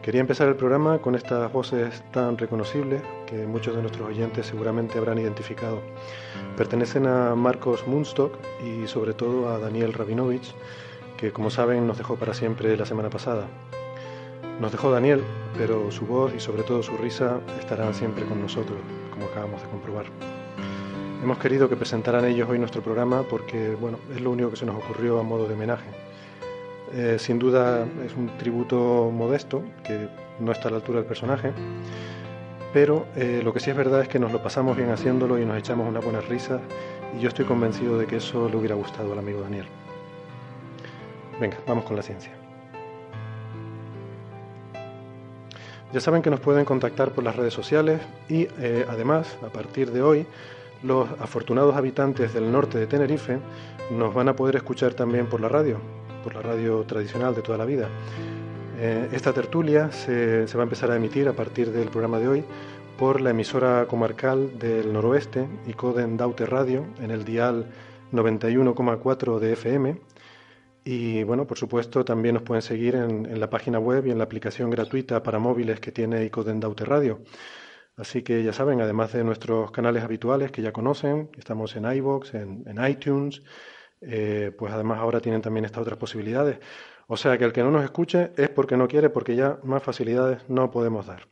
[0.00, 4.96] Quería empezar el programa con estas voces tan reconocibles que muchos de nuestros oyentes seguramente
[4.96, 5.82] habrán identificado.
[6.56, 8.32] Pertenecen a Marcos Munstock
[8.64, 10.54] y sobre todo a Daniel Rabinovich,
[11.18, 13.46] que como saben nos dejó para siempre la semana pasada.
[14.58, 15.22] Nos dejó Daniel,
[15.58, 18.78] pero su voz y sobre todo su risa estarán siempre con nosotros,
[19.12, 20.06] como acabamos de comprobar.
[21.24, 24.66] Hemos querido que presentaran ellos hoy nuestro programa porque, bueno, es lo único que se
[24.66, 25.86] nos ocurrió a modo de homenaje.
[26.92, 30.06] Eh, sin duda es un tributo modesto, que
[30.38, 31.50] no está a la altura del personaje,
[32.74, 35.46] pero eh, lo que sí es verdad es que nos lo pasamos bien haciéndolo y
[35.46, 36.60] nos echamos unas buenas risas
[37.16, 39.64] y yo estoy convencido de que eso le hubiera gustado al amigo Daniel.
[41.40, 42.32] Venga, vamos con la ciencia.
[45.90, 49.90] Ya saben que nos pueden contactar por las redes sociales y eh, además, a partir
[49.90, 50.26] de hoy,
[50.84, 53.38] los afortunados habitantes del norte de Tenerife
[53.90, 55.78] nos van a poder escuchar también por la radio,
[56.22, 57.88] por la radio tradicional de toda la vida.
[58.78, 62.44] Eh, esta tertulia se, va a empezar a emitir a partir del programa de hoy
[62.98, 67.66] por la emisora comarcal del noroeste, Icoden Daute Radio, en el dial
[68.12, 69.96] 91,4 de FM.
[70.84, 74.18] Y bueno, por supuesto, también nos pueden seguir en, en la página web y en
[74.18, 77.20] la aplicación gratuita para móviles que tiene Icoden Daute Radio.
[77.96, 82.34] Así que ya saben, además de nuestros canales habituales que ya conocen, estamos en iVoox,
[82.34, 83.42] en, iTunes,
[84.00, 86.58] eh, pues además ahora tienen también estas otras posibilidades.
[87.06, 89.82] O sea que el que no nos escuche es porque no quiere, porque ya más
[89.82, 91.28] facilidades no podemos dar.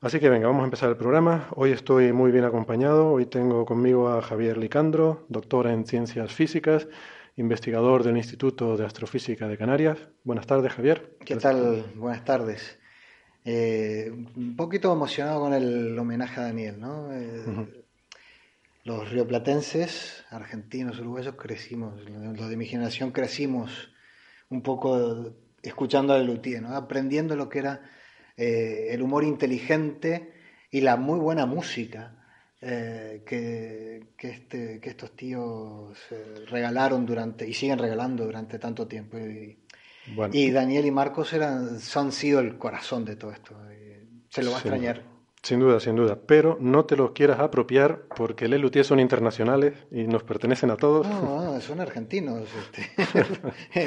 [0.00, 1.48] Así que venga, vamos a empezar el programa.
[1.54, 3.12] Hoy estoy muy bien acompañado.
[3.12, 6.88] Hoy tengo conmigo a Javier Licandro, doctor en ciencias físicas,
[7.36, 9.98] investigador del Instituto de Astrofísica de Canarias.
[10.24, 11.16] Buenas tardes, Javier.
[11.24, 11.84] ¿Qué tal?
[11.94, 12.81] Buenas tardes.
[13.44, 17.12] Eh, un poquito emocionado con el homenaje a Daniel, ¿no?
[17.12, 17.84] Eh.
[18.84, 23.90] Los rioplatenses, argentinos, uruguayos, crecimos, los de mi generación crecimos
[24.48, 26.74] un poco escuchando a Lelutier, ¿no?
[26.74, 27.80] Aprendiendo lo que era
[28.36, 30.32] eh, el humor inteligente
[30.70, 32.18] y la muy buena música
[32.60, 35.98] que, que, este, que estos tíos
[36.48, 39.18] regalaron durante, y siguen regalando durante tanto tiempo.
[39.18, 39.61] Y,
[40.06, 43.54] Bueno, y Daniel y Marcos eran, han sido el corazón de todo esto.
[43.70, 44.68] eh, Se lo va a Sí.
[44.68, 45.02] extrañar.
[45.44, 46.16] Sin duda, sin duda.
[46.24, 51.04] Pero no te los quieras apropiar porque Luthier son internacionales y nos pertenecen a todos.
[51.08, 52.44] No, no, son argentinos.
[52.56, 52.88] este.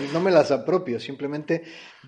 [0.14, 1.64] no me las apropio, simplemente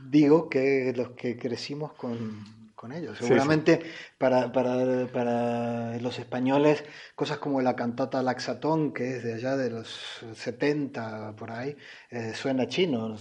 [0.09, 2.44] digo que los que crecimos con,
[2.78, 3.18] con ellos.
[3.22, 3.82] Sí, Seguramente
[4.18, 6.85] Para, para, para los españoles,
[7.16, 9.88] cosas como la cantata Laxatón, que es de allá de los
[10.34, 11.76] 70 por ahí,
[12.09, 13.16] eh, suena chino.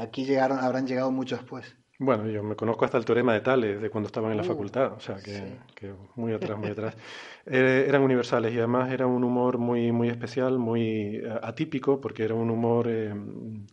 [0.00, 1.76] Aquí llegaron, habrán llegado mucho después.
[1.98, 4.46] Bueno, yo me conozco hasta el teorema de Tales de cuando estaban en la Uh,
[4.46, 5.58] facultad, o sea que, sí.
[5.74, 6.96] que muy atrás, muy atrás.
[7.46, 12.24] Eh, eran universales y además era un humor muy, muy especial, muy eh, atípico, porque
[12.24, 13.12] era un humor eh,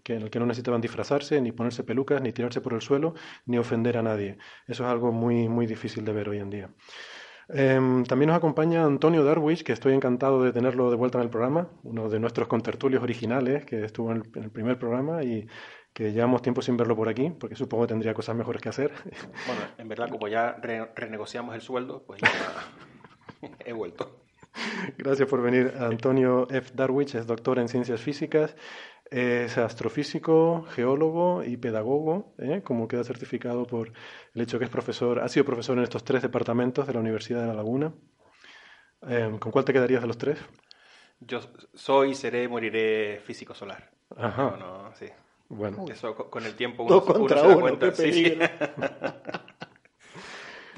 [0.03, 3.13] que, en el que no necesitaban disfrazarse, ni ponerse pelucas, ni tirarse por el suelo,
[3.45, 4.37] ni ofender a nadie.
[4.67, 6.69] Eso es algo muy, muy difícil de ver hoy en día.
[7.51, 11.29] Em, también nos acompaña Antonio Darwish, que estoy encantado de tenerlo de vuelta en el
[11.31, 15.47] programa, uno de nuestros contertulios originales que estuvo en el, en el primer programa y,
[15.93, 18.91] que llevamos tiempo sin verlo por aquí, porque supongo que tendría cosas mejores que hacer.
[19.47, 20.55] Bueno, en verdad, como ya
[20.95, 22.29] renegociamos el sueldo, pues ya
[23.65, 24.23] he vuelto.
[24.97, 25.73] Gracias por venir.
[25.79, 26.71] Antonio F.
[26.73, 28.55] Darwich es doctor en ciencias físicas,
[29.09, 32.61] es astrofísico, geólogo y pedagogo, ¿eh?
[32.63, 33.91] como queda certificado por
[34.33, 37.41] el hecho que es profesor, ha sido profesor en estos tres departamentos de la Universidad
[37.41, 37.93] de La Laguna.
[39.07, 40.39] Eh, ¿Con cuál te quedarías de los tres?
[41.21, 41.39] Yo
[41.73, 43.89] soy, seré, moriré físico solar.
[44.15, 44.55] Ajá.
[44.57, 45.07] No, sí.
[45.49, 45.85] Bueno.
[45.89, 48.37] Eso con el tiempo uno, contra uno, sí.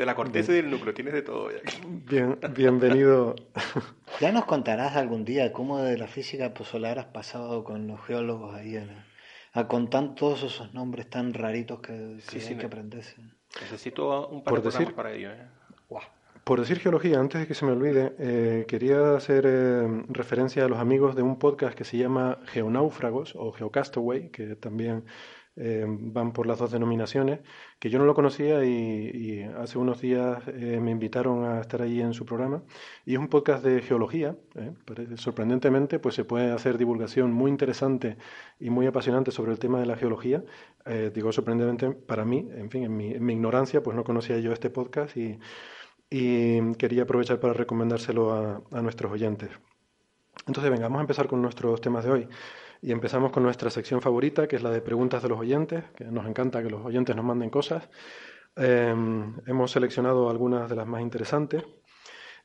[0.02, 1.50] De la corteza y del núcleo, tienes de todo.
[2.10, 3.36] Bien, bienvenido.
[4.20, 8.56] Ya nos contarás algún día cómo de la física solar has pasado con los geólogos
[8.56, 8.84] ahí
[9.54, 13.16] a contar todos esos nombres tan raritos que, que hay que aprenderse.
[13.62, 15.30] Necesito un par de decir, para ello.
[15.34, 15.48] ¿eh?
[16.44, 20.68] Por decir geología, antes de que se me olvide, eh, quería hacer eh, referencia a
[20.68, 25.06] los amigos de un podcast que se llama Geonáufragos o Geocastaway, que también
[25.56, 27.40] eh, van por las dos denominaciones,
[27.80, 32.14] que yo no lo conocía y, hace unos días me invitaron a estar allí en
[32.14, 32.64] su programa.
[33.06, 34.36] Y es un podcast de geología,
[35.16, 38.18] sorprendentemente, pues se puede hacer divulgación muy interesante
[38.60, 40.44] y muy apasionante sobre el tema de la geología.
[41.14, 44.54] digo sorprendentemente para mí, en fin, en mi, en mi ignorancia, pues no conocía yo
[44.54, 45.40] este podcast y
[46.78, 48.34] quería aprovechar para recomendárselo
[48.70, 49.50] a, nuestros oyentes.
[50.46, 52.28] Entonces, venga, vamos a empezar con nuestros temas de hoy.
[52.82, 56.06] Y empezamos con nuestra sección favorita, que es la de preguntas de los oyentes, que
[56.06, 57.90] nos encanta que los oyentes nos manden cosas.
[58.56, 61.64] Em, hemos seleccionado algunas de las más interesantes.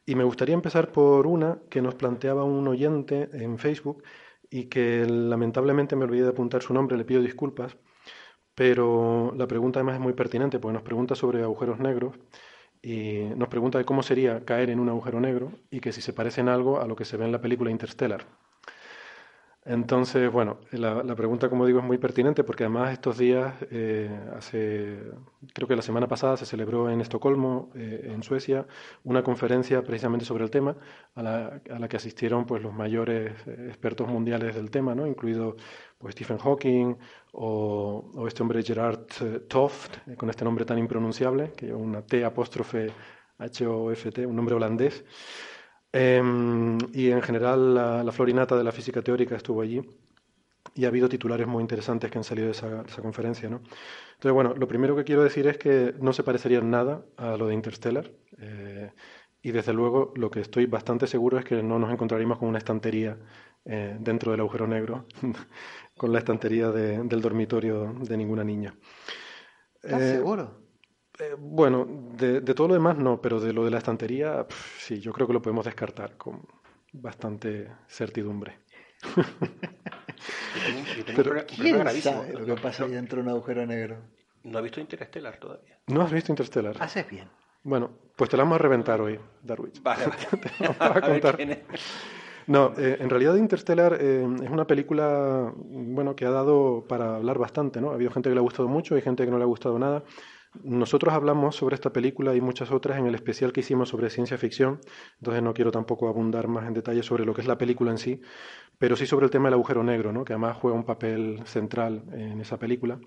[0.05, 4.05] Y me gustaría empezar por una que nos planteaba un oyente en Facebook
[4.51, 7.77] y que lamentablemente me olvidé de apuntar su nombre, le pido disculpas,
[8.55, 12.17] pero la pregunta además es muy pertinente porque nos pregunta sobre agujeros negros
[12.83, 16.13] y nos pregunta de cómo sería caer en un agujero negro y que si se
[16.13, 18.27] parece en algo a lo que se ve en la película Interstellar.
[19.69, 24.97] Entonces, bueno, la, pregunta, como digo, es muy pertinente porque además estos días, eh, hace,
[25.53, 28.65] creo que la semana pasada se celebró en Estocolmo, eh, en Suecia,
[29.03, 30.77] una conferencia precisamente sobre el tema,
[31.17, 35.05] a la, a la que asistieron pues, los mayores eh, expertos mundiales del tema, ¿no?
[35.05, 35.57] incluido
[35.99, 36.95] pues, Stephen Hawking
[37.33, 39.01] o, este hombre Gerard
[39.49, 42.93] Toft, con este nombre tan impronunciable, que lleva una T apóstrofe
[43.39, 45.05] H-O-F-T, un nombre holandés.
[45.97, 49.81] Em, y en general la, florinata de la física teórica estuvo allí
[50.75, 53.49] y ha habido titulares muy interesantes que han salido de esa, conferencia.
[53.49, 53.57] ¿no?
[54.15, 57.47] Entonces, bueno, lo primero que quiero decir es que no se parecería nada a lo
[57.47, 58.11] de Interstellar.
[58.39, 58.91] Eh,
[59.41, 62.59] y desde luego lo que estoy bastante seguro es que no nos encontraríamos con una
[62.59, 63.17] estantería
[63.65, 65.07] eh, dentro del agujero negro,
[65.97, 68.75] con la estantería del dormitorio de ninguna niña.
[69.83, 70.66] ¿Estás eh, seguro?
[71.19, 71.87] Eh, bueno,
[72.17, 74.47] de, todo lo demás no, pero de lo de la estantería,
[74.79, 76.43] sí, yo creo que lo podemos descartar con
[76.93, 78.59] bastante certidumbre.
[81.57, 83.99] ¿Quién sabe lo que pasa ahí dentro de un agujero negro?
[84.45, 85.79] No he visto Interstellar todavía.
[85.89, 86.77] ¿No has visto Interstellar?
[86.81, 87.29] Haces bien.
[87.63, 89.83] Bueno, pues te la vamos a reventar hoy, Darwich.
[89.83, 91.39] Vale, te vamos a contar.
[92.47, 97.39] No, eh, en realidad Interstellar eh, es una película bueno, que ha dado para hablar
[97.39, 97.91] bastante, ¿no?
[97.91, 99.79] Ha habido gente que le ha gustado mucho y gente que no le ha gustado
[99.81, 100.05] nada.
[100.65, 104.39] Nosotros hablamos sobre esta película y muchas otras en el especial que hicimos sobre ciencia
[104.39, 104.81] ficción,
[105.19, 107.99] entonces no quiero tampoco abundar más en detalle sobre lo que es la película en
[107.99, 108.21] sí,
[108.79, 110.25] pero sí sobre el tema del agujero negro, ¿no?
[110.25, 112.99] que además juega un papel central en esa película.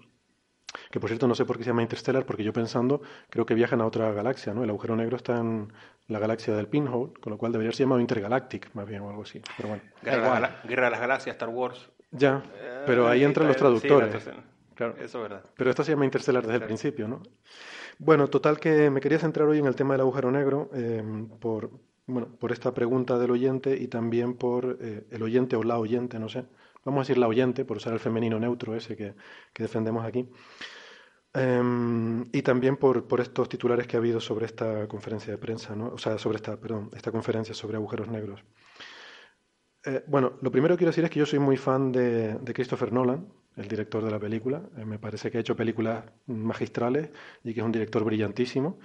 [0.92, 3.56] Que por cierto no sé por qué se llama Interstellar, porque yo pensando creo que
[3.56, 4.64] viajan a otra galaxia, ¿no?
[4.64, 5.74] El agujero negro está en
[6.08, 9.24] la galaxia del Pinhole, con lo cual debería ser llamado Intergalactic, más bien o algo
[9.24, 9.42] así.
[9.58, 9.82] Pero bueno.
[10.04, 11.90] Guerra, de las Galaxias, Star Wars.
[12.12, 12.44] Ya,
[12.86, 14.30] pero ahí entran los traductores.
[14.80, 14.96] Claro.
[14.98, 15.44] Eso es verdad.
[15.58, 17.22] Pero esto se llama Interstellar desde el principio, ¿no?
[17.98, 21.04] Bueno, total que me quería centrar hoy en el tema del agujero negro eh,
[21.42, 21.70] por,
[22.08, 26.18] bueno, por esta pregunta del oyente y también por eh, el oyente o la oyente,
[26.18, 26.46] no sé.
[26.86, 29.16] Vamos a decir la oyente, por usar el femenino neutro ese que,
[29.52, 30.30] que defendemos aquí.
[31.34, 35.76] Em, y también por, por, estos titulares que ha habido sobre esta conferencia de prensa,
[35.76, 35.90] ¿no?
[35.90, 38.46] o sea, sobre esta, perdón, esta conferencia sobre agujeros negros.
[39.86, 42.92] Eh, bueno, lo primero que quiero decir es que yo soy muy fan de, Christopher
[42.92, 43.28] Nolan,
[43.60, 44.62] el director de la película.
[44.78, 47.10] Eh, me parece que ha hecho películas magistrales
[47.44, 48.80] y que es un director brillantísimo,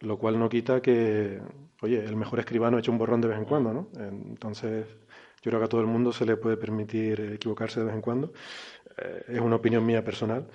[0.00, 1.40] lo cual no quita que,
[1.82, 3.88] oye, el mejor escribano ha hecho un borrón de vez en cuando, ¿no?
[3.98, 4.86] Entonces,
[5.42, 8.00] yo creo que a todo el mundo se le puede permitir equivocarse de vez en
[8.00, 8.32] cuando.
[8.98, 10.46] Eh, es una opinión mía personal.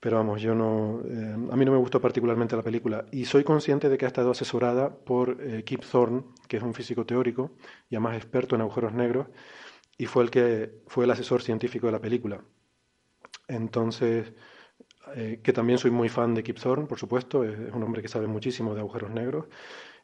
[0.00, 3.42] Pero vamos, yo no, eh, a mí no me gustó particularmente la película y soy
[3.42, 7.50] consciente de que ha estado asesorada por Kip Thorne, que es un físico teórico
[7.90, 9.26] y además experto en agujeros negros
[9.96, 12.40] y fue el que fue el asesor científico de la película.
[13.48, 14.32] Entonces,
[15.16, 18.08] eh, que también soy muy fan de Kip Thorne, por supuesto, es, un hombre que
[18.08, 19.46] sabe muchísimo de agujeros negros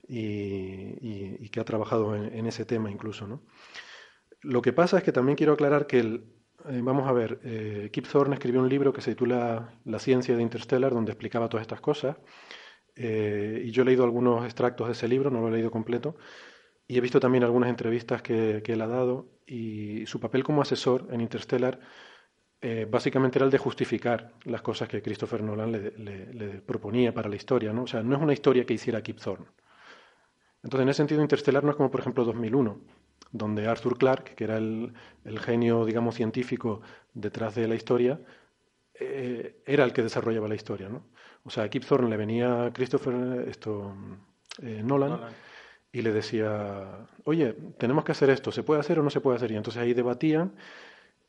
[0.09, 3.27] y, que ha trabajado en, ese tema incluso.
[3.29, 3.43] ¿no?
[4.41, 6.25] Lo que pasa es que también quiero aclarar que el,
[6.69, 10.37] eh, vamos a ver, eh, Kip Thorne escribió un libro que se titula La ciencia
[10.37, 12.17] de Interstellar, donde explicaba todas estas cosas.
[12.97, 16.17] Y yo he leído algunos extractos de ese libro, no lo he leído completo.
[16.87, 19.29] Y he visto también algunas entrevistas que, él ha dado.
[19.47, 21.81] Y su papel como asesor en Interstellar
[22.89, 27.73] básicamente era el de justificar las cosas que Christopher Nolan le, proponía para la historia.
[27.73, 27.83] ¿no?
[27.83, 29.47] O sea, no es una historia que hiciera Kip Thorne.
[30.63, 32.81] Entonces, en ese sentido, Interstellar no es como, por ejemplo, 2001,
[33.33, 34.95] donde Arthur Clarke, que era el,
[35.41, 36.81] genio, digamos, científico
[37.13, 38.19] detrás de la historia,
[38.99, 41.05] eh, era el que desarrollaba la historia, ¿no?
[41.45, 43.95] O sea, a Kip Thorne le venía Christopher esto,
[44.63, 45.21] eh, Nolan,
[45.93, 49.37] y le decía, oye, tenemos que hacer esto, ¿se puede hacer o no se puede
[49.37, 49.53] hacer?
[49.53, 50.55] Y entonces ahí debatían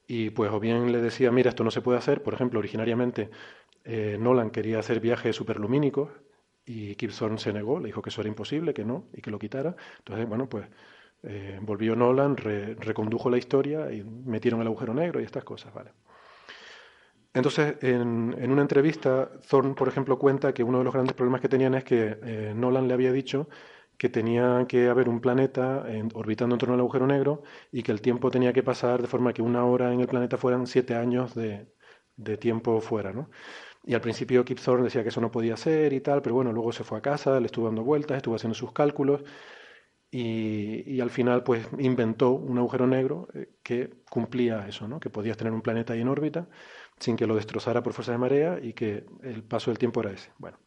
[0.07, 2.21] y pues o bien le decía, mira, esto no se puede hacer.
[2.21, 3.29] Por ejemplo, originariamente
[3.83, 6.09] eh, Nolan quería hacer viajes superlumínicos
[6.65, 9.39] y Thorne se negó, le dijo que eso era imposible, que no, y que lo
[9.39, 9.75] quitara.
[9.99, 10.65] Entonces, bueno, pues
[11.23, 15.91] eh, volvió Nolan, recondujo la historia y metieron el agujero negro y estas cosas, ¿vale?
[17.33, 21.49] Entonces, en, una entrevista, Thorne, por ejemplo, cuenta que uno de los grandes problemas que
[21.49, 23.49] tenían es que eh, Nolan le había dicho
[23.97, 28.01] que tenía que haber un planeta orbitando en torno al agujero negro y que el
[28.01, 31.35] tiempo tenía que pasar de forma que una hora en el planeta fueran siete años
[31.35, 31.67] de,
[32.39, 33.29] tiempo fuera, ¿no?
[33.83, 36.51] Y al principio Kip Thorne decía que eso no podía ser y tal, pero bueno,
[36.53, 39.23] luego se fue a casa, le estuvo dando vueltas, estuvo haciendo sus cálculos
[40.11, 44.99] y, al final pues inventó un agujero negro eh, que cumplía eso, ¿no?
[44.99, 46.47] que podías tener un planeta ahí en órbita
[46.99, 50.11] sin que lo destrozara por fuerza de marea y que el paso del tiempo era
[50.11, 50.31] ese.
[50.37, 50.57] Bueno.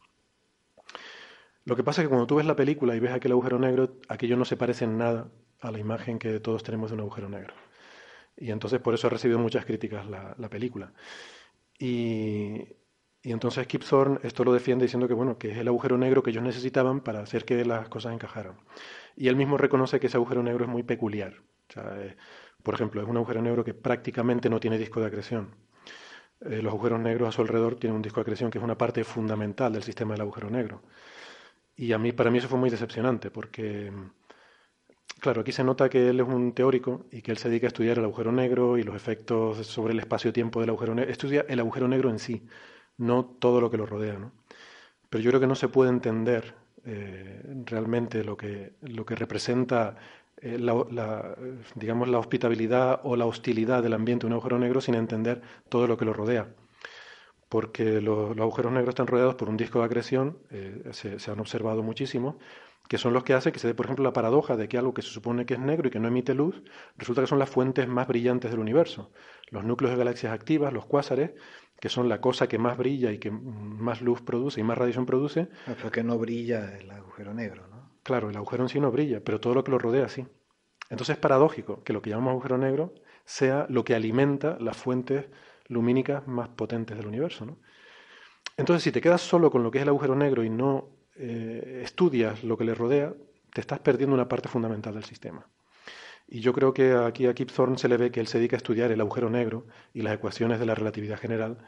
[1.69, 3.99] Lo que pasa es que cuando tú ves la película y ves aquel agujero negro,
[4.09, 5.29] aquello no se parece en nada
[5.61, 7.53] a la imagen que todos tenemos de un agujero negro.
[8.39, 10.95] Y entonces por eso ha recibido muchas críticas la, la película.
[11.79, 12.69] Y,
[13.23, 16.23] y entonces Kip Thorne esto lo defiende diciendo que bueno, que es el agujero negro
[16.23, 18.55] que ellos necesitaban para hacer que las cosas encajaran.
[19.15, 21.35] Y él mismo reconoce que ese agujero negro es muy peculiar.
[21.77, 22.17] Eh,
[22.63, 25.55] por ejemplo, es un agujero negro que prácticamente no tiene disco de acreción.
[26.41, 28.79] Eh, los agujeros negros a su alrededor tienen un disco de acreción que es una
[28.79, 30.81] parte fundamental del sistema del agujero negro.
[31.79, 33.93] Y a mí, para mí eso fue muy decepcionante porque,
[35.21, 37.69] claro, aquí se nota que él es un teórico y que él se dedica a
[37.69, 41.13] estudiar el agujero negro y los efectos sobre el espacio-tiempo del agujero negro.
[41.13, 42.45] Estudia el agujero negro en sí,
[42.97, 44.19] no todo lo que lo rodea.
[44.19, 44.33] ¿no?
[45.09, 49.97] Pero yo creo que no se puede entender eh, realmente lo que, lo que representa
[50.41, 51.37] eh, la,
[51.77, 55.87] digamos, la hospitabilidad o la hostilidad del ambiente de un agujero negro sin entender todo
[55.87, 56.49] lo que lo rodea.
[57.49, 61.41] Porque los, agujeros negros están rodeados por un disco de acreción, eh, se, se, han
[61.41, 62.39] observado muchísimo,
[62.89, 64.95] que son los que hacen que se dé, por ejemplo, la paradoja de que algo
[64.95, 66.63] que se supone que es negro y que no emite luz,
[66.97, 69.13] resulta que son las fuentes más brillantes del universo.
[69.51, 71.33] Los núcleos de galaxias activas, los cuásares,
[71.81, 75.07] que son la cosa que más brilla y que más luz produce y más radiación
[75.07, 75.49] produce.
[75.83, 77.93] Porque no brilla el agujero negro, ¿no?
[78.03, 80.27] Claro, el agujero en sí no brilla, pero todo lo que lo rodea sí.
[80.89, 85.27] Entonces es paradójico que lo que llamamos agujero negro sea lo que alimenta las fuentes
[85.69, 87.59] lumínicas más potentes del universo, ¿no?
[88.57, 91.83] Entonces, si te quedas solo con lo que es el agujero negro y no eh,
[91.85, 93.15] estudias lo que le rodea,
[93.53, 95.47] te estás perdiendo una parte fundamental del sistema.
[96.27, 98.57] Y yo creo que aquí a Kip Thorne se le ve que él se dedica
[98.57, 101.59] a estudiar el agujero negro y las ecuaciones de la relatividad general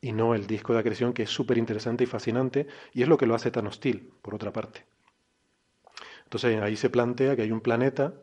[0.00, 3.18] y no el disco de acreción, que es súper interesante y fascinante y es lo
[3.18, 4.86] que lo hace tan hostil, por otra parte.
[6.24, 8.14] Entonces ahí se plantea que hay un planeta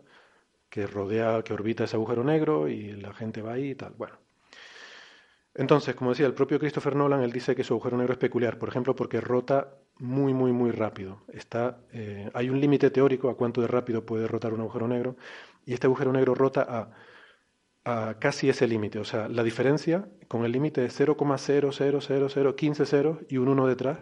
[0.70, 3.94] que rodea, que orbita ese agujero negro y la gente va ahí y tal.
[3.98, 4.25] Bueno.
[5.56, 8.60] Entonces, como decía el propio Christopher Nolan, él dice que su agujero negro es peculiar,
[8.60, 11.22] por ejemplo, porque rota muy, muy, muy rápido.
[11.32, 15.16] Está, eh, hay un límite teórico a cuánto de rápido puede rotar un agujero negro,
[15.66, 16.92] y este agujero negro rota a,
[18.10, 19.00] a casi ese límite.
[19.00, 24.00] O sea, la diferencia con el límite de 0,00015 ceros y un 1 detrás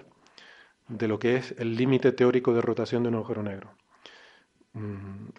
[0.87, 3.75] de lo que es el límite teórico de rotación de un agujero negro.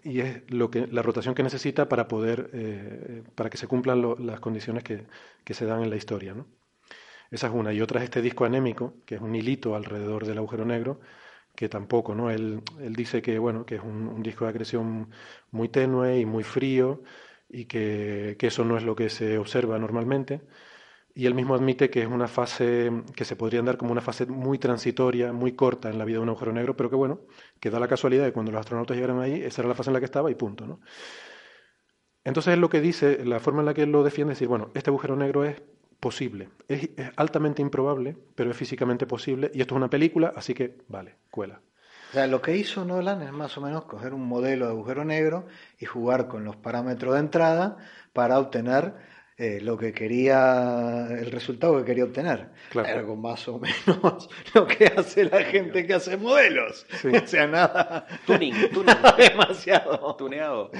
[0.03, 4.15] Y es lo que, la rotación que necesita para poder, eh, para que se cumplan
[4.25, 5.05] las condiciones que,
[5.43, 6.33] que, se dan en la historia.
[6.33, 6.47] ¿no?
[7.31, 7.73] Esa es una.
[7.73, 11.01] Y otra es este disco anémico, que es un hilito alrededor del agujero negro,
[11.55, 12.31] que tampoco, ¿no?
[12.31, 15.09] Él, él dice que, bueno, que es un, disco de acreción
[15.51, 17.03] muy tenue y muy frío
[17.49, 20.41] y que, que, eso no es lo que se observa normalmente.
[21.17, 24.25] Y él mismo admite que es una fase que se podría dar como una fase
[24.25, 27.21] muy transitoria, muy corta en la vida de un agujero negro, pero que bueno,
[27.59, 29.93] que da la casualidad de cuando los astronautas llegaron ahí, esa era la fase en
[29.93, 30.81] la que estaba y punto, ¿no?
[32.25, 34.49] Entonces él lo que dice, la forma en la que él lo defiende es decir,
[34.49, 35.61] bueno, este agujero negro es
[35.99, 36.49] posible.
[36.67, 39.51] Es, altamente improbable, pero es físicamente posible.
[39.53, 41.61] Y esto es una película, así que vale, cuela.
[42.09, 45.05] O sea, lo que hizo Nolan es más o menos coger un modelo de agujero
[45.05, 45.47] negro
[45.79, 47.77] y jugar con los parámetros de entrada
[48.13, 48.93] para obtener
[49.37, 52.51] eh, lo que quería, el resultado que quería obtener.
[52.69, 52.99] Claro.
[52.99, 56.85] Algo más o menos lo que hace la gente que hace modelos.
[57.01, 57.09] Sí.
[57.25, 60.15] O sea, nada, Tuning, tuning, nada demasiado.
[60.15, 60.71] tuneado.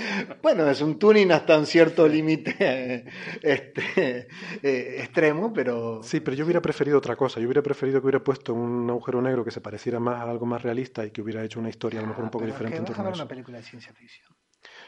[0.42, 3.06] Bueno, es un tuning hasta un cierto límite
[3.42, 4.28] este,
[4.64, 7.40] eh, extremo, pero Sí, pero yo hubiera preferido otra cosa.
[7.40, 10.46] Yo hubiera preferido que hubiera puesto un agujero negro que se pareciera más a algo
[10.46, 12.54] más realista y que hubiera hecho una historia a lo mejor un poco Ah, Pero
[12.54, 14.28] diferente que en a torno a ver una película de ciencia ficción.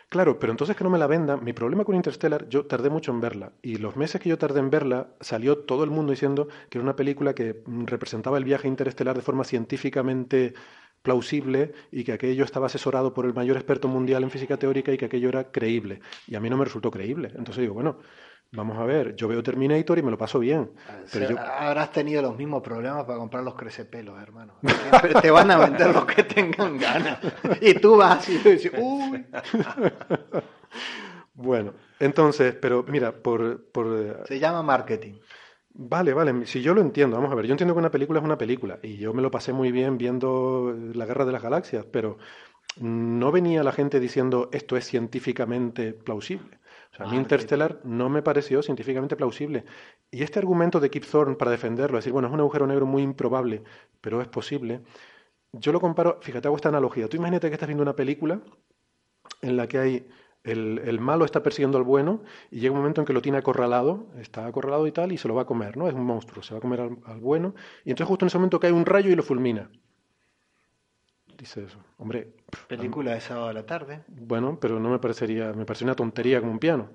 [0.09, 1.43] Claro, pero entonces que no me la vendan.
[1.43, 3.51] Mi problema con Interstellar, yo tardé mucho en verla.
[3.61, 6.83] Y los meses que yo tardé en verla, salió todo el mundo diciendo que era
[6.83, 10.53] una película que mm, representaba el viaje interestelar de forma científicamente
[11.01, 14.97] plausible y que aquello estaba asesorado por el mayor experto mundial en física teórica y
[14.97, 15.99] que aquello era creíble.
[16.25, 17.27] Y a mí no me resultó creíble.
[17.35, 17.99] Entonces digo, bueno,
[18.51, 20.71] vamos a ver, yo veo Terminator y me lo paso bien.
[21.11, 24.53] Pero O sea, yo, Habrás tenido los mismos problemas para comprar los crecepelos, hermano.
[24.61, 27.19] Siempre te van a vender los que tengan ganas.
[27.61, 29.25] Y tú vas y tú dices, uy.
[31.33, 35.15] bueno, entonces, pero mira, por, por eh, Se llama marketing.
[35.79, 38.25] Vale, vale, si yo lo entiendo, vamos a ver, yo entiendo que una película es
[38.25, 41.85] una película y yo me lo pasé muy bien viendo La Guerra de las Galaxias,
[41.85, 42.17] pero
[42.79, 46.56] no venía la gente diciendo esto es científicamente plausible.
[46.97, 47.21] O sea, a mí Marketing.
[47.23, 49.65] Interstellar no me pareció científicamente plausible.
[50.11, 53.03] Y este argumento de Kip Thorne para defenderlo, decir, bueno, es un agujero negro muy
[53.03, 53.63] improbable,
[54.01, 54.81] pero es posible,
[55.53, 57.07] yo lo comparo, fíjate, hago esta analogía.
[57.07, 58.41] Tú imagínate que estás viendo una película
[59.41, 60.07] en la que hay
[60.43, 63.37] el, el malo está persiguiendo al bueno y llega un momento en que lo tiene
[63.39, 65.87] acorralado, está acorralado y tal, y se lo va a comer, ¿no?
[65.87, 68.37] Es un monstruo, se va a comer al, al bueno, y entonces justo en ese
[68.37, 69.69] momento cae un rayo y lo fulmina.
[71.37, 71.77] Dice eso.
[71.97, 72.33] Hombre,
[72.67, 74.03] Película de sábado a la tarde.
[74.07, 76.89] bueno, pero no me parecería, me parece una tontería como un piano.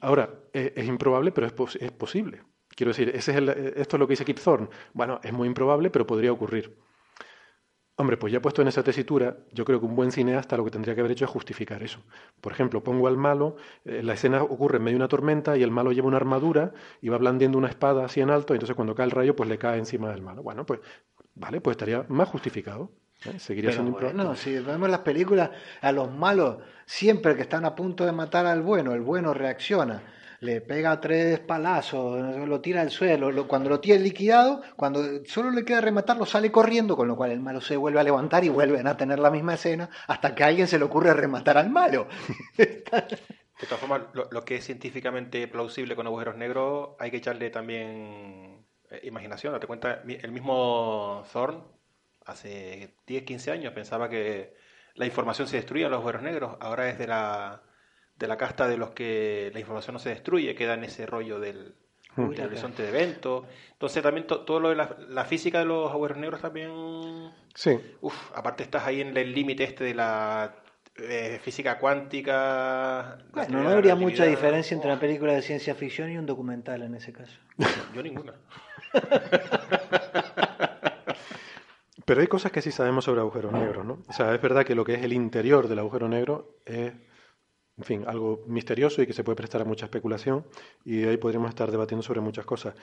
[0.00, 2.42] Ahora, es, es improbable, pero es, pos- es posible.
[2.74, 4.68] Quiero decir, ese es el- esto es lo que dice Kip Thorne.
[4.94, 6.76] Bueno, es muy improbable, pero podría ocurrir.
[7.98, 10.70] Hombre, pues ya puesto en esa tesitura, yo creo que un buen cineasta lo que
[10.70, 12.02] tendría que haber hecho es justificar eso.
[12.42, 13.56] Por ejemplo, pongo al malo,
[13.86, 16.72] eh, la escena ocurre en medio de una tormenta y el malo lleva una armadura
[17.00, 19.48] y va blandiendo una espada así en alto, y entonces cuando cae el rayo, pues
[19.48, 20.42] le cae encima del malo.
[20.42, 20.80] Bueno, pues
[21.34, 22.90] vale, pues estaría más justificado.
[23.24, 23.38] ¿Eh?
[23.38, 28.04] Seguiría Pero siendo si vemos las películas, a los malos, siempre que están a punto
[28.06, 30.02] de matar al bueno, el bueno reacciona.
[30.40, 33.30] Le pega tres palazos, lo tira al suelo.
[33.32, 37.30] lo- cuando lo tiene liquidado, cuando solo le queda rematarlo, sale corriendo, con lo cual
[37.30, 40.44] el malo se vuelve a levantar y vuelven a tener la misma escena hasta que
[40.44, 42.06] a alguien se le ocurre rematar al malo.
[43.58, 47.48] De todas formas, lo, lo que es científicamente plausible con agujeros negros hay que echarle
[47.50, 49.52] también eh, imaginación.
[49.54, 51.62] Date cuenta, el mismo Thorne
[52.26, 54.54] hace 10, 15 años pensaba que
[54.94, 56.56] la información se destruía en los agujeros negros.
[56.60, 57.62] Ahora es de la,
[58.18, 61.38] de la casta de los que la información no se destruye, queda en ese rollo
[61.40, 61.74] del,
[62.16, 63.44] del horizonte de eventos.
[63.72, 67.30] Entonces también to- todo lo de la, la física de los agujeros negros también...
[67.54, 70.56] Sí, Uf, aparte estás ahí en el límite este de la
[70.96, 73.18] eh, física cuántica.
[73.32, 76.94] Bueno, no habría mucha diferencia entre una película de ciencia ficción y un documental en
[76.94, 77.38] ese caso.
[77.94, 78.32] Yo ninguna.
[82.06, 83.98] Pero hay cosas que sí sabemos sobre agujeros negros, ¿no?
[84.08, 86.92] O sea, es verdad que lo que es el interior del agujero negro es,
[87.78, 90.46] en fin, algo misterioso y que se puede prestar a mucha especulación
[90.84, 92.76] y ahí podríamos estar debatiendo sobre muchas cosas.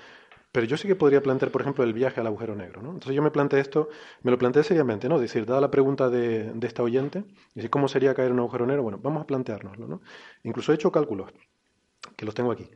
[0.51, 2.89] Pero yo sí que podría plantear, por ejemplo, el viaje al agujero negro, ¿no?
[2.89, 3.89] Entonces yo me planteé esto,
[4.23, 5.17] me lo planteé seriamente, ¿no?
[5.19, 7.23] Decir, dada la pregunta de, de esta oyente,
[7.55, 8.83] decir, ¿cómo sería caer en un agujero negro?
[8.83, 10.01] Bueno, vamos a planteárnoslo, ¿no?
[10.43, 11.31] Incluso he hecho cálculos,
[12.17, 12.69] que los tengo aquí.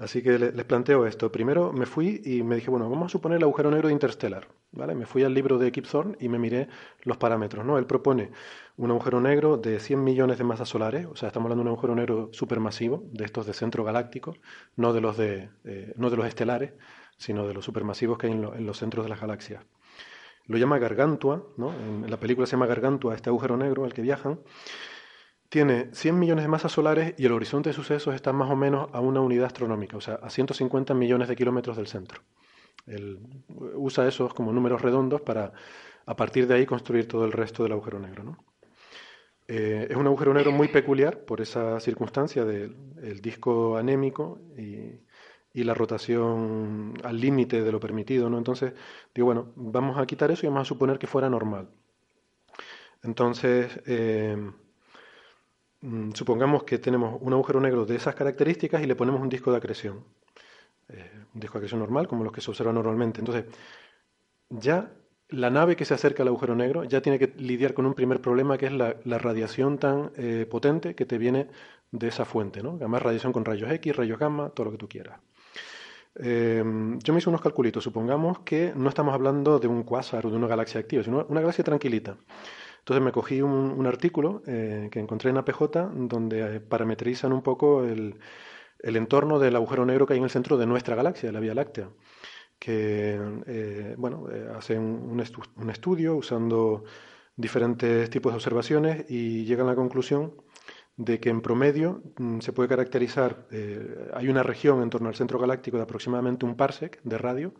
[0.00, 1.30] Así que le- les planteo esto.
[1.30, 4.48] Primero me fui y me dije, bueno, vamos a suponer el agujero negro de Interstellar.
[4.72, 4.94] ¿vale?
[4.94, 6.68] Me fui al libro de Kip Thorne y me miré
[7.02, 7.64] los parámetros.
[7.66, 7.76] ¿no?
[7.76, 8.30] Él propone
[8.78, 11.74] un agujero negro de 100 millones de masas solares, o sea, estamos hablando de un
[11.74, 14.36] agujero negro supermasivo, de estos de centro galáctico,
[14.76, 16.72] no de los, de, eh, no de los estelares,
[17.18, 19.62] sino de los supermasivos que hay en los centros de las galaxias.
[20.46, 21.72] Lo llama Gargantua, ¿no?
[21.74, 24.40] en la película se llama Gargantua, este agujero negro al que viajan.
[25.50, 28.88] Tiene 100 millones de masas solares y el horizonte de sucesos está más o menos
[28.92, 32.22] a una unidad astronómica, o sea, a 150 millones de kilómetros del centro.
[32.86, 33.18] Él
[33.74, 35.52] usa esos como números redondos para,
[36.06, 38.38] a partir de ahí, construir todo el resto del agujero negro.
[39.48, 45.00] Eh, es un agujero negro muy peculiar por esa circunstancia del el disco anémico y,
[45.52, 48.30] la rotación al límite de lo permitido.
[48.30, 48.38] ¿no?
[48.38, 48.72] Entonces,
[49.12, 51.68] digo, bueno, vamos a quitar eso y vamos a suponer que fuera normal.
[53.02, 54.36] Entonces, eh,
[56.14, 59.56] supongamos que tenemos un agujero negro de esas características y le ponemos un disco de
[59.56, 60.04] acreción.
[60.88, 63.20] Eh, un disco de acreción normal, como los que se observan normalmente.
[63.20, 63.44] Entonces,
[64.50, 64.92] ya
[65.28, 68.20] la nave que se acerca al agujero negro ya tiene que lidiar con un primer
[68.20, 71.48] problema que es la, la radiación tan eh, potente que te viene
[71.92, 72.72] de esa fuente, ¿no?
[72.72, 75.20] Además, radiación con rayos X, rayos gamma, todo lo que tú quieras.
[76.16, 76.62] Eh,
[77.02, 77.84] yo me hice unos calculitos.
[77.84, 81.40] Supongamos que no estamos hablando de un cuásar o de una galaxia activa, sino una
[81.40, 82.16] galaxia tranquilita.
[82.80, 85.62] Entonces me cogí un, artículo eh, que encontré en APJ
[85.94, 88.18] donde eh, parametrizan un poco el,
[88.82, 91.54] entorno del agujero negro que hay en el centro de nuestra galaxia, de la Vía
[91.54, 91.90] Láctea,
[92.58, 95.22] que eh, bueno, eh, hace un,
[95.56, 96.84] un, estudio usando
[97.36, 100.34] diferentes tipos de observaciones y llegan a la conclusión
[100.96, 103.46] de que en promedio mm, se puede caracterizar,
[104.14, 107.54] hay una región en torno al centro galáctico de aproximadamente un parsec de radio,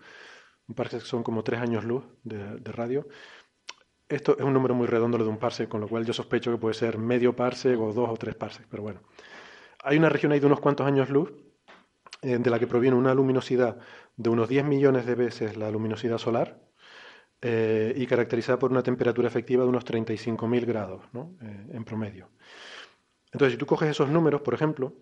[0.69, 3.07] un parsec son como tres años luz de radio,
[4.11, 6.59] esto es un número muy redondo de un parsec, con lo cual yo sospecho que
[6.59, 9.01] puede ser medio parsec o dos o tres parsecs, pero bueno.
[9.85, 11.33] Hay una región ahí de unos cuantos años luz
[12.23, 13.79] eh, de la que proviene una luminosidad
[14.17, 16.61] de unos 10 millones de veces la luminosidad solar
[17.41, 21.37] eh, y caracterizada por una temperatura efectiva de unos 35.000 grados ¿no?
[21.41, 22.29] Eh, en promedio.
[23.33, 24.93] Entonces, si tú coges esos números, por ejemplo,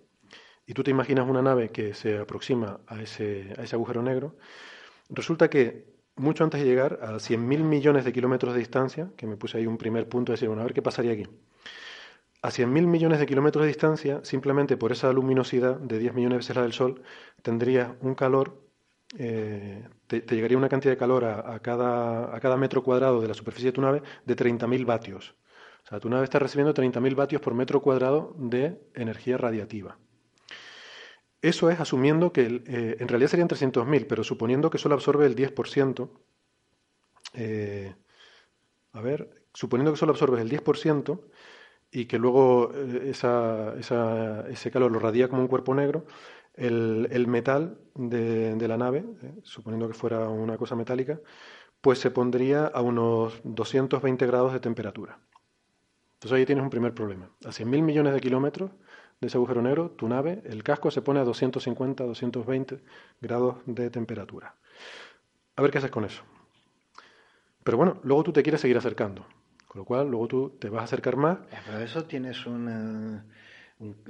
[0.67, 4.37] y tú te imaginas una nave que se aproxima a ese, a ese agujero negro,
[5.09, 9.37] resulta que mucho antes de llegar a 100.000 millones de kilómetros de distancia, que me
[9.37, 11.27] puse ahí un primer punto de decir, bueno, a ver qué pasaría aquí
[12.43, 16.39] a 100.000 millones de kilómetros de distancia, simplemente por esa luminosidad de 10 millones de
[16.39, 17.03] veces la del Sol,
[17.43, 18.63] tendría un calor,
[19.19, 23.35] eh, te, llegaría una cantidad de calor a, cada, a, cada, metro cuadrado de la
[23.35, 25.35] superficie de tu nave de 30.000 vatios.
[25.85, 29.99] O sea, tu nave está recibiendo 30.000 vatios por metro cuadrado de energía radiativa.
[31.41, 35.37] Eso es asumiendo que eh, en realidad serían 300.000, pero suponiendo que solo absorbe el
[35.37, 36.11] 10%,
[37.35, 37.95] eh,
[38.93, 41.21] a ver, suponiendo que solo absorbe el 10%,
[41.91, 46.07] y que luego eh, ese calor lo radia como un cuerpo negro,
[46.55, 51.21] el, metal de, la nave, eh, suponiendo que fuera una cosa metálica,
[51.81, 55.21] pues se pondría a unos 220 grados de temperatura.
[56.15, 57.31] Entonces ahí tienes un primer problema.
[57.45, 58.73] A 100.000 millones de kilómetros
[59.21, 62.81] de ese agujero negro, tu nave, el casco se pone a 250, 220
[63.21, 64.55] grados de temperatura.
[65.57, 66.23] A ver qué haces con eso.
[67.65, 69.27] Pero bueno, luego tú te quieres seguir acercando.
[69.67, 71.39] Con lo cual, luego tú te vas a acercar más.
[71.51, 73.23] Eh, pero eso tienes un,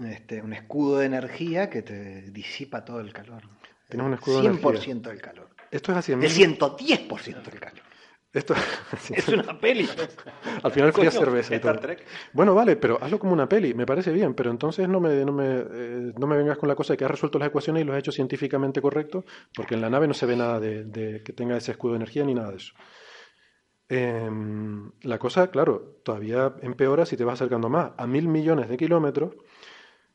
[0.04, 3.42] este, un escudo de energía que te disipa todo el calor.
[3.88, 5.48] Tienes un escudo 100% del calor.
[5.70, 6.12] Esto es así.
[6.12, 7.87] El 110% del calor.
[8.32, 8.54] Esto
[9.14, 9.88] es una peli.
[10.62, 11.80] Al final fui a cerveza y todo.
[12.32, 15.32] Bueno, vale, pero hazlo como una peli, me parece bien, pero entonces no me, no
[15.32, 17.84] me, eh, no me vengas con la cosa de que has resuelto las ecuaciones y
[17.84, 21.32] lo has hecho científicamente correcto, porque en la nave no se ve nada de que
[21.32, 22.74] tenga ese escudo de energía ni nada de eso.
[23.88, 27.92] Em, la cosa, claro, todavía empeora si te vas acercando más.
[27.96, 29.34] A mil millones de kilómetros,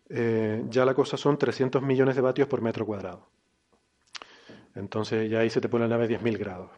[0.10, 3.30] eh, ya la cosa son 300 millones de vatios por metro cuadrado.
[4.76, 6.72] Entonces ya ahí se te pone la nave 10.000 grados.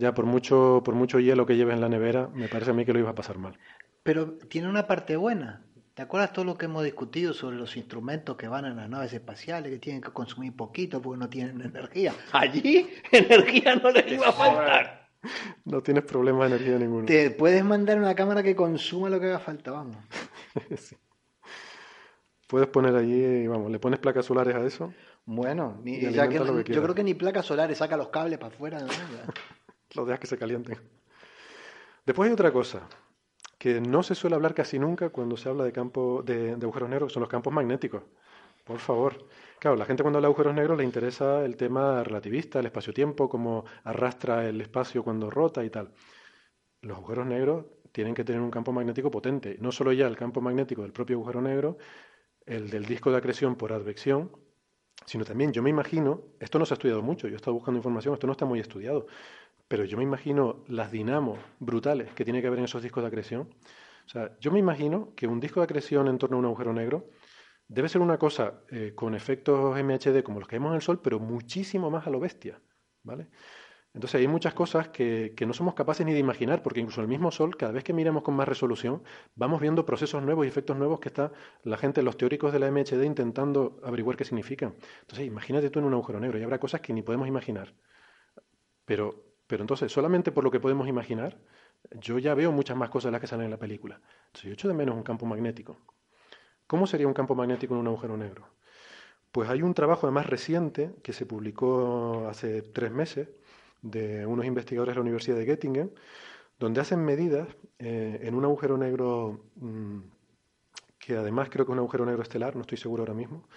[0.00, 2.86] Ya por mucho, por mucho hielo que lleves en la nevera, me parece a mí
[2.86, 3.58] que lo ibas a pasar mal.
[4.02, 5.62] Pero tiene una parte buena.
[5.92, 9.12] ¿Te acuerdas todo lo que hemos discutido sobre los instrumentos que van en las naves
[9.12, 12.14] espaciales, que tienen que consumir poquito porque no tienen energía?
[12.32, 15.08] Allí energía no les iba a faltar.
[15.66, 17.04] No tienes problema de energía ninguno.
[17.04, 19.98] Te puedes mandar una cámara que consuma lo que haga falta, vamos.
[22.46, 24.92] Puedes poner allí, vamos, le pones placas solares a eso.
[25.24, 28.84] Bueno, yo creo que ni placas solares, saca los cables para afuera.
[29.94, 30.78] Los dejas que se calienten.
[32.06, 32.88] Después hay otra cosa,
[33.58, 37.12] que no se suele hablar casi nunca cuando se habla de, campo, de, agujeros negros,
[37.12, 38.02] son los campos magnéticos.
[38.64, 39.28] Por favor.
[39.58, 43.28] Claro, la gente cuando habla de agujeros negros le interesa el tema relativista, el espacio-tiempo,
[43.28, 45.92] cómo arrastra el espacio cuando rota y tal.
[46.80, 49.58] Los agujeros negros tienen que tener un campo magnético potente.
[49.60, 51.76] No solo ya el campo magnético del propio agujero negro,
[52.46, 54.30] el del disco de acreción por advección,
[55.06, 57.78] sino también yo me imagino, esto no se ha estudiado mucho, yo he estado buscando
[57.78, 59.06] información, esto no está muy estudiado,
[59.70, 63.06] pero yo me imagino las dinamos brutales que tiene que haber en esos discos de
[63.06, 63.42] acreción.
[64.04, 66.72] O sea, yo me imagino que un disco de acreción en torno a un agujero
[66.72, 67.08] negro
[67.68, 71.00] debe ser una cosa eh, con efectos MHD como los que vemos en el Sol,
[71.00, 72.60] pero muchísimo más a lo bestia,
[73.04, 73.28] ¿vale?
[73.94, 77.30] Entonces hay muchas cosas que, no somos capaces ni de imaginar, porque incluso el mismo
[77.30, 79.04] Sol, cada vez que miramos con más resolución,
[79.36, 81.30] vamos viendo procesos nuevos y efectos nuevos que está
[81.62, 84.74] la gente, los teóricos de la MHD, intentando averiguar qué significan.
[85.02, 87.72] Entonces imagínate tú en un agujero negro y habrá cosas que ni podemos imaginar.
[88.84, 91.36] Pero, pero entonces, solamente por lo que podemos imaginar,
[91.90, 94.00] yo ya veo muchas más cosas de las que salen en la película.
[94.26, 95.76] Entonces yo echo de menos un campo magnético.
[96.68, 98.46] ¿Cómo sería un campo magnético en un agujero negro?
[99.32, 103.28] Pues hay un trabajo además reciente que se publicó hace tres meses
[103.82, 105.92] de unos investigadores de la Universidad de Göttingen,
[106.60, 107.48] donde hacen medidas
[107.80, 109.98] eh, en un agujero negro mm,
[110.96, 113.48] que además creo que es un agujero negro estelar, no estoy seguro ahora mismo,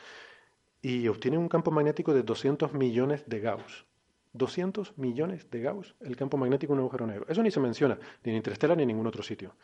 [0.82, 3.86] y obtienen un campo magnético de 200 millones de Gauss.
[4.34, 7.26] 200 millones de Gauss el campo magnético en un agujero negro.
[7.30, 9.56] Eso ni se menciona, ni en Interstellar ni en ningún otro sitio.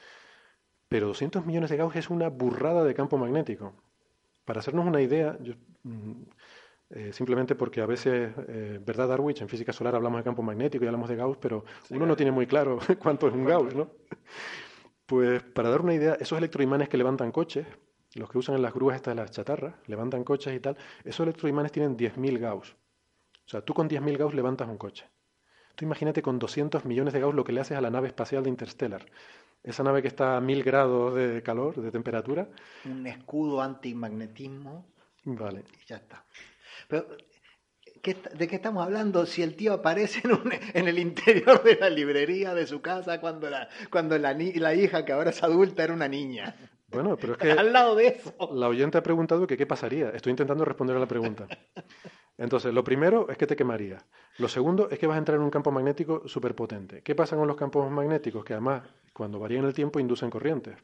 [0.87, 3.73] Pero 200 millones de Gauss es una burrada de campo magnético.
[4.45, 5.37] Para hacernos una idea,
[5.83, 6.11] mm,
[6.91, 9.41] eh, simplemente porque a veces, eh, ¿verdad, Darwich?
[9.41, 12.31] En física solar hablamos de campo magnético y hablamos de Gauss, pero uno no tiene
[12.31, 13.91] muy claro cuánto es un Gauss, ¿no?
[15.05, 17.67] Pues para dar una idea, esos electroimanes que levantan coches,
[18.15, 21.21] los que usan en las grúas estas de las chatarras, levantan coches y tal, esos
[21.21, 22.75] electroimanes tienen 10.000 Gauss.
[23.49, 25.09] O sea, tú con 10.000 Gauss levantas un coche.
[25.73, 28.43] Tú imagínate con 200 millones de Gauss lo que le haces a la nave espacial
[28.43, 29.03] de Interstellar.
[29.63, 32.47] Esa nave que está a 1000 grados de calor, de temperatura.
[32.85, 34.85] Un escudo antimagnetismo.
[35.23, 35.63] Vale.
[35.81, 36.23] Y ya está.
[36.87, 37.07] Pero,
[38.03, 40.21] ¿de qué estamos hablando si el tío aparece
[40.75, 45.05] en, el interior de la librería de su casa cuando, la, cuando la, la hija,
[45.05, 46.55] que ahora es adulta, era una niña?
[46.91, 47.51] Bueno, pero es que.
[47.51, 48.33] Al lado de eso.
[48.53, 50.09] La oyente ha preguntado que qué pasaría.
[50.09, 51.47] Estoy intentando responder a la pregunta.
[52.37, 53.97] Entonces, lo primero es que te quemaría.
[54.37, 57.01] Lo segundo es que vas a entrar en un campo magnético súper potente.
[57.01, 58.45] ¿Qué pasa con los campos magnéticos?
[58.45, 60.77] Que además, cuando varían el tiempo, inducen corrientes.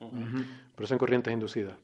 [0.76, 1.78] Pero son corrientes inducidas.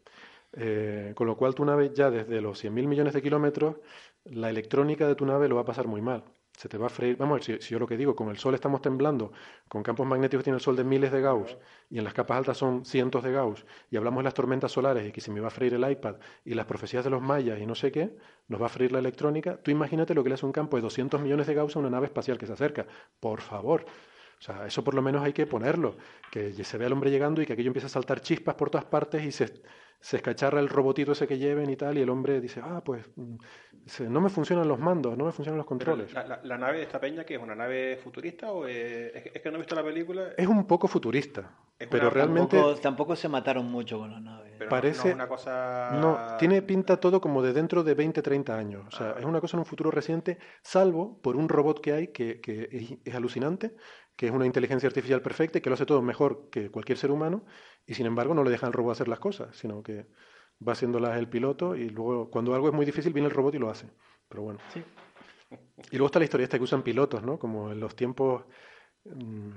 [0.53, 3.77] Eh, con lo cual, tu nave ya desde los 100.000 millones de kilómetros,
[4.25, 6.23] la electrónica de tu nave lo va a pasar muy mal
[6.61, 7.17] se te va a freír.
[7.17, 9.31] Vamos ver, si, yo lo que digo, con el Sol estamos temblando,
[9.67, 11.57] con campos magnéticos tiene el Sol de miles de Gauss
[11.89, 15.07] y en las capas altas son cientos de Gauss, y hablamos de las tormentas solares
[15.07, 17.59] y que se me va a freír el iPad y las profecías de los mayas
[17.59, 18.15] y no sé qué,
[18.47, 19.57] nos va a freír la electrónica.
[19.57, 21.89] Tú imagínate lo que le hace un campo de 200 millones de Gauss a una
[21.89, 22.85] nave espacial que se acerca.
[23.19, 23.83] Por favor.
[24.41, 25.97] O sea, eso por lo menos hay que ponerlo,
[26.31, 28.85] que se vea el hombre llegando y que aquello empiece a saltar chispas por todas
[28.85, 29.61] partes y se,
[29.99, 33.05] se escacharra el robotito ese que lleven y tal, y el hombre dice, ah, pues
[33.15, 33.35] mm,
[34.09, 36.11] no me funcionan los mandos, no me funcionan los controles.
[36.11, 39.59] La, nave de esta peña que es una nave futurista o es, que no he
[39.59, 40.29] visto la película?
[40.35, 41.55] Es un poco futurista,
[41.89, 42.59] pero realmente...
[42.81, 44.57] Tampoco, se mataron mucho con la nave.
[44.67, 45.09] Parece...
[45.09, 45.91] No, una cosa...
[46.01, 48.87] no, tiene pinta todo como de dentro de 20, 30 años.
[48.87, 49.19] O sea, ah.
[49.19, 52.99] es una cosa en un futuro reciente, salvo por un robot que hay que, que
[53.05, 53.75] es alucinante,
[54.15, 57.11] que es una inteligencia artificial perfecta y que lo hace todo mejor que cualquier ser
[57.11, 57.43] humano,
[57.85, 60.07] y sin embargo no le deja al robot hacer las cosas, sino que
[60.65, 63.59] va haciéndolas el piloto y luego cuando algo es muy difícil viene el robot y
[63.59, 63.87] lo hace.
[64.29, 64.59] Pero bueno.
[65.91, 67.37] Y luego está la historia esta que usan pilotos, ¿no?
[67.37, 68.43] Como en los tiempos,
[69.05, 69.49] mm,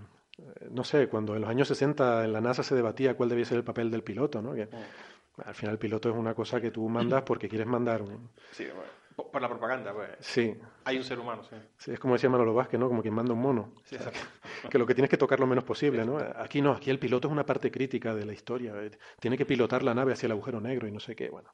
[0.70, 3.58] no sé, cuando en los años 60 en la NASA se debatía cuál debía ser
[3.58, 4.54] el papel del piloto, ¿no?
[4.54, 5.40] Que, mm.
[5.44, 8.30] al final el piloto es una cosa que tú mandas porque quieres mandar un...
[8.50, 10.10] Sí, bueno por la propaganda, pues.
[10.20, 10.56] Sí.
[10.84, 11.56] Hay un ser humano, sí.
[11.78, 12.88] sí es como decía Manolo Vázquez, ¿no?
[12.88, 13.72] Como quien manda un mono.
[13.84, 13.96] Sí,
[14.70, 16.18] que lo que tienes que tocar lo menos posible, ¿no?
[16.36, 18.74] Aquí no, aquí el piloto es una parte crítica de la historia.
[18.76, 21.50] Eh, tiene que pilotar la nave hacia el agujero negro y no sé qué, bueno.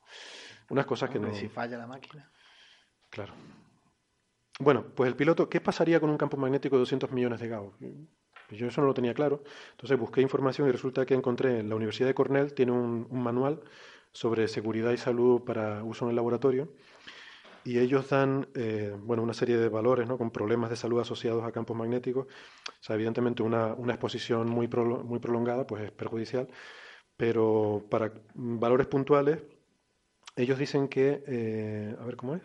[0.70, 1.35] Unas cosas que no...
[1.35, 2.31] si falla la máquina.
[3.11, 3.35] Claro.
[4.59, 7.75] Bueno, pues el piloto, ¿qué pasaría con un campo magnético de 200 millones de Gauss?
[8.51, 9.42] Yo eso no lo tenía claro.
[9.73, 13.23] Entonces busqué información y resulta que encontré en la Universidad de Cornell, tiene un, un
[13.23, 13.61] manual
[14.12, 16.73] sobre seguridad y salud para uso en el laboratorio
[17.64, 20.16] y ellos dan eh, bueno, una serie de valores ¿no?
[20.18, 22.27] con problemas de salud asociados a campos magnéticos.
[22.27, 26.49] O sea, evidentemente una, exposición muy, muy prolongada pues es perjudicial,
[27.16, 29.42] pero para valores puntuales,
[30.37, 32.42] ellos dicen que, eh, a ver cómo es,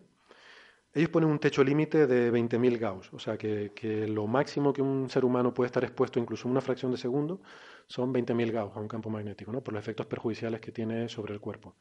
[0.94, 4.82] ellos ponen un techo límite de 20.000 Gauss, o sea que, que, lo máximo que
[4.82, 7.42] un ser humano puede estar expuesto, incluso una fracción de segundo,
[7.88, 9.62] son 20.000 Gauss a un campo magnético, ¿no?
[9.62, 11.76] por los efectos perjudiciales que tiene sobre el cuerpo.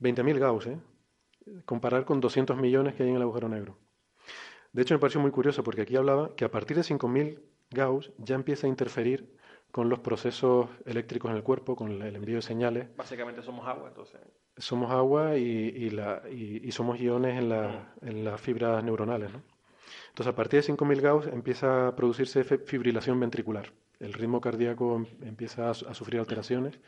[0.00, 0.78] 20.000 Gauss, ¿eh?
[1.64, 3.78] Comparar con 200 millones que hay en el agujero negro.
[4.72, 8.10] De hecho, me pareció muy curioso porque aquí hablaba que a partir de 5.000 Gauss
[8.18, 9.36] ya empieza a interferir
[9.70, 12.94] con los procesos eléctricos en el cuerpo, con el envío de señales.
[12.96, 14.20] Básicamente somos agua, entonces.
[14.56, 19.32] Somos agua y, la, y, somos iones en, la, en, las fibras neuronales.
[19.32, 19.42] ¿no?
[20.10, 23.72] Entonces, a partir de 5.000 Gauss empieza a producirse fibrilación ventricular.
[23.98, 26.78] El ritmo cardíaco em, empieza a, sufrir alteraciones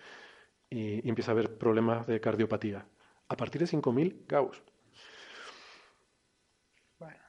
[0.68, 2.86] y empieza a haber problemas de cardiopatía
[3.28, 4.62] a partir de 5.000 Gauss.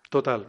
[0.09, 0.45] Total,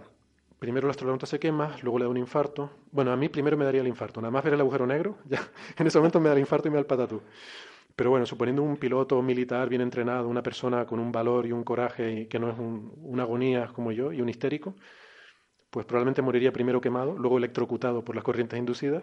[0.58, 2.70] primero el astronauta se quema, luego le da un infarto.
[2.92, 5.40] Bueno, a mí primero me daría el infarto, nada más ver el agujero negro, ya
[5.76, 7.22] en ese momento me da el infarto y me da el patatú.
[7.96, 11.64] Pero bueno, suponiendo un piloto militar bien entrenado, una persona con un valor y un
[11.64, 14.74] coraje y que no es un, una agonía como yo y un histérico,
[15.70, 19.02] pues probablemente moriría primero quemado, luego electrocutado por las corrientes inducidas.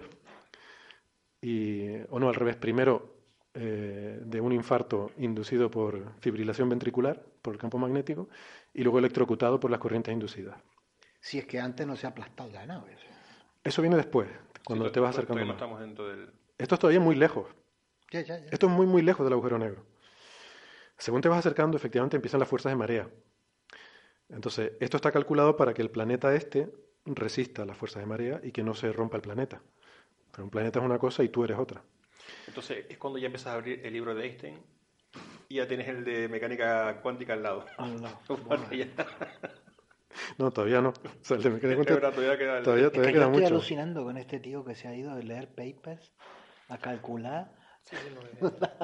[1.41, 3.12] Y, o no, al revés, primero
[3.55, 8.29] eh, de un infarto inducido por fibrilación ventricular, por el campo magnético,
[8.73, 10.57] y luego electrocutado por las corrientes inducidas.
[11.19, 12.97] Si es que antes no se ha aplastado la nave.
[13.63, 14.27] Eso viene después,
[14.65, 15.55] cuando te vas acercando más.
[15.55, 16.31] estamos dentro del...
[16.57, 17.47] Esto es todavía muy lejos.
[18.11, 19.85] Esto es muy, muy lejos del agujero negro.
[20.97, 23.09] Según te vas acercando, efectivamente empiezan las fuerzas de marea.
[24.29, 26.73] Entonces, esto está calculado para que el planeta este
[27.05, 29.61] resista las fuerzas de marea y que no se rompa el planeta.
[30.31, 31.83] Pero un planeta es una cosa y tú eres otra.
[32.53, 34.61] Entonces es cuando ya empiezas a abrir el libro de Einstein
[35.49, 37.65] y ya tienes el de mecánica cuántica al lado.
[40.37, 40.89] no, todavía no.
[40.89, 44.03] O sea, el de mecánica cuántica todavía queda, todavía, todavía es que yo estoy alucinando
[44.03, 46.13] con este tío que se ha ido a leer papers,
[46.69, 47.51] a calcular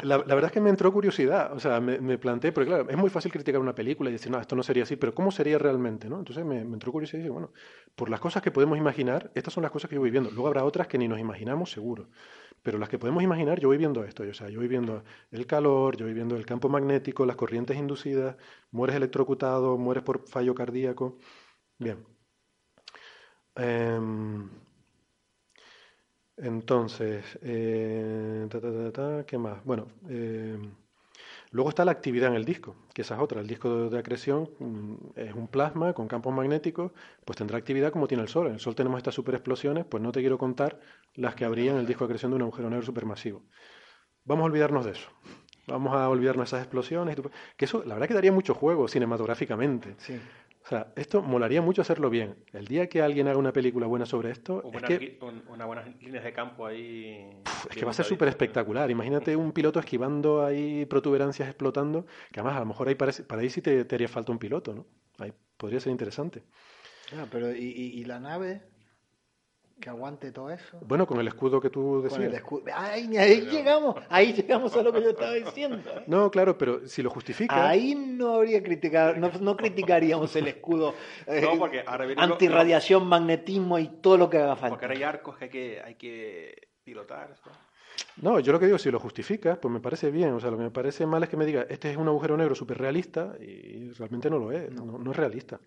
[0.03, 3.09] la, verdad es que me entró curiosidad, o sea, me, planteé, porque claro, es muy
[3.09, 6.09] fácil criticar una película y decir, no, esto no sería así, pero ¿cómo sería realmente?
[6.09, 6.19] ¿no?
[6.19, 7.51] Entonces me, entró curiosidad y dije, bueno,
[7.95, 10.29] por las cosas que podemos imaginar, estas son las cosas que yo voy viendo.
[10.31, 12.09] Luego habrá otras que ni nos imaginamos, seguro.
[12.62, 15.45] Pero las que podemos imaginar, yo voy viendo esto, o sea, yo voy viendo el
[15.47, 18.35] calor, yo voy viendo el campo magnético, las corrientes inducidas,
[18.71, 21.17] mueres electrocutado, mueres por fallo cardíaco.
[21.77, 22.05] Bien.
[23.55, 24.49] Em,
[26.41, 28.47] entonces, eh,
[29.28, 29.63] ¿qué más?
[29.65, 30.71] Bueno, em,
[31.52, 33.41] luego está la actividad en el disco, que esa es otra.
[33.41, 36.91] El disco de acreción mm, es un plasma con campos magnéticos,
[37.25, 38.47] pues tendrá actividad como tiene el Sol.
[38.47, 40.80] En el Sol tenemos estas superexplosiones, pues no te quiero contar
[41.15, 43.43] las que habría en el disco de acreción de un agujero negro supermasivo.
[44.23, 45.10] Vamos a olvidarnos de eso.
[45.67, 47.17] Vamos a olvidarnos de esas explosiones.
[47.58, 49.95] Que eso, la verdad, que daría mucho juego cinematográficamente.
[49.97, 50.19] Sí.
[50.63, 52.35] O sea, esto molaría mucho hacerlo bien.
[52.53, 55.23] El día que alguien haga una película buena sobre esto, Un es buena que, gui-
[55.27, 57.27] un- unas buenas líneas de campo ahí.
[57.69, 58.91] es que va a ser súper espectacular.
[58.91, 63.41] Imagínate un piloto esquivando ahí protuberancias explotando, que además a lo mejor ahí parece- para
[63.41, 64.85] ahí sí te, te haría falta un piloto, ¿no?
[65.17, 66.43] Ahí podría ser interesante.
[67.15, 68.61] Ah, pero ¿y, y- y la nave
[69.79, 70.79] que aguante todo eso?
[70.81, 72.33] Bueno, con el escudo que tú Con el decías.
[72.33, 72.63] escudo.
[72.73, 75.89] Ahí, ahí llegamos, ahí llegamos a lo que yo estaba diciendo.
[75.89, 76.03] ¿eh?
[76.07, 80.93] No, claro, pero si lo justifica, Ahí no habría criticar, no, no criticaríamos el escudo
[81.27, 84.85] eh, No, porque ahora viene lo- antirradiación, magnetismo y todo lo que haga Porque falta.
[84.85, 87.35] ahora hay arcos que hay que, hay que pilotar.
[88.21, 88.31] ¿no?
[88.33, 90.31] no, yo lo que digo, si lo justificas, pues me parece bien.
[90.33, 92.35] O sea, lo que me parece mal es que me diga, este es un agujero
[92.37, 95.59] negro súper realista y realmente no lo es, no, no es realista.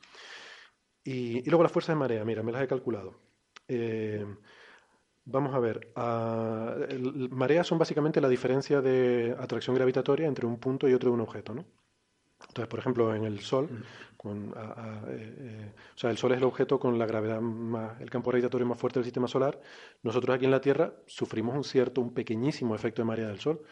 [1.04, 3.14] Y, y luego las fuerzas de marea, mira, me las he calculado.
[3.68, 4.24] Eh,
[5.24, 10.58] vamos a ver, ah, el- mareas son básicamente la diferencia de atracción gravitatoria entre un
[10.58, 11.64] punto y otro de un objeto, ¿no?
[12.48, 13.70] Entonces, por ejemplo, en el Sol,
[14.16, 14.60] con, a-
[15.06, 18.10] a- eh, eh, o sea, el Sol es el objeto con la gravedad más, el
[18.10, 19.60] campo gravitatorio más fuerte del sistema solar.
[20.02, 23.62] Nosotros aquí en la Tierra sufrimos un cierto, un pequeñísimo efecto de marea del Sol.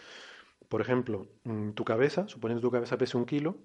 [0.69, 3.59] Por ejemplo, mm, tu cabeza, suponiendo que tu cabeza pese un kilo,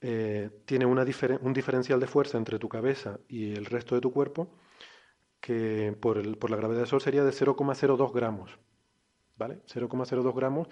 [0.00, 1.04] eh, tiene una
[1.42, 4.52] un diferencial de fuerza entre tu cabeza y el resto de tu cuerpo
[5.40, 8.58] que por, el- por la gravedad del Sol sería de 0,02 gramos.
[9.36, 9.58] ¿Vale?
[9.66, 10.68] 0,02 gramos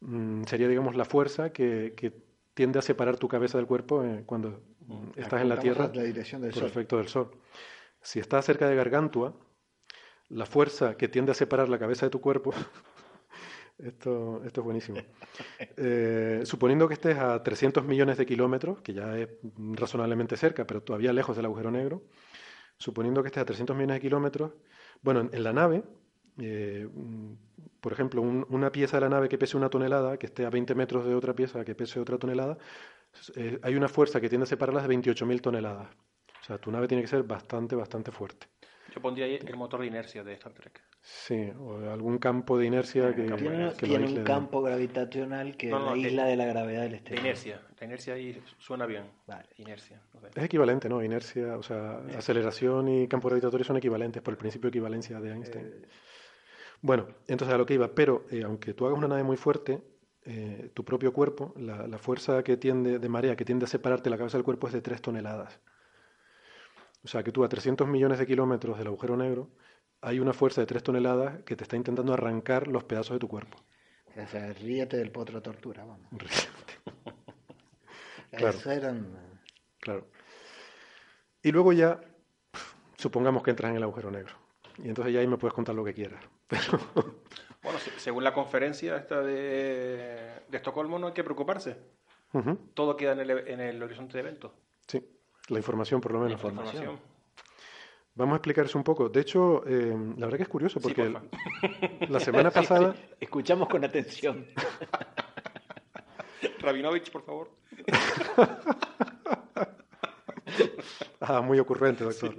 [0.00, 2.12] mm, sería, digamos, la fuerza que, que
[2.54, 5.94] tiende a separar tu cabeza del cuerpo eh, cuando mm, estás en la Tierra a
[5.94, 6.68] la dirección del por sol.
[6.68, 7.30] efecto del Sol.
[8.02, 9.34] Si estás cerca de Gargantua,
[10.30, 12.52] la fuerza que tiende a separar la cabeza de tu cuerpo,
[13.78, 14.98] esto, esto es buenísimo.
[15.80, 19.28] Eh, suponiendo que estés a 300 millones de kilómetros, que ya es
[19.74, 22.02] razonablemente cerca, pero todavía lejos del agujero negro,
[22.78, 24.52] suponiendo que estés a 300 millones de kilómetros,
[25.02, 25.82] bueno, en, en la nave,
[26.38, 27.32] eh, mm,
[27.80, 30.50] por ejemplo, un- una pieza de la nave que pese una tonelada, que esté a
[30.50, 32.58] 20 metros de otra pieza que pese otra tonelada,
[33.36, 35.88] eh, hay una fuerza que tiende a separarlas de 28.000 toneladas.
[36.42, 38.46] O sea, tu nave tiene que ser bastante, bastante fuerte.
[38.94, 40.82] Yo pondría ahí el motor de inercia de Star Trek.
[41.00, 45.68] Sí, o algún campo de inercia que, Tiene, que tiene un de- campo gravitacional que
[45.68, 47.24] No, no, la de- isla de la gravedad del De exterior.
[47.24, 47.62] inercia.
[47.78, 49.04] La inercia ahí suena bien.
[49.26, 49.46] Vale.
[49.56, 50.00] Inercia.
[50.34, 51.02] Es equivalente, ¿no?
[51.02, 55.30] Inercia, o sea, aceleración y campo gravitatorio son equivalentes por el principio de equivalencia de
[55.32, 55.66] Einstein.
[55.66, 55.82] Eh,
[56.80, 59.82] Bueno, entonces a lo que iba, pero eh, aunque tú hagas una nave muy fuerte,
[60.24, 64.10] eh, tu propio cuerpo, la, la fuerza que tiende de marea que tiende a separarte
[64.10, 65.58] la cabeza del cuerpo es de 3 toneladas.
[67.04, 69.50] O sea que tú a 300 millones de kilómetros del agujero negro
[70.00, 73.28] hay una fuerza de 3 toneladas que te está intentando arrancar los pedazos de tu
[73.28, 73.58] cuerpo.
[74.16, 76.08] o sea, ríete del potro tortura, vamos.
[78.30, 78.58] Claro.
[78.58, 79.06] Eso eran...
[79.80, 80.06] Claro.
[81.42, 82.00] Y luego ya,
[82.96, 84.34] supongamos que entras en el agujero negro.
[84.76, 86.22] Y entonces ya ahí me puedes contar lo que quieras.
[86.46, 86.78] Pero,
[87.62, 91.76] Bueno, se- según la conferencia esta de, de Estocolmo, no hay que preocuparse.
[92.74, 94.52] Todo queda en el, en el horizonte de eventos.
[94.86, 95.02] sí,
[95.48, 96.42] la información por lo menos.
[96.42, 96.98] La información.
[98.14, 99.08] Vamos a explicar eso un poco.
[99.08, 101.22] De hecho, eh, la verdad que es curioso Sí, porque porfa.
[102.08, 102.94] la semana pasada...
[103.20, 104.46] Escuchamos con atención.
[106.60, 107.50] Rabinovich, por favor.
[111.20, 112.34] Ah, muy ocurrente, doctor.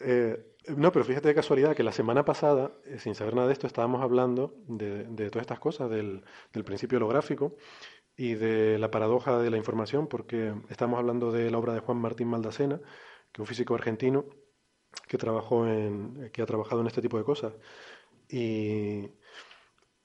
[0.00, 3.52] Eh, no, pero fíjate de casualidad que la semana pasada, eh, sin saber nada de
[3.52, 7.56] esto, estábamos hablando de, de todas estas cosas, del, del principio holográfico
[8.18, 11.98] y de la paradoja de la información, porque estamos hablando de la obra de Juan
[12.00, 14.26] Martín Maldacena, que es un físico argentino
[15.08, 17.54] que, trabajó en, que ha trabajado en este tipo de cosas.
[18.30, 19.10] Y,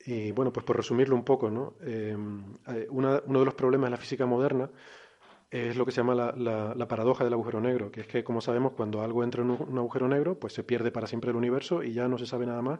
[0.05, 1.75] y bueno, pues por resumirlo un poco, ¿no?
[1.81, 2.15] Eh,
[2.67, 4.69] eh, uno de los problemas de la física moderna
[5.51, 8.23] es lo que se llama la, la- la paradoja del agujero negro, que es que,
[8.23, 11.37] como sabemos, cuando algo entra en un agujero negro, pues se pierde para siempre el
[11.37, 12.79] universo y ya no se sabe nada más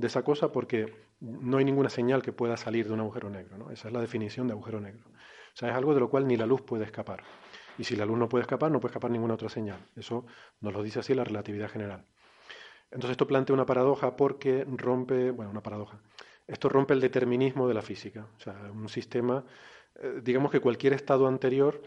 [0.00, 3.58] de esa cosa porque no hay ninguna señal que pueda salir de un agujero negro,
[3.58, 3.70] ¿no?
[3.70, 5.04] Esa es la definición de agujero negro.
[5.06, 7.22] O sea, es algo de lo cual ni la luz puede escapar.
[7.76, 9.78] Y si la luz no puede escapar, no puede escapar ninguna otra señal.
[9.94, 10.24] Eso
[10.60, 12.06] nos lo dice así la relatividad general.
[12.84, 16.00] Entonces esto plantea una paradoja porque rompe, bueno, una paradoja.
[16.46, 18.26] Esto rompe el determinismo de la física.
[18.38, 19.44] O sea, un sistema,
[19.96, 21.82] eh, digamos que cualquier estado anterior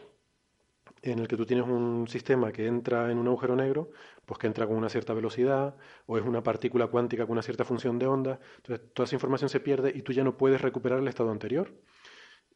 [1.02, 3.90] en el que tú tienes un sistema que entra en un agujero negro,
[4.26, 7.66] pues que entra con una cierta velocidad, o es una partícula cuántica con una cierta
[7.66, 8.40] función de onda.
[8.58, 11.72] Entonces, toda esa información se pierde y tú ya no puedes recuperar el estado anterior.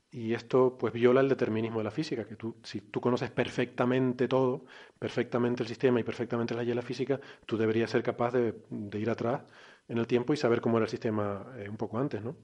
[0.09, 4.27] Y esto pues viola el determinismo de la física, que tú, si tú conoces perfectamente
[4.27, 4.65] todo,
[4.97, 8.55] perfectamente el sistema y perfectamente la ley de la física, tú deberías ser capaz de,
[8.93, 9.43] ir atrás
[9.87, 12.37] en el tiempo y saber cómo era el sistema eh, un poco antes, ¿no?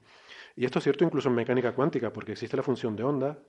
[0.56, 3.40] Y esto es cierto incluso en mecánica cuántica, porque existe la función de onda,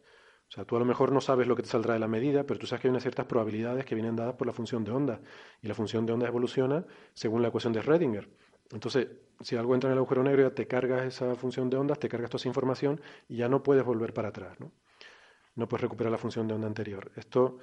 [0.48, 2.44] o sea, tú a lo mejor no sabes lo que te saldrá de la medida,
[2.44, 4.92] pero tú sabes que hay unas ciertas probabilidades que vienen dadas por la función de
[4.92, 5.20] onda.
[5.62, 8.28] Y la función de onda evoluciona según la ecuación de Schrödinger.
[8.70, 9.08] Entonces,
[9.40, 12.08] si algo entra en el agujero negro, ya te cargas esa función de ondas, te
[12.08, 14.58] cargas toda esa información y ya no puedes volver para atrás.
[14.60, 14.72] No,
[15.56, 17.12] no puedes recuperar la función de onda anterior.
[17.16, 17.58] Esto,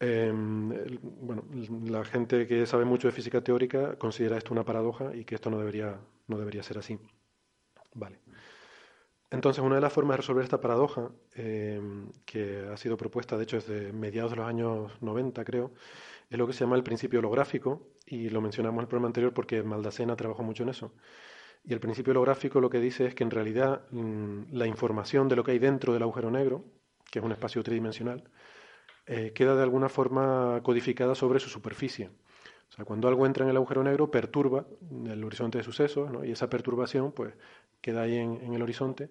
[0.00, 0.68] em,
[1.02, 1.44] bueno,
[1.86, 5.50] la gente que sabe mucho de física teórica considera esto una paradoja y que esto
[5.50, 6.98] no debería, no debería ser así.
[7.94, 8.23] Vale.
[9.34, 13.42] Entonces, una de las formas de resolver esta paradoja, em, que ha sido propuesta, de
[13.44, 15.72] hecho, desde mediados de los años 90, creo,
[16.30, 19.32] es lo que se llama el principio holográfico, y lo mencionamos en el programa anterior
[19.34, 20.92] porque Maldacena trabajó mucho en eso.
[21.64, 25.36] Y el principio holográfico lo que dice es que en realidad mm, la información de
[25.36, 26.64] lo que hay dentro del agujero negro,
[27.10, 28.24] que es un espacio tridimensional,
[29.06, 32.10] eh, queda de alguna forma codificada sobre su superficie.
[32.70, 34.66] O sea, cuando algo entra en el agujero negro, perturba
[35.06, 36.24] el horizonte de sucesos, ¿no?
[36.24, 37.34] y esa perturbación pues,
[37.80, 39.10] queda ahí en, el horizonte.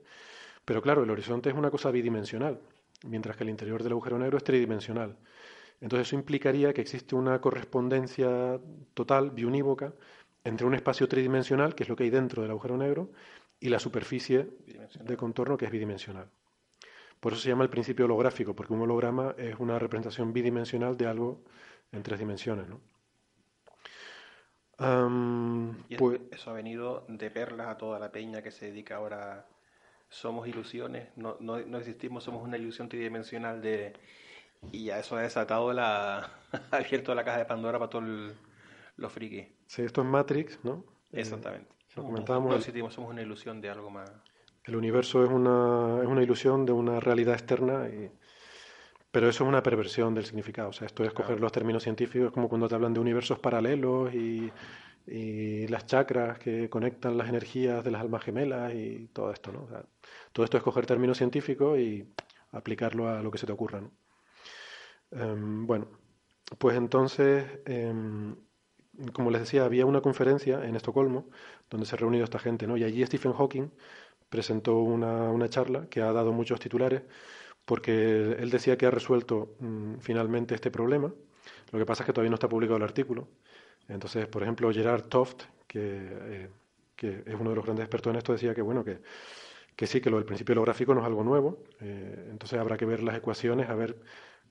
[0.66, 2.60] Pero claro, el horizonte es una cosa bidimensional,
[3.06, 5.16] mientras que el interior del agujero negro es tridimensional.
[5.82, 8.60] Entonces eso implicaría que existe una correspondencia
[8.93, 9.93] total, biunívoca,
[10.43, 13.12] entre un espacio tridimensional, que es lo que hay dentro del agujero negro,
[13.60, 14.49] y la superficie
[14.99, 16.28] de contorno, que es bidimensional.
[17.20, 21.08] Por eso se llama el principio holográfico, porque un holograma es una representación bidimensional de
[21.08, 21.41] algo
[21.93, 22.68] en tres dimensiones.
[22.68, 22.82] ¿no?
[25.89, 29.47] Y pues, eso ha venido de perlas a toda la peña que se dedica ahora.
[30.09, 33.93] Somos ilusiones, no, no, no existimos, somos una ilusión tridimensional de.
[34.71, 36.29] Y ya eso ha desatado la.
[36.71, 38.36] ha abierto la caja de Pandora para todos
[38.97, 39.47] los frikis.
[39.67, 40.86] Sí, esto es Matrix, ¿no?
[41.11, 41.69] Eh, Exactamente.
[41.95, 44.11] comentábamos, existimos, somos una ilusión de algo más.
[44.65, 48.11] El universo es una, es una ilusión de una realidad externa y
[49.14, 50.70] pero eso es una perversión del significado.
[50.70, 54.11] O sea, esto es coger los términos científicos como cuando te hablan de universos paralelos
[54.11, 54.51] y,
[55.68, 59.51] las chakras que conectan las energías de las almas gemelas y todo esto.
[59.51, 59.68] ¿no?
[60.32, 62.07] todo esto es coger términos científicos y
[62.53, 63.82] aplicarlo a lo que se te ocurra.
[63.82, 63.91] ¿no?
[65.11, 65.88] Em, bueno,
[66.57, 68.36] pues entonces, em,
[69.14, 71.30] como les decía, había una conferencia en Estocolmo
[71.70, 72.78] donde se ha reunido esta gente, ¿no?
[72.78, 73.70] y allí Stephen Hawking
[74.30, 77.03] presentó una, una charla que ha dado muchos titulares
[77.66, 81.14] porque él decía que ha resuelto mm, finalmente este problema.
[81.72, 83.28] Lo que pasa es que todavía no está publicado el artículo.
[83.88, 86.49] Entonces, por ejemplo, Gerard Toft, que, eh,
[87.01, 89.01] es uno de los grandes expertos en esto, decía que bueno que,
[89.76, 91.64] que sí, que lo del principio holográfico no es algo nuevo.
[91.82, 93.97] Eh, entonces habrá que ver las ecuaciones, a ver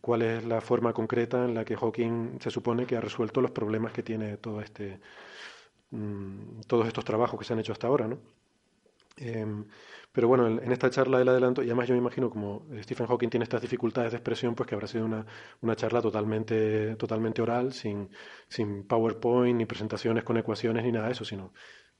[0.01, 3.53] cuál es la forma concreta en la que Hawking se supone que ha resuelto los
[3.53, 5.01] problemas que tiene todo este,
[5.91, 8.19] mm, todos estos trabajos que se han hecho hasta ahora, ¿no?
[9.17, 9.67] Em,
[10.11, 13.29] pero bueno, en, esta charla del adelanto, y además yo me imagino como Stephen Hawking
[13.29, 15.27] tiene estas dificultades de expresión, pues que habrá sido una,
[15.61, 18.11] una charla totalmente, totalmente oral, sin,
[18.49, 21.53] sin PowerPoint, ni presentaciones con ecuaciones, ni nada de eso, sino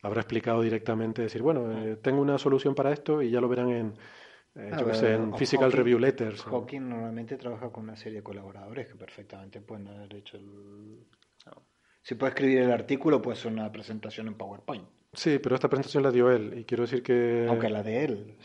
[0.03, 3.71] habrá explicado directamente, decir, bueno, eh, tengo una solución para esto y ya lo verán
[3.71, 3.95] en,
[4.55, 6.43] eh, yo sé, en Physical Review Letters.
[6.43, 11.07] Hawking normalmente trabaja con una serie de colaboradores que perfectamente pueden haber hecho el...
[12.03, 14.89] Si puede escribir el artículo, puede ser una presentación en PowerPoint.
[15.15, 17.47] Sí, pero esta presentación la dio él y quiero decir que...
[17.49, 18.37] Aunque la de él.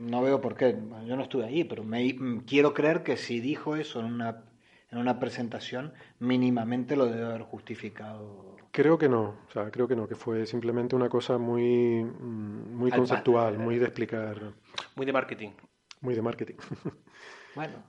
[0.00, 0.76] No veo por qué.
[1.06, 4.44] Yo no estuve allí, pero me, quiero creer que si dijo eso en una,
[4.90, 8.56] en una presentación, mínimamente lo debe haber justificado.
[8.72, 12.74] Creo que no, o sea, creo que no, que fue simplemente una cosa muy, mm,
[12.74, 14.54] muy conceptual, muy de explicar.
[14.96, 15.50] Muy de marketing.
[16.00, 16.56] Muy de marketing.
[17.54, 17.84] bueno,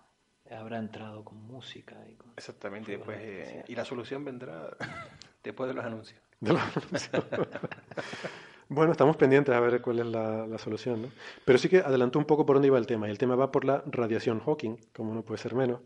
[0.51, 1.95] habrá entrado con música.
[2.07, 4.77] Y Exactamente, pues, eh, y la solución vendrá
[5.43, 6.19] después de los anuncios.
[8.69, 11.09] bueno, estamos pendientes a ver cuál es la, solución, ¿no?
[11.45, 13.51] Pero sí que adelantó un poco por dónde iba el tema, y el tema va
[13.51, 15.81] por la radiación Hawking, como no puede ser menos,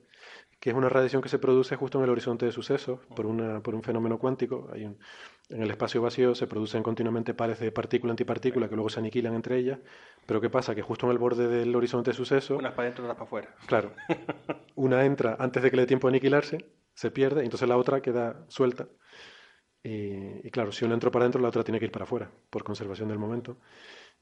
[0.59, 3.61] que es una radiación que se produce justo en el horizonte de sucesos por, una,
[3.61, 4.69] por un fenómeno cuántico.
[4.73, 4.97] Hay un,
[5.49, 9.57] en el espacio vacío se producen continuamente pares de partícula-antipartícula que luego se aniquilan entre
[9.57, 9.79] ellas,
[10.25, 10.75] pero ¿qué pasa?
[10.75, 12.57] Que justo en el borde del horizonte de sucesos...
[12.57, 13.55] Unas para adentro, otras para afuera.
[13.65, 13.93] Claro.
[14.75, 17.77] Una entra antes de que le dé tiempo a aniquilarse, se pierde, y entonces la
[17.77, 18.87] otra queda suelta.
[19.89, 22.63] Y, claro, si una entró para adentro, la otra tiene que ir para afuera, por
[22.65, 23.57] conservación del momento.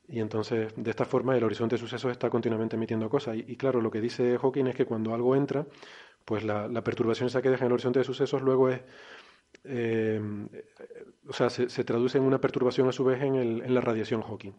[0.07, 3.35] Y entonces, de esta forma, el horizonte de sucesos está continuamente emitiendo cosas.
[3.37, 5.65] Y, claro, lo que dice Hawking es que cuando algo entra,
[6.23, 8.81] pues la, perturbación esa que deja en el horizonte de sucesos luego es
[9.63, 10.21] eh,
[11.27, 14.53] o sea, se, traduce en una perturbación a su vez en, en, la radiación Hawking,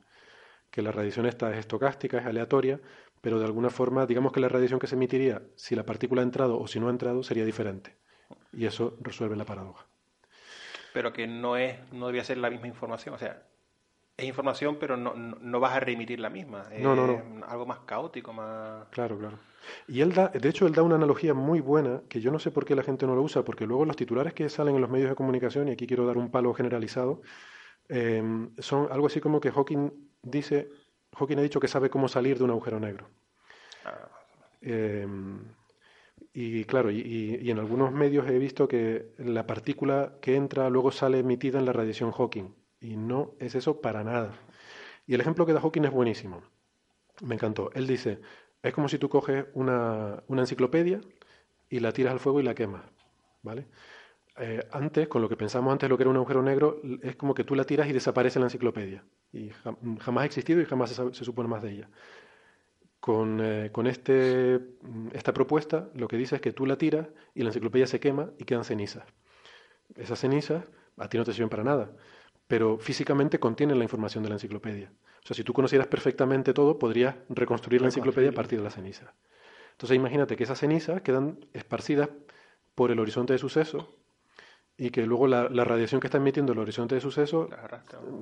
[0.71, 2.81] que la radiación esta es estocástica, es aleatoria,
[3.21, 6.25] pero de alguna forma, digamos que la radiación que se emitiría si la partícula ha
[6.25, 7.97] entrado o si no ha entrado sería diferente.
[8.53, 9.86] Y eso resuelve la paradoja.
[10.97, 13.43] Pero que no es, no debería ser la misma información, o sea,
[14.17, 16.71] es información, pero no, no vas a reemitir la misma.
[16.79, 17.45] No, no, no.
[17.45, 18.89] Algo más caótico, más.
[18.89, 19.39] Claro, claro.
[19.89, 22.51] Y él da, de hecho, él da una analogía muy buena que yo no sé
[22.51, 24.89] por qué la gente no lo usa, porque luego los titulares que salen en los
[24.89, 27.21] medios de comunicación, y aquí quiero dar un palo generalizado,
[27.91, 29.91] eh, son algo así como que Hawking
[30.23, 30.71] dice
[31.19, 33.11] Hawking ha dicho que sabe cómo salir de un agujero negro.
[33.85, 34.09] Ah.
[34.63, 35.45] Em,
[36.39, 41.21] y claro, y, en algunos medios he visto que la partícula que entra luego sale
[41.21, 42.55] emitida en la radiación Hawking.
[42.79, 44.35] Y no es eso para nada.
[45.07, 46.43] Y el ejemplo que da Hawking es buenísimo.
[47.23, 47.71] Me encantó.
[47.73, 48.21] Él dice,
[48.63, 51.01] es como si tú coges una, una enciclopedia
[51.71, 52.83] y la tiras al fuego y la quemas.
[53.43, 53.67] ¿Vale?
[54.39, 57.33] Eh, antes, con lo que pensamos antes lo que era un agujero negro, es como
[57.33, 59.03] que tú la tiras y desaparece la enciclopedia.
[59.33, 59.51] Y
[60.01, 61.89] jamás ha existido y jamás se, supone más de ella.
[63.07, 64.59] Con, eh, con este,
[65.13, 68.33] esta propuesta, lo que dice es que tú la tiras y la enciclopedia se quema
[68.37, 69.05] y quedan cenizas.
[69.95, 70.65] Esas cenizas
[70.97, 71.93] a ti no te sirven para nada,
[72.49, 74.91] pero físicamente contienen la información de la enciclopedia.
[75.23, 78.75] O sea, si tú conocieras perfectamente todo, podrías reconstruir la enciclopedia a partir de las
[78.75, 79.09] cenizas.
[79.71, 82.09] Entonces imagínate que esas cenizas quedan esparcidas
[82.75, 83.87] por el horizonte de sucesos
[84.79, 87.49] y que luego la, la, radiación que está emitiendo el horizonte de suceso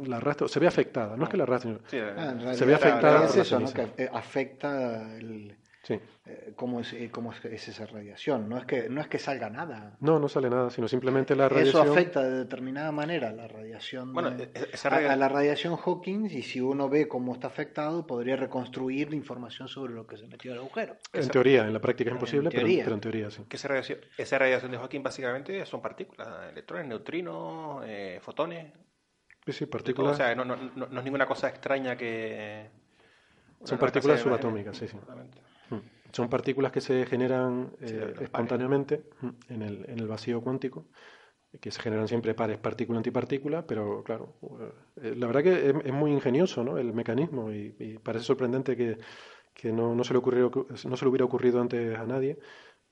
[0.07, 1.79] la arrastra, se ve afectada, no es que la arrastre,
[2.17, 3.25] ah, se ve afectada.
[3.25, 3.73] Es eso, ¿no?
[3.73, 6.01] que eh, afecta el, Sí.
[6.25, 8.49] Eh, ¿cómo, es, eh, ¿Cómo es esa radiación?
[8.49, 9.99] No es, que, no es que salga nada.
[10.01, 11.85] No, no sale nada, sino simplemente la radiación.
[11.85, 14.15] Eso afecta de determinada manera la radiación.
[14.15, 18.37] Bueno, e-, esa a, la radiación Hawking, y si uno ve cómo está afectado, podría
[18.37, 20.97] reconstruir la información sobre lo que se metió en el agujero.
[21.13, 23.45] En teoría, en la práctica es imposible, pero, en teoría sí.
[23.51, 28.73] esa, radiación, esa radiación de Hawking básicamente son partículas, electrones, neutrinos, eh, fotones.
[29.45, 30.15] Sí, sí, partículas.
[30.15, 32.71] O sea, no, no, no, es ninguna cosa extraña que.
[33.65, 34.97] Son partículas subatómicas, sí, sí.
[36.15, 40.87] Son partículas que se generan eh, espontáneamente mm, en el, en el, vacío cuántico,
[41.61, 44.37] que se generan siempre pares partícula-antipartícula, pero claro,
[45.03, 46.79] eh, la verdad que es, muy ingenioso ¿no?
[46.79, 48.99] el mecanismo y, parece sorprendente que,
[49.53, 50.53] que no, no, se le ocurrió,
[50.85, 52.39] no se le hubiera ocurrido antes a nadie,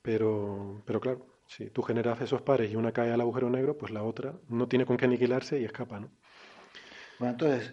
[0.03, 3.93] pero, pero claro, si tú generas esos pares y una cae al agujero negro, pues
[3.93, 6.01] la otra no tiene con qué aniquilarse y escapa.
[6.01, 6.11] ¿no?
[7.21, 7.73] Bueno, entonces,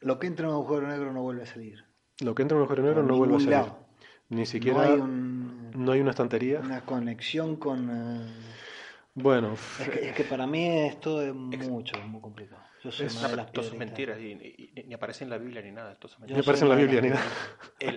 [0.00, 1.86] lo que entra en un agujero negro no vuelve a salir.
[2.20, 3.81] Lo que entra en un agujero negro no vuelve a salir.
[4.32, 4.78] Ni siquiera.
[4.78, 6.60] No hay, un, no hay una estantería.
[6.60, 7.90] Una conexión con.
[7.90, 8.32] Eh,
[9.14, 9.54] bueno.
[9.78, 12.62] Es que, para mí esto es mucho, es muy complicado.
[12.82, 15.96] Yo soy es, de las son mentiras y, ni aparece en la Biblia ni nada.
[16.26, 17.22] Ni aparece en la Biblia ni nada.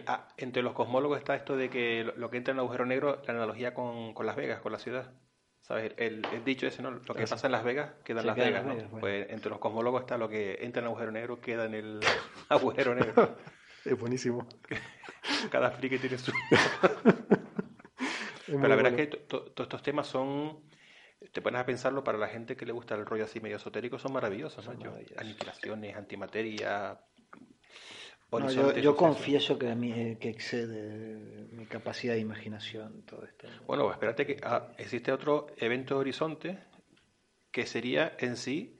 [0.07, 3.21] Ah, entre los cosmólogos está esto de que lo, que entra en el agujero negro,
[3.25, 5.13] la analogía con, con Las Vegas, con la ciudad.
[5.61, 5.93] ¿Sabes?
[5.97, 6.91] El, dicho ese, ¿no?
[6.91, 8.65] Lo que pasa en Las Vegas queda en Las Vegas,
[8.99, 11.99] Pues entre los cosmólogos está lo que entra en el agujero negro queda en el
[12.49, 13.35] agujero negro.
[13.91, 14.47] es buenísimo.
[15.51, 16.31] Cada friki tiene su...
[18.47, 20.59] Pero la verdad es que todos estos temas son,
[21.31, 23.97] te pones a pensarlo, para la gente que le gusta el rollo así medio esotérico,
[23.97, 24.67] son maravillosos,
[25.17, 26.99] Aniquilaciones, antimateria...
[28.79, 33.47] yo, confieso que a mí eh, que excede mi capacidad de imaginación todo esto.
[33.65, 36.59] Bueno, espérate que ah, existe otro evento horizonte
[37.49, 38.74] que sería en sí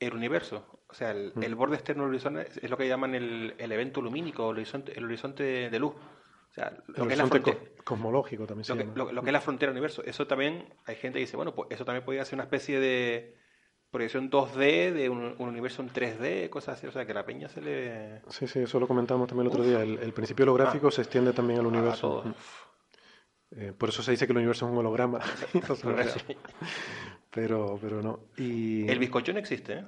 [0.00, 0.80] el universo.
[0.88, 1.56] O sea, el, mm.
[1.56, 5.04] borde externo del horizonte es lo que llaman el, el evento lumínico, el horizonte, el
[5.04, 5.94] horizonte de luz.
[5.94, 9.40] O sea, lo que es la frontera, cosmológico también lo, que, lo, que, es la
[9.40, 10.02] frontera del universo.
[10.04, 13.36] Eso también, hay gente que dice, bueno, pues eso también podría ser una especie de
[13.90, 16.86] proyección 2D de un, universo en 3D, cosas así.
[16.86, 18.22] O sea, que la peña se le...
[18.28, 19.82] Sí, sí, eso lo comentamos también el otro día.
[19.82, 20.90] El, principio holográfico ah.
[20.90, 22.22] se extiende también al universo.
[22.24, 22.34] Mm.
[23.50, 25.20] Eh, por eso se dice que el universo es un holograma.
[27.30, 28.20] pero, pero no.
[28.36, 28.88] Y...
[28.88, 29.84] El bizcochón existe, ¿eh?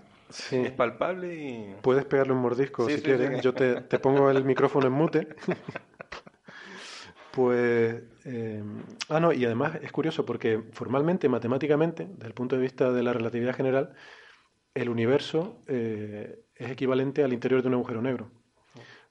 [0.53, 1.75] Es palpable y...
[1.83, 3.41] Puedes pegarle un mordisco si quieres.
[3.43, 5.29] Yo te, te, pongo el micrófono en mute.
[7.33, 8.03] pues...
[8.25, 8.63] Eh,
[9.09, 13.03] ah, no, y además es curioso porque formalmente, matemáticamente, desde el punto de vista de
[13.03, 13.95] la relatividad general,
[14.75, 18.31] el universo eh, es equivalente al interior de un agujero negro.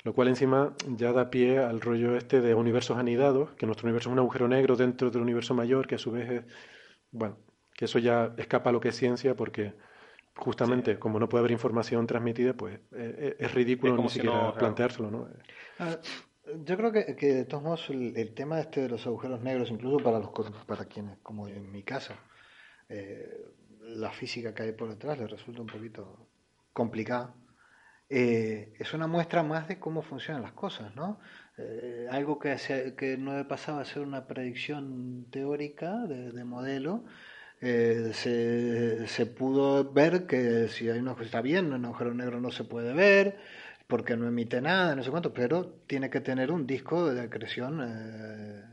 [0.03, 4.09] Lo cual encima ya da pie al rollo este de universos anidados, que nuestro universo
[4.09, 6.43] es un agujero negro dentro del universo mayor, que a su vez es...
[7.11, 7.37] Bueno,
[7.79, 9.73] que eso ya escapa a lo que es ciencia porque
[10.35, 15.09] justamente como no puede haber información transmitida, pues eh, eh, es ridículo ni siquiera planteárselo,
[15.09, 15.29] ¿no?
[15.79, 15.95] Ah,
[16.65, 20.03] yo creo que, que de todos modos el, tema este de los agujeros negros, incluso
[20.03, 20.29] para los
[20.67, 22.15] para quienes, como en mi casa,
[22.89, 23.45] eh,
[23.79, 26.27] la física que hay por detrás le resulta un poquito
[26.73, 27.33] complicada.
[28.09, 31.21] es una muestra más de cómo funcionan las cosas, ¿no?
[32.11, 32.57] algo que,
[32.97, 37.05] que no pasaba a ser una predicción teórica de, de modelo,
[37.61, 42.51] eh, se, se, pudo ver que si hay una está bien, un agujero negro no
[42.51, 43.37] se puede ver,
[43.87, 47.81] porque no emite nada, no sé cuánto, pero tiene que tener un disco de acreción
[47.83, 48.63] eh,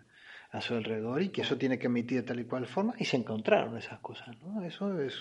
[0.53, 3.05] a su alrededor y que eso tiene que emitir de tal y cual forma y
[3.07, 4.63] se encontraron esas cosas, ¿no?
[4.63, 5.15] Eso es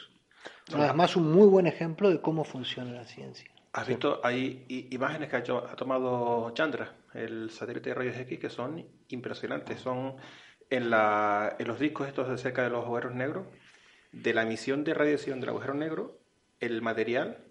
[0.74, 3.49] además un muy buen ejemplo de cómo funciona la ciencia.
[3.74, 4.22] ¿Has visto?
[4.24, 9.82] Hay imágenes que ha, ha, tomado Chandra, el satélite de rayos X, que son impresionantes.
[9.82, 10.16] Son
[10.70, 13.47] en, la, en los discos estos de cerca de los agujeros negros,
[14.11, 16.20] de la emisión de radiación del agujero negro,
[16.59, 17.43] el material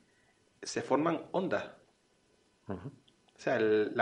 [0.62, 1.70] se forman ondas.
[2.66, 2.80] O
[3.36, 3.94] sea, el,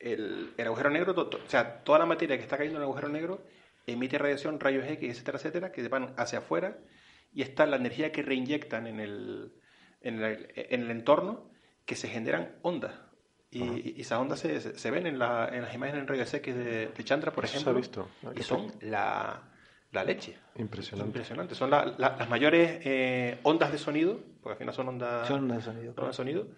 [0.00, 3.42] el, agujero negro, o sea, toda la materia que está cayendo en el agujero negro
[3.86, 6.78] emite radiación, rayos X, etcétera, etcétera, que van hacia afuera
[7.32, 9.52] y está la energía que reinyectan en el,
[10.00, 11.50] en el, entorno
[11.84, 12.92] que se generan ondas.
[13.50, 16.92] Y, esas ondas se, se, ven en, la, en, las imágenes en rayos X de,
[17.04, 17.72] Chandra, por ejemplo.
[17.72, 18.08] Se ha visto.
[18.36, 19.42] Y son la,
[19.92, 20.36] la leche.
[20.56, 21.08] Impresionante.
[21.08, 21.54] Impresionante.
[21.54, 25.72] Son las mayores eh, ondas de sonido, porque al final son ondas, son ondas de
[25.72, 26.48] sonido, de sonido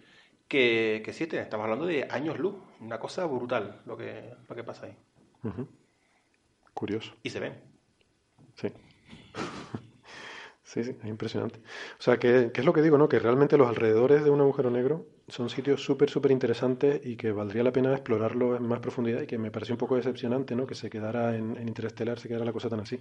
[0.49, 1.41] que, que existen.
[1.41, 2.57] Estamos hablando de años luz.
[2.81, 4.97] Una cosa brutal lo que, lo que pasa ahí.
[6.75, 7.15] Curioso.
[7.23, 7.55] Y se ven.
[8.57, 8.69] Sí.
[10.71, 11.59] Sí, sí, es impresionante.
[11.99, 13.09] O sea, que, es lo que digo, ¿no?
[13.09, 17.33] Que realmente los alrededores de un agujero negro son sitios súper, súper interesantes y que
[17.33, 20.67] valdría la pena explorarlo en más profundidad y que me parece un poco decepcionante, ¿no?
[20.67, 23.01] Que se quedara en, en Interestelar, se quedara la cosa tan así.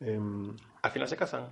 [0.00, 1.48] Em, ¿Al final se casan?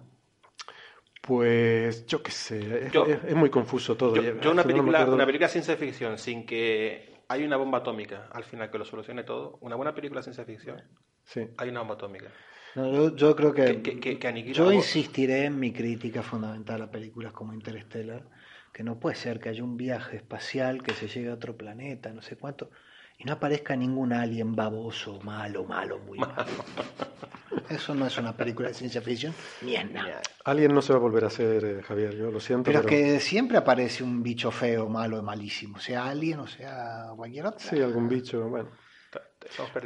[1.23, 4.15] Pues yo qué sé, es, muy confuso todo.
[4.17, 8.71] Yo, una, película, una película ciencia ficción sin que hay una bomba atómica al final
[8.71, 10.83] que lo solucione todo, una buena película de ciencia ficción,
[11.25, 11.49] sí.
[11.57, 12.31] hay una bomba atómica
[12.77, 18.29] yo, creo que, yo insistiré en mi crítica fundamental a películas como Interstellar,
[18.77, 22.13] que no puede ser que haya un viaje espacial que se llegue a otro planeta,
[22.13, 22.71] no sé cuánto,
[23.17, 26.45] y no aparezca ningún alien baboso, malo, malo, muy malo.
[27.71, 30.21] Eso no es una película de ciencia ficción, ni es nada.
[30.45, 32.65] Alien no se va a volver a hacer, eh, Javier, yo lo siento.
[32.65, 37.47] Pero, es que siempre aparece un bicho feo, malo, malísimo, sea alien o sea cualquier
[37.47, 37.61] otro.
[37.61, 38.69] Sí, algún bicho, bueno.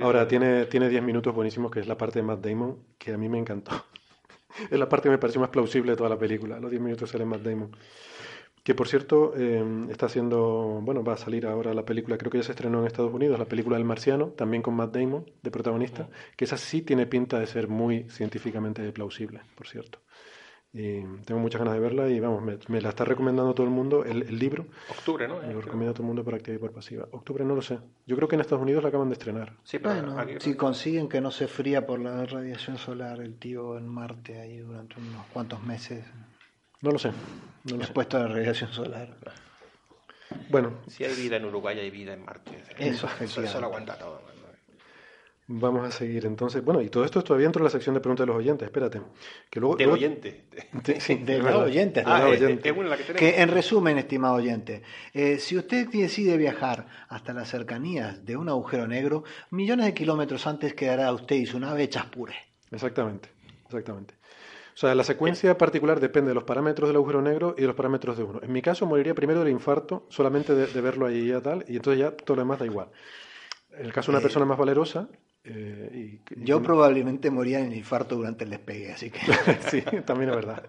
[0.03, 3.28] Ahora, tiene 10 minutos buenísimos, que es la parte de Matt Damon, que a mí
[3.28, 3.70] me encantó.
[4.68, 6.59] es la parte que me pareció más plausible de toda la película.
[6.59, 7.70] Los 10 minutos sale Matt Damon.
[8.62, 12.38] Que por cierto, eh, está haciendo, bueno, va a salir ahora la película, creo que
[12.38, 15.50] ya se estrenó en Estados Unidos, la película del Marciano, también con Matt Damon de
[15.50, 20.00] protagonista, que esa sí tiene pinta de ser muy científicamente plausible, por cierto.
[20.72, 24.04] Y tengo muchas ganas de verla y vamos, me, la está recomendando todo el mundo,
[24.04, 24.66] el, libro.
[24.88, 25.40] Octubre, ¿no?
[25.40, 27.08] Me lo recomienda todo el mundo por activa y por pasiva.
[27.11, 27.80] Octubre no lo sé.
[28.06, 29.54] Yo creo que en Estados Unidos la acaban de estrenar.
[29.64, 33.88] Sí, bueno, si consiguen que no se fría por la radiación solar el tío en
[33.88, 36.04] Marte ahí durante unos cuantos meses.
[36.82, 37.10] No lo sé.
[37.64, 39.16] No lo Expuesto a la radiación solar.
[40.48, 40.78] Bueno.
[40.88, 42.62] Si hay vida en Uruguay, hay vida en Marte.
[42.78, 44.30] Eso, eso, eso lo aguanta todo.
[45.52, 46.64] Vamos a seguir entonces.
[46.64, 48.66] Bueno, y todo esto es todavía dentro de la sección de preguntas de los oyentes.
[48.66, 49.00] Espérate.
[49.50, 50.44] Que luego, de oyente.
[51.00, 52.04] sí, de los oyentes.
[52.06, 52.30] Ah,
[53.16, 58.48] que, en resumen, estimado oyente, eh, si usted decide viajar hasta las cercanías de un
[58.48, 62.36] agujero negro, millones de kilómetros antes quedará usted y su nave hechas puré.
[62.70, 63.28] Exactamente,
[63.64, 64.14] exactamente.
[64.80, 67.76] O sea, la secuencia particular depende de los parámetros del agujero negro y de los
[67.76, 68.40] parámetros de uno.
[68.42, 72.00] En mi caso, moriría primero del infarto, solamente de, verlo ahí y tal, y entonces
[72.00, 72.88] ya todo lo demás da igual.
[73.76, 75.06] En el caso de una eh, persona más valerosa,
[75.44, 79.20] eh, Yo probablemente moría en infarto durante el despegue, así que...
[79.70, 80.64] sí, también es verdad.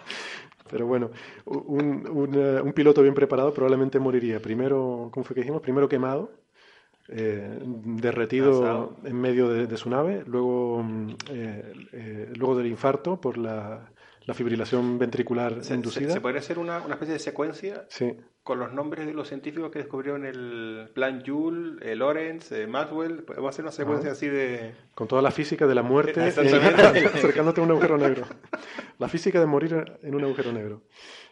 [0.70, 1.10] Pero bueno,
[1.46, 5.60] un, un, piloto bien preparado probablemente moriría primero, ¿cómo fue que dijimos?
[5.60, 6.30] Primero quemado,
[7.10, 11.16] eh, derretido en medio de, su nave, luego, mm,
[12.36, 13.90] luego del infarto por la,
[14.30, 16.12] la fibrilación ventricular inducida.
[16.12, 18.14] Se, podría hacer una, una, especie de secuencia sí.
[18.42, 23.24] con los nombres de los científicos que descubrieron el plan Joule, el Lorenz, Maxwell.
[23.24, 24.74] Podemos hacer una secuencia así de.
[24.94, 28.24] Con toda la física de la muerte acercándote a un agujero negro.
[28.98, 30.82] La física de morir en un agujero negro.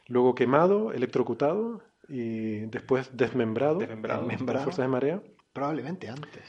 [0.07, 4.27] Luego quemado, electrocutado y después desmembrado, desmembrado.
[4.27, 5.23] por fuerzas de marea.
[5.59, 6.45] Probablemente antes.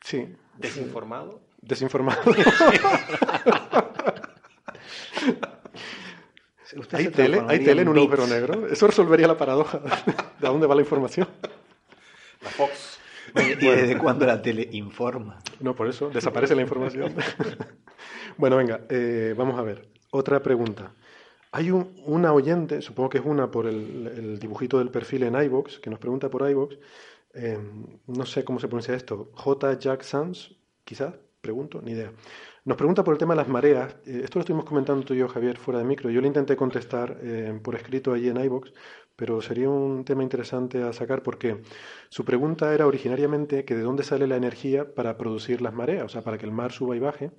[0.00, 0.34] Sí.
[0.58, 1.40] Desinformado.
[1.60, 2.20] Desinformado.
[6.90, 7.40] ¿Hay tele?
[7.46, 8.66] ¿Hay tele en un agujero negro?
[8.66, 9.78] Eso resolvería la paradoja.
[10.40, 11.28] ¿De dónde va la información?
[12.42, 12.98] La Fox.
[13.36, 15.38] ¿Y desde cuándo la tele informa?
[15.60, 17.14] No, por eso, desaparece la información.
[18.36, 19.88] bueno, venga, eh, vamos a ver.
[20.10, 20.92] Otra pregunta.
[21.52, 25.90] Hay una oyente, supongo que es una por el, dibujito del perfil en iVox, que
[25.90, 26.76] nos pregunta por iVox.
[27.34, 27.58] Eh,
[28.06, 29.30] no sé cómo se pronuncia esto.
[29.34, 29.78] J.
[29.78, 30.54] Jack Sands,
[30.84, 32.12] quizás, pregunto, ni idea.
[32.64, 33.96] Nos pregunta por el tema de las mareas.
[34.06, 36.10] Eh, esto lo estuvimos comentando tú y yo, Javier, fuera de micro.
[36.10, 38.72] Yo le intenté contestar eh, por escrito allí en iBox,
[39.16, 41.62] pero sería un tema interesante a sacar porque
[42.08, 46.08] su pregunta era originariamente que de dónde sale la energía para producir las mareas, o
[46.08, 47.32] sea, para que el mar suba y baje.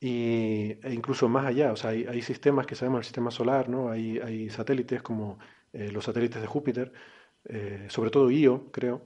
[0.00, 3.90] Y, e incluso más allá, o sea, hay, sistemas que sabemos, el sistema solar, ¿no?
[3.90, 5.38] Hay, hay satélites como
[5.72, 6.92] eh, los satélites de Júpiter,
[7.44, 9.02] eh, sobre todo Io, creo,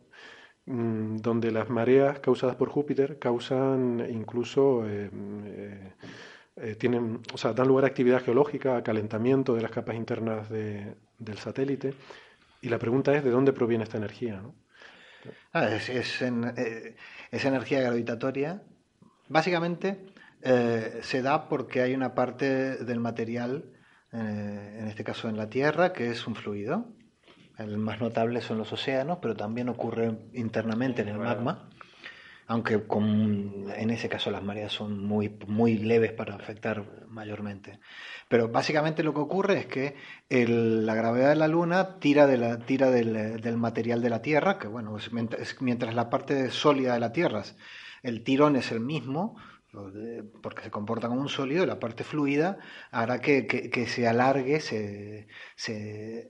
[0.67, 5.11] donde las mareas causadas por Júpiter causan incluso, eh,
[6.57, 10.49] eh, tienen, o sea, dan lugar a actividad geológica, a calentamiento de las capas internas
[10.49, 11.95] del satélite.
[12.63, 14.43] Y la pregunta es de dónde proviene esta energía.
[15.53, 16.23] Ah, es, es,
[17.31, 18.63] energía gravitatoria.
[19.29, 20.07] Básicamente
[20.43, 23.71] se da porque hay una parte del material,
[24.13, 26.89] en este caso en la Tierra, que es un fluido,
[27.59, 31.69] el más notable son los océanos, pero también ocurre internamente en el magma,
[32.47, 37.79] aunque en ese caso las mareas son muy, muy leves para afectar mayormente.
[38.29, 39.97] Pero básicamente lo que ocurre es que
[40.29, 44.69] la gravedad de la Luna tira, de la, tira del, material de la Tierra, que
[44.69, 44.97] bueno,
[45.61, 47.45] mientras la parte sólida de la Tierra,
[48.03, 49.37] el tirón es el mismo,
[50.43, 52.59] porque se comporta como un sólido, la parte fluida
[52.91, 55.27] hará que, se alargue, se,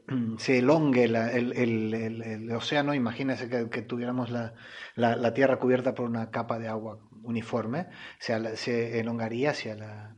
[0.48, 2.94] elongue el, océano.
[2.94, 7.86] Imagínense que, tuviéramos la, Tierra cubierta por una capa de agua uniforme,
[8.18, 10.16] se, elongaría hacia la,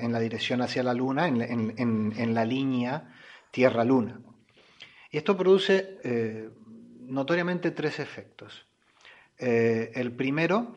[0.00, 3.14] en la dirección hacia la Luna, en, la línea
[3.50, 4.20] Tierra-Luna.
[5.10, 6.50] Y esto produce eh,
[7.00, 8.66] notoriamente tres efectos.
[9.38, 10.76] Eh, el primero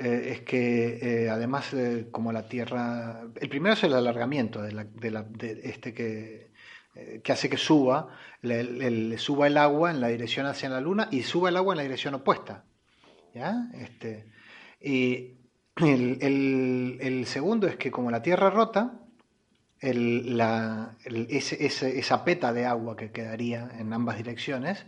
[0.00, 1.74] eh, es que eh, además
[2.12, 5.26] como la Tierra, el primero es el alargamiento de, la,
[5.64, 6.52] este que,
[6.94, 8.08] eh, que, hace que suba,
[8.42, 11.78] le, suba el agua en la dirección hacia la Luna y suba el agua en
[11.78, 12.64] la dirección opuesta.
[13.34, 13.70] ¿ya?
[13.74, 14.26] Este,
[14.80, 15.38] y
[15.74, 19.00] el, el, segundo es que como la Tierra rota,
[19.80, 24.86] la, ese, esa peta de agua que quedaría en ambas direcciones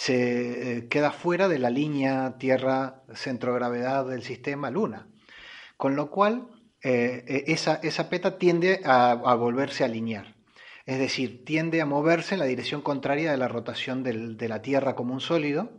[0.00, 5.08] se eh, queda fuera de la línea Tierra-centrogravedad del sistema Luna.
[5.76, 6.48] Con lo cual,
[6.82, 10.36] eh, eh, esa, esa, peta tiende a, volverse a alinear.
[10.86, 14.94] Es decir, tiende a moverse en la dirección contraria de la rotación de la Tierra
[14.94, 15.70] como un sólido.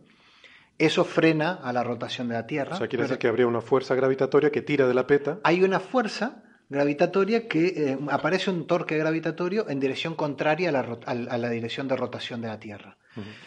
[0.78, 2.76] Eso frena a la rotación de la Tierra.
[2.76, 5.40] O sea, quiere decir que habría una fuerza gravitatoria que tira de la peta.
[5.44, 11.38] Hay una fuerza gravitatoria que aparece un torque gravitatorio en dirección contraria a la, a
[11.38, 12.98] la, dirección de rotación de la Tierra.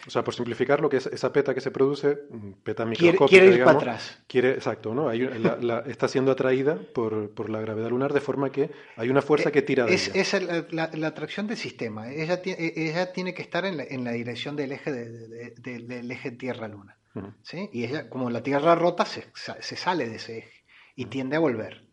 [0.05, 3.27] O sea, por simplificar, lo que es esa peta que se produce, mm, peta microscópica,
[3.27, 4.23] quiere, quiere ir para atrás.
[4.27, 5.11] Quiere, exacto, ¿no?
[5.11, 9.85] está siendo atraída por, la gravedad lunar de forma que hay una fuerza que tira
[9.85, 10.21] de es, ella.
[10.21, 12.11] Es la, atracción del sistema.
[12.11, 16.99] Ella, e, ella tiene que estar en la, dirección del eje, del eje Tierra-Luna.
[17.41, 17.69] ¿sí?
[17.73, 19.25] Y ella, como la Tierra rota, se,
[19.61, 20.63] sale de ese eje
[20.95, 21.83] y tiende a volver.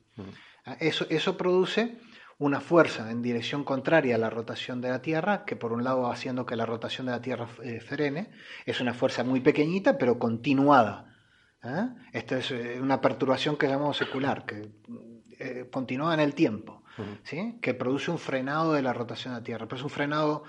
[0.64, 1.98] Ah, eso, eso produce
[2.38, 6.02] una fuerza en dirección contraria a la rotación de la Tierra, que por un lado
[6.02, 8.30] va haciendo que la rotación de la Tierra eh, frene,
[8.66, 11.14] es una fuerza muy pequeñita pero continuada.
[11.62, 11.88] ¿eh?
[12.12, 14.70] Esta es eh, una perturbación que llamamos secular, que
[15.72, 16.84] continúa en el tiempo,
[17.24, 17.58] ¿sí?
[17.60, 20.44] que produce un frenado de la rotación de la Tierra, pero es un frenado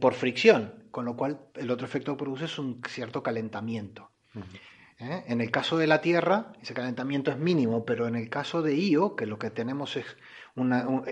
[0.00, 4.10] por fricción, con lo cual el otro efecto que produce es un cierto calentamiento.
[4.98, 8.76] En el caso de la Tierra, ese calentamiento es mínimo, pero en el caso de
[8.76, 10.06] Io, que lo que tenemos es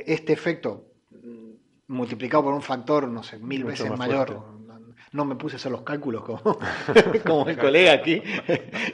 [0.06, 1.50] este efecto mm,
[1.88, 4.62] multiplicado por un factor, no sé, mil veces mayor.
[5.10, 6.40] No me puse a hacer los cálculos como,
[7.26, 8.22] como el colega aquí,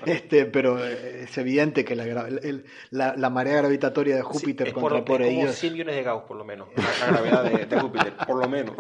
[0.05, 5.53] este, pero es evidente que la, la, marea gravitatoria de Júpiter contra por, es como
[5.53, 8.75] 100 millones de Gauss, por lo menos, la, gravedad de Júpiter, por lo menos.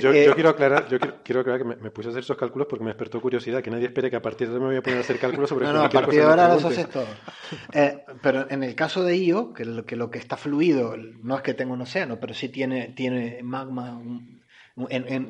[0.00, 2.66] Yo, yo, eh, quiero aclarar, yo quiero, aclarar que me, puse a hacer esos cálculos
[2.68, 4.82] porque me despertó curiosidad, que nadie espere que a partir de hoy me voy a
[4.82, 7.06] poner a hacer cálculos sobre No, no, a partir de ahora los haces todo.
[7.72, 11.36] Eh, pero en el caso de Io, que lo, que lo que está fluido no
[11.36, 14.00] es que tenga un océano, pero sí tiene, tiene magma,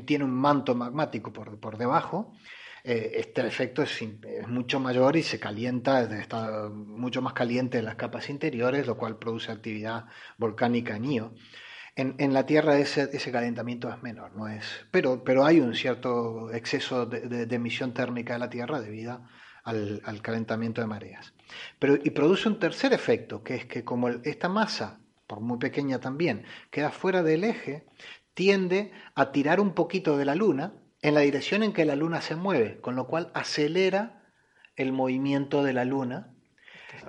[0.05, 2.35] tiene un manto magmático por, por debajo,
[2.85, 7.85] eh, este efecto es, es, mucho mayor y se calienta, está mucho más caliente en
[7.85, 10.07] las capas interiores, lo cual produce actividad
[10.37, 11.35] volcánica en Io.
[11.95, 16.51] En, la Tierra ese, ese, calentamiento es menor, no es, pero, pero hay un cierto
[16.51, 19.23] exceso de, emisión térmica de la Tierra debido
[19.63, 21.35] al, calentamiento de mareas.
[21.79, 26.01] Pero, y produce un tercer efecto, que es que como esta masa, por muy pequeña
[26.01, 27.85] también, queda fuera del eje,
[28.33, 30.73] tiende a tirar un poquito de la Luna
[31.03, 34.25] en la dirección en que la Luna se mueve, con lo cual acelera
[34.77, 36.33] el movimiento de la Luna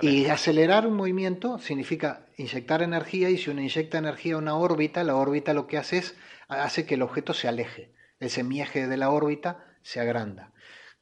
[0.02, 5.04] y acelerar un movimiento significa inyectar energía y si uno inyecta energía a una órbita,
[5.04, 6.16] la órbita lo que hace es
[6.48, 10.52] hace que el objeto se aleje, el semieje de la órbita se agranda.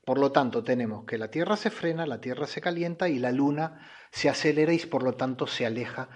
[0.05, 3.31] Por lo tanto, tenemos que la Tierra se frena, la Tierra se calienta y la
[3.31, 6.09] Luna se acelera y por lo tanto se aleja,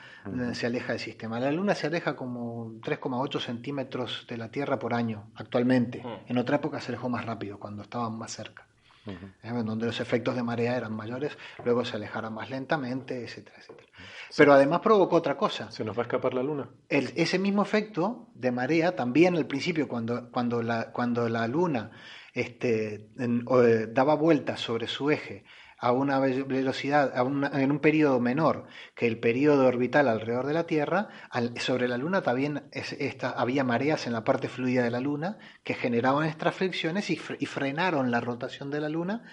[0.54, 1.40] se aleja del sistema.
[1.40, 6.04] La Luna se aleja como 3,8 centímetros de la Tierra por año actualmente.
[6.28, 8.68] En otra época se alejó más rápido, cuando estaban más cerca.
[9.08, 9.52] ¿Eh?
[9.64, 13.88] donde los efectos de marea eran mayores, luego se alejaron más lentamente, etcétera, etcétera.
[14.36, 15.72] Pero además provocó otra cosa.
[15.72, 16.70] ¿Se nos va a escapar la luna?
[16.90, 21.92] El- ese mismo efecto de marea, también al principio, cuando, cuando, la, cuando la luna
[22.34, 25.46] este, en- o, eh, daba vueltas sobre su eje
[25.78, 28.66] a una ve- velocidad, a una- en un periodo menor
[28.96, 33.32] que el periodo orbital alrededor de la Tierra, al- sobre la Luna también es- esta-
[33.32, 37.38] había mareas en la parte fluida de la Luna que generaban estas fricciones y, fre-
[37.40, 39.24] y frenaron la rotación de la Luna,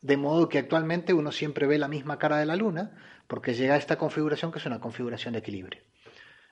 [0.00, 2.92] de modo que actualmente uno siempre ve la misma cara de la Luna,
[3.26, 5.80] porque llega a esta configuración que es una configuración de equilibrio.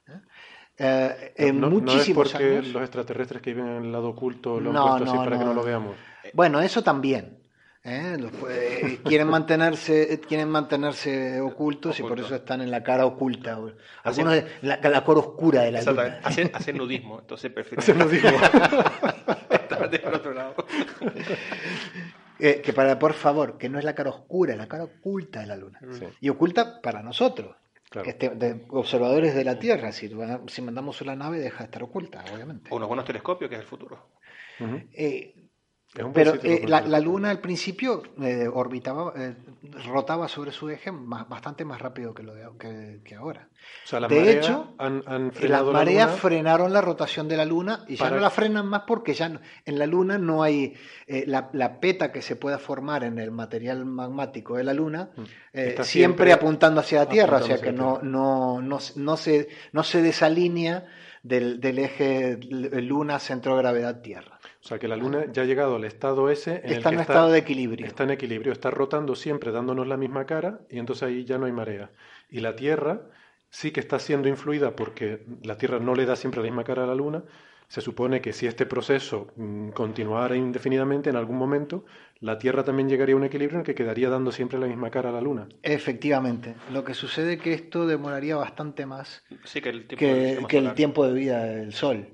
[0.08, 0.20] ¿Eh?
[0.78, 2.68] Eh, en no, no es porque años.
[2.68, 5.38] los extraterrestres que viven en el lado oculto lo han No, puesto así no, para
[5.38, 5.96] que no lo veamos.
[6.34, 7.35] Bueno, eso también.
[7.86, 8.16] ¿Eh?
[8.18, 13.58] Los, eh, quieren mantenerse quieren mantenerse ocultos y por eso están en la cara oculta.
[14.02, 16.20] Algunos de la, la cara oscura de la luna.
[16.22, 18.08] Hacen, hacen nudismo, entonces prefieren
[19.90, 20.54] del otro lado.
[22.38, 25.40] Eh, que para, por favor, que no es la cara oscura, es la cara oculta
[25.40, 25.80] de la luna.
[25.92, 26.04] Sí.
[26.20, 27.56] Y oculta para nosotros,
[27.88, 28.08] Claro.
[28.08, 29.92] este, de observadores de la Tierra.
[29.92, 30.10] Si,
[30.48, 32.68] si mandamos una nave, deja de estar oculta, obviamente.
[32.72, 34.08] O unos buenos telescopios, que es el futuro.
[34.92, 35.35] Eh, buen
[36.12, 39.34] Pero eh, la, Luna al principio eh, orbitaba, eh,
[39.86, 43.48] rotaba sobre su eje más- bastante más rápido que lo de, que, que ahora.
[43.84, 47.44] O sea, las de hecho, han, han Las la mareas frenaron la rotación de la
[47.44, 50.74] Luna y ya no la frenan más porque ya no- en la Luna no hay
[51.26, 55.22] la, la peta que se pueda formar en el material magmático de la Luna Mm.
[55.52, 59.82] siempre, siempre apuntando hacia la Tierra, o sea que no, no, no, no se, no
[59.82, 60.84] se desalinea
[61.22, 64.35] del, del eje Luna centro gravedad Tierra.
[64.66, 66.94] O sea, que la luna ya ha llegado al estado ese en el Está que
[66.94, 67.86] en un estado de equilibrio.
[67.86, 71.46] Está en equilibrio, está rotando siempre dándonos la misma cara y entonces ahí ya no
[71.46, 71.92] hay marea.
[72.30, 73.02] Y la Tierra
[73.48, 76.82] sí que está siendo influida porque la Tierra no le da siempre la misma cara
[76.82, 77.22] a la Luna.
[77.68, 81.84] Se supone que si este proceso mm, continuara indefinidamente, en algún momento
[82.18, 84.90] la Tierra también llegaría a un equilibrio en el que quedaría dando siempre la misma
[84.90, 85.46] cara a la Luna.
[85.62, 86.56] Efectivamente.
[86.72, 90.74] Lo que sucede es que esto demoraría bastante más Sí, que el tiempo que, el
[90.74, 92.08] tiempo de vida del Sol.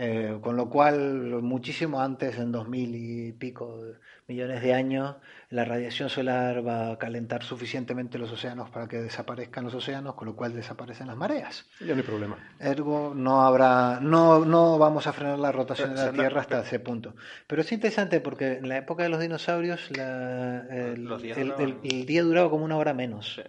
[0.00, 3.82] Eh, con lo cual, muchísimo antes, en dos mil y pico
[4.28, 5.16] millones de años,
[5.50, 10.26] la radiación solar va a calentar suficientemente los océanos para que desaparezcan los océanos, con
[10.28, 11.66] lo cual desaparecen las mareas.
[11.80, 12.38] Ya no hay problema.
[12.60, 16.78] Ergo, no habrá, no, no vamos a frenar la rotación de la Tierra hasta ese
[16.78, 17.16] punto.
[17.48, 21.48] Pero es interesante porque en la época de los dinosaurios la- el, Los días el-
[21.48, 23.34] duraban- el- el día duraba como una hora menos.
[23.34, 23.42] Sí.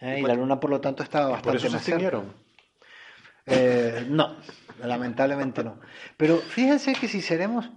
[0.00, 0.18] ¿eh?
[0.18, 2.22] Y la Luna, por lo tanto, estaba Por bastante eso se más cerca.
[3.46, 4.36] Eh, no,
[4.82, 5.80] lamentablemente no.
[6.16, 7.70] Pero fíjense que si seremos,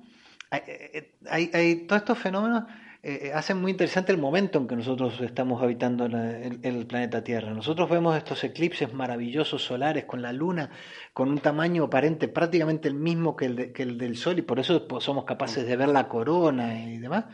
[0.50, 2.64] hay, hay- todos estos fenómenos
[3.04, 7.54] eh, hacen muy interesante el momento en que nosotros estamos habitando el, planeta Tierra.
[7.54, 10.72] Nosotros vemos estos eclipses maravillosos solares con la Luna
[11.14, 14.60] con un tamaño aparente prácticamente el mismo que el, que el del Sol y por
[14.60, 17.26] eso somos capaces de ver la corona y demás.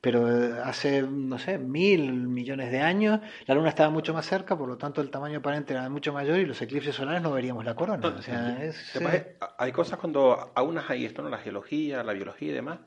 [0.00, 4.56] Pero eh, hace, no sé, mil millones de años la Luna estaba mucho más cerca,
[4.56, 7.64] por lo tanto el tamaño aparente era mucho mayor y los eclipses solares no veríamos
[7.64, 8.14] la corona.
[8.16, 11.28] O sea, es, Además, eh, hay cosas cuando aún hay esto, ¿no?
[11.28, 12.80] La geología, la biología y demás,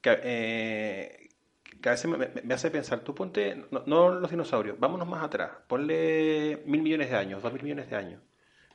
[0.00, 1.28] que, eh,
[1.82, 5.06] que a veces me, me- me hace pensar, tú ponte, no, no los dinosaurios, vámonos
[5.08, 8.22] más atrás, ponle mil millones de años, dos mil millones de años,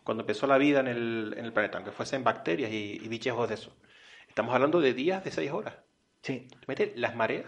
[0.04, 3.48] cuando empezó la vida en el, en el planeta, aunque fuesen bacterias y, y bichejos
[3.50, 3.76] de eso.
[4.28, 5.76] Estamos hablando de días de seis horas.
[6.22, 6.48] sí.
[6.68, 7.46] Mete las mareas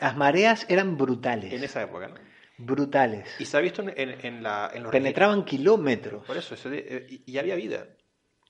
[0.00, 1.52] Las mareas eran brutales.
[1.52, 2.14] en esa época, ¿no?
[2.58, 3.28] Brutales.
[3.38, 6.24] Y se ha visto en, en- en la, en los Penetraban kilómetros.
[6.24, 7.86] Por eso, eso de- eh, y, y había vida.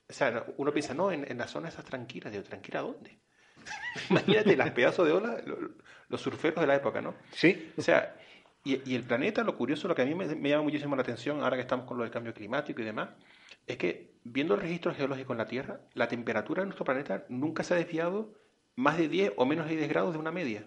[0.09, 2.31] O sea, no- uno piensa, no, en, en las zonas esas tranquilas.
[2.33, 3.19] Digo, ¿tranquila dónde?
[4.11, 5.59] Imagínate las pedazos de olas, lo-
[6.09, 7.15] los surferos de la época, ¿no?
[7.33, 7.73] Sí.
[7.77, 8.15] O sea,
[8.63, 11.03] y, y el planeta, lo curioso, lo que a mí me, me llama muchísimo la
[11.03, 13.11] atención, ahora que estamos con lo del cambio climático y demás,
[13.67, 17.63] es que viendo el registro geológico en la Tierra, la temperatura de nuestro planeta nunca
[17.63, 18.35] se ha desviado
[18.77, 20.67] más de 10 o menos de 10 grados de una media.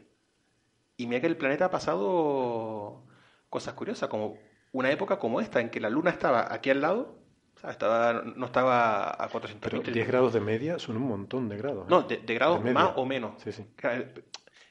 [0.97, 3.03] Y mira que el planeta ha pasado
[3.49, 4.37] cosas curiosas, como
[4.71, 7.15] una época como esta, en que la Luna estaba aquí al lado,
[7.55, 9.93] o sea, estaba, no estaba a 400 Pero mil.
[9.93, 11.83] 10 grados de media son un montón de grados.
[11.83, 11.87] ¿eh?
[11.89, 12.73] No, de, de grados media.
[12.73, 13.41] más o menos.
[13.41, 13.65] Sí, sí.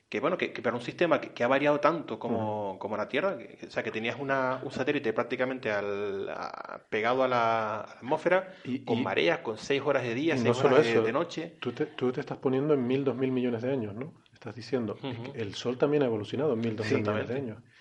[0.09, 3.09] Que, bueno, que, que para un sistema que, que ha variado tanto como, como la
[3.09, 7.81] Tierra, que- o sea, que tenías una, un satélite prácticamente al, a- pegado a la
[7.81, 11.01] atmósfera, Y- con y- mareas, con 6 horas de día, Y 6 no horas de,
[11.03, 11.57] de noche.
[11.61, 14.13] Tú te, tú te estás poniendo en mil, dos mil millones de años, ¿no?
[14.47, 14.97] Estás diciendo.
[15.35, 17.53] El Sol también ha evolucionado en mil, dos mil millones de Exactamente.
[17.63, 17.75] años.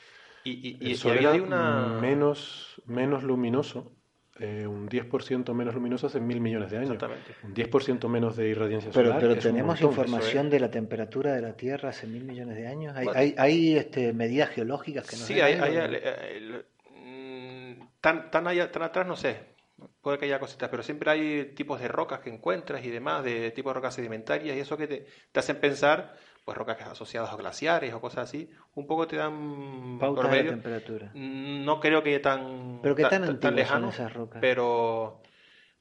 [0.43, 1.99] Y, y, El y Sol había era ahí una...
[2.01, 3.91] menos, menos luminoso,
[4.39, 6.93] eh, un 10% menos luminoso hace mil millones de años.
[6.93, 7.35] Exactamente.
[7.43, 9.21] Un 10% menos de irradiancia Pero, solar.
[9.21, 9.91] pero tenemos montón.
[9.91, 12.95] información de la temperatura de la Tierra hace mil millones de años.
[12.95, 13.19] Hay, Bueno.
[13.19, 18.71] hay, hay, este, medidas geológicas que nos Sí, hay, eh, el- mm, tan, tan, allá-
[18.71, 19.53] tan atrás no sé,
[20.01, 23.51] puede que haya cositas, pero siempre hay tipos de rocas que encuentras y demás, de
[23.51, 27.35] tipos de rocas sedimentarias y eso que te, te hacen pensar, pues rocas asociadas a
[27.35, 30.51] glaciares o cosas así, un poco te dan Pautas por de medio.
[30.51, 31.11] temperatura.
[31.15, 34.39] No creo que tan, Pero qué tan, ta- antiguas lejano, son esas rocas.
[34.41, 35.21] pero...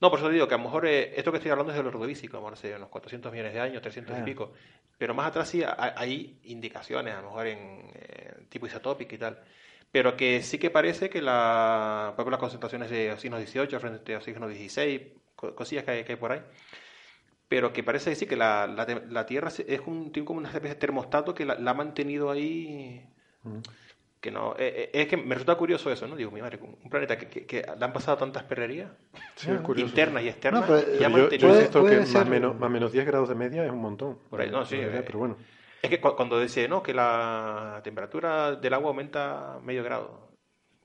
[0.01, 1.87] No, por eso digo que a lo mejor eh, esto que estoy hablando es del
[1.87, 4.29] ordovícico, no sé, unos 400 millones de años, 300 Claro.
[4.29, 4.53] y pico.
[4.99, 9.39] Pero más atrás sí hay, indicaciones, a lo mejor en eh, tipo isotópico y tal.
[9.91, 14.15] Pero que sí que parece que la, por ejemplo, las concentraciones de oxígeno 18 frente
[14.15, 15.03] a oxígeno 16,
[15.37, 16.41] co- cosillas que hay, que hay por ahí.
[17.55, 20.49] Pero que parece que sí que la, la, la Tierra es un, tiene como una
[20.49, 23.07] especie de termostato que la, la ha mantenido ahí.
[24.21, 26.91] Que no eh, eh, es que me resulta curioso eso no digo mi madre un
[26.91, 28.91] planeta que, que, que le han pasado tantas perrerías.
[29.37, 31.89] Sí, internas y externas No, pero- y Pero ha yo, yo mantenido Puede- insisto que
[31.97, 34.19] puede más menos, más menos 10 grados de media es un montón.
[34.31, 35.03] Por ahí, no, sí, eh.
[35.07, 35.37] pero bueno.
[35.81, 40.29] es que cu- cuando dice no que la temperatura del agua aumenta medio grado.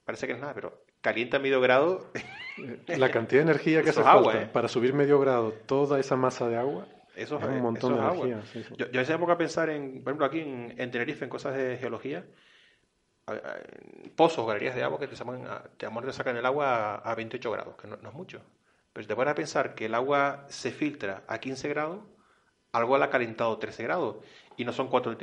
[0.06, 2.12] Parece que no es nada pero calienta medio grado
[2.88, 4.50] La cantidad de energía que hace agua, falta ¿eh?
[4.52, 8.08] para subir medio grado toda esa masa de agua eso es un montón eso de
[8.08, 8.28] agua.
[8.28, 8.52] energía.
[8.54, 8.74] sí, sí.
[8.78, 11.30] Yo, yo a veces me a pensar en, por ejemplo, aquí en, en Tenerife, en
[11.30, 12.26] cosas de geología,
[14.16, 15.46] pozos, galerías de agua que te, sacan,
[15.78, 18.42] te, te sacan el agua a, a 28 grados, que no, no es mucho.
[18.94, 22.00] Pero si te pones a pensar que el agua se filtra a 15 grados,
[22.72, 24.18] algo la ha calentado 13 grados.
[24.60, 25.16] Y no son 4,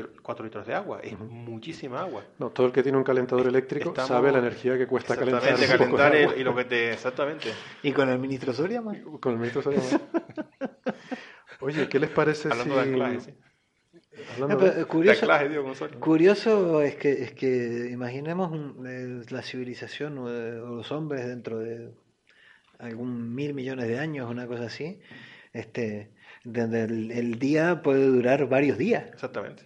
[0.45, 2.25] litros de agua, es muchísima agua.
[2.39, 5.43] No, todo el que tiene un calentador eléctrico Estamos- sabe la energía que cuesta calentar
[5.77, 6.33] poco de agua.
[6.35, 6.93] el- y lo que te...
[6.95, 7.51] Exactamente.
[7.83, 8.97] ¿Y con el ministro Soria, más?
[9.21, 10.01] Con el ministro Soria, ¿no?
[11.61, 12.81] Oye, ¿qué les parece Hablando si...
[12.81, 13.35] de anclaje, sí.
[14.33, 18.51] hablando No, de- pero, eh, curioso, De anclaje, digo, curioso es que, es que imaginemos
[18.53, 21.91] un- eh, la civilización o, eh, o los hombres dentro de
[22.79, 24.99] algún mil millones de años, una cosa así,
[25.53, 26.11] este,
[26.53, 29.05] donde el, el día puede durar varios días.
[29.13, 29.65] Exactamente.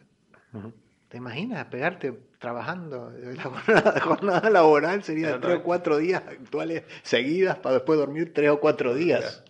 [1.08, 3.12] ¿Te imaginas pegarte trabajando?
[3.20, 7.98] La jornada, la jornada laboral sería de tres o cuatro días actuales seguidas para después
[7.98, 9.44] dormir tres o cuatro días.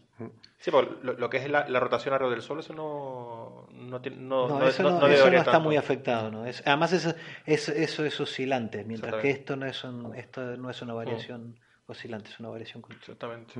[0.58, 4.00] Sí, porque lo, lo que es la, la rotación alrededor del Sol, eso no, no,
[4.02, 5.60] tiene- no, No, no- eso no, no eso está tanto.
[5.60, 6.44] muy afectado, ¿no?
[6.44, 7.14] Es- además eso,
[7.46, 11.58] eso, eso es oscilante, mientras que esto no es, un- esto no es una variación
[11.90, 13.00] oscilante, es una variación continua.
[13.02, 13.54] Exactamente.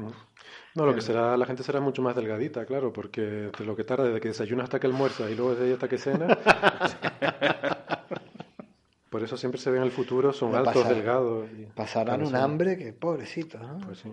[0.74, 3.84] No, lo que será, la gente será mucho más delgadita, claro, porque de lo que
[3.84, 6.26] tarda desde que desayuna hasta que almuerza y luego desde ahí hasta que cena.
[9.10, 11.48] Por eso siempre se ve en el futuro, son No altos, delgados.
[11.58, 13.78] y- Pasarán un hambre que pobrecitos, ¿no?
[13.84, 14.12] Pues sí.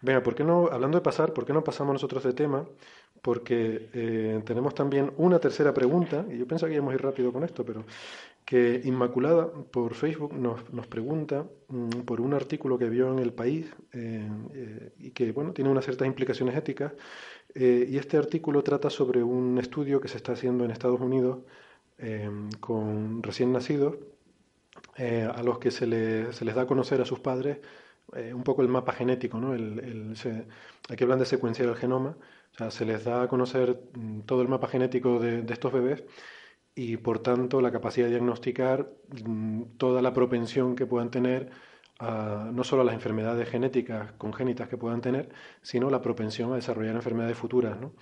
[0.00, 2.66] Venga, ¿por qué no, hablando de pasar, ¿por qué no pasamos nosotros de tema?
[3.22, 7.32] Porque eh, tenemos también una tercera pregunta, y yo pensaba que íbamos a ir rápido
[7.32, 7.84] con esto, pero
[8.44, 13.74] que Inmaculada por Facebook nos, pregunta mm, por un artículo que vio en El País
[13.92, 16.92] eh, eh, y que, bueno, tiene unas ciertas implicaciones éticas.
[17.54, 21.38] eh, y este artículo trata sobre un estudio que se está haciendo en Estados Unidos
[22.60, 23.96] con recién nacidos
[24.96, 27.58] a los que se, le- se les da a conocer a sus padres
[28.34, 29.54] un poco el mapa genético, ¿no?
[29.54, 30.14] El, el-
[30.90, 32.16] aquí hablan de secuenciar el genoma,
[32.52, 36.04] o sea, se les da a conocer mm, todo el mapa genético de estos bebés
[36.74, 38.88] y por tanto la capacidad de diagnosticar
[39.24, 41.50] mm, toda la propensión que puedan tener
[42.00, 45.28] a- no solo a las enfermedades genéticas congénitas que puedan tener,
[45.62, 47.92] sino la propensión a desarrollar enfermedades futuras, ¿no?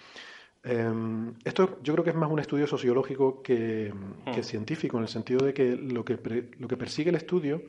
[0.64, 3.92] Em, esto yo creo que es más un estudio sociológico que,
[4.32, 4.44] que Mm.
[4.44, 7.62] científico, en el sentido de que lo que, pre- lo que persigue el estudio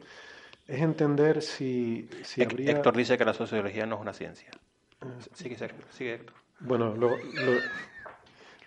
[0.68, 2.72] es entender si, si habría...
[2.72, 4.52] Héctor dice que la sociología no es una ciencia.
[5.34, 5.86] Sigue, Héctor.
[5.90, 6.36] Sigue, Héctor.
[6.60, 7.60] Bueno, luego lo,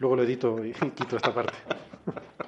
[0.00, 1.54] luego lo edito y quito esta parte.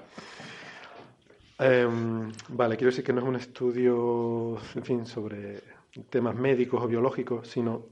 [1.61, 5.62] Em, vale, quiero decir que no es un estudio, en fin, sobre
[6.11, 7.86] temas médicos o biológicos, sino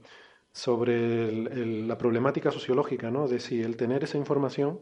[0.51, 3.27] sobre el- la problemática sociológica, ¿no?
[3.27, 4.79] De si el tener esa información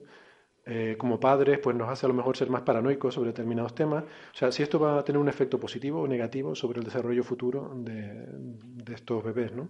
[0.68, 4.04] eh, como padres, pues nos hace a lo mejor ser más paranoicos sobre determinados temas.
[4.06, 7.24] O sea, si esto va a tener un efecto positivo o negativo sobre el desarrollo
[7.24, 9.70] futuro de, de estos bebés, ¿no?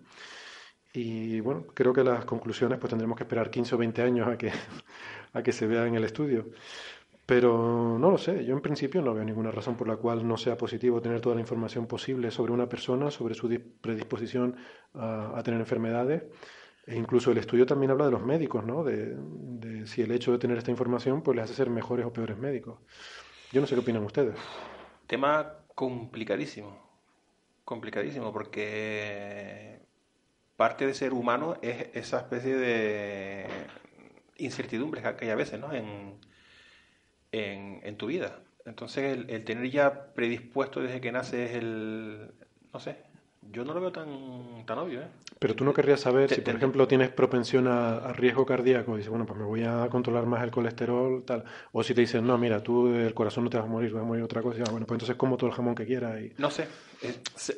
[0.93, 4.37] Y bueno, creo que las conclusiones pues tendremos que esperar 15 o 20 años a
[4.37, 4.51] que,
[5.33, 6.47] a que se vean en el estudio.
[7.25, 10.37] Pero no lo sé, yo en principio no veo ninguna razón por la cual no
[10.37, 14.55] sea positivo tener toda la información posible sobre una persona, sobre su dis- predisposición
[14.93, 16.23] a, a tener enfermedades.
[16.85, 18.83] E incluso el estudio también habla de los médicos, ¿no?
[18.83, 19.17] De,
[19.87, 22.79] si el hecho de tener esta información pues les hace ser mejores o peores médicos.
[23.51, 24.35] Yo no sé qué opinan ustedes.
[25.07, 26.77] Tema complicadísimo.
[27.63, 29.79] Complicadísimo porque
[30.55, 33.47] parte de ser humano es esa especie de
[34.37, 35.69] incertidumbre que hay a veces, ¿no?
[37.39, 38.39] En, en tu vida.
[38.65, 42.31] Entonces, el, el tener ya predispuesto desde que nace es el...
[42.73, 42.97] No sé,
[43.51, 45.07] yo no lo veo tan, tan obvio, ¿eh?
[45.37, 48.45] Pero tú no querrías saber Te- si, por te- ejemplo, tienes propensión a, a riesgo
[48.45, 48.95] cardíaco.
[48.95, 51.43] Dices, bueno, pues me voy a controlar más el colesterol, tal.
[51.73, 54.01] O si te dicen, no, mira, tú del corazón no te vas a morir, vas
[54.01, 54.59] a morir otra cosa.
[54.59, 56.19] Y, ah, bueno, pues entonces como todo el jamón que quieras.
[56.21, 56.33] Y...
[56.37, 56.63] No sé.
[57.03, 57.57] eh, se-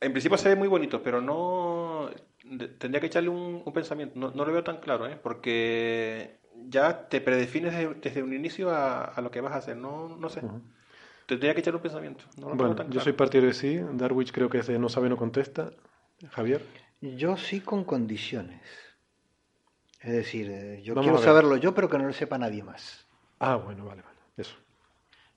[0.00, 2.10] en principio se ve muy bonito, pero no.
[2.44, 4.18] de- Tendría que echarle un, un pensamiento.
[4.18, 5.18] No, no lo veo tan claro, ¿eh?
[5.22, 6.37] Porque
[6.68, 9.76] ya te predefines desde, un inicio a, lo que vas a hacer.
[9.76, 10.42] No, no sé.
[11.26, 12.24] Tendría que echar un pensamiento.
[12.36, 13.80] bueno, yo soy partidario de sí.
[13.92, 15.70] Darwich creo que es de no sabe, no contesta.
[16.30, 16.62] Javier.
[17.00, 18.62] Yo sí con condiciones.
[20.00, 23.06] Es decir, eh, yo quiero saberlo yo, pero que no lo sepa nadie más.
[23.40, 24.16] Ah, bueno, vale, vale.
[24.36, 24.56] Eso.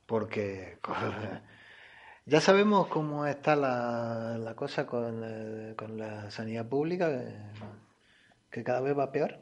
[0.06, 0.78] Porque
[2.26, 7.10] ya sabemos cómo está la, la cosa con, eh, con, la sanidad pública,
[8.50, 9.40] que cada vez va peor.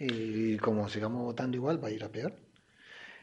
[0.00, 2.32] Y como sigamos votando igual, va a ir a peor.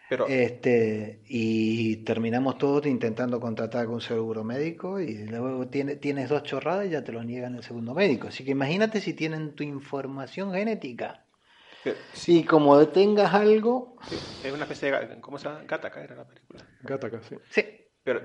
[0.09, 0.27] Pero...
[0.27, 6.43] Este, y terminamos todos intentando contratar con un seguro médico y luego tienes, tienes dos
[6.43, 8.29] chorradas y ya te lo niegan el segundo médico.
[8.29, 11.25] Así que imagínate si tienen tu información genética.
[12.13, 13.97] Si como tengas algo...
[14.43, 15.19] es una especie de...
[15.19, 15.63] ¿Cómo se llama?
[15.65, 16.65] Gataca era la película.
[16.81, 17.35] Gataca, sí.
[17.49, 17.65] Sí.
[18.03, 18.21] Pero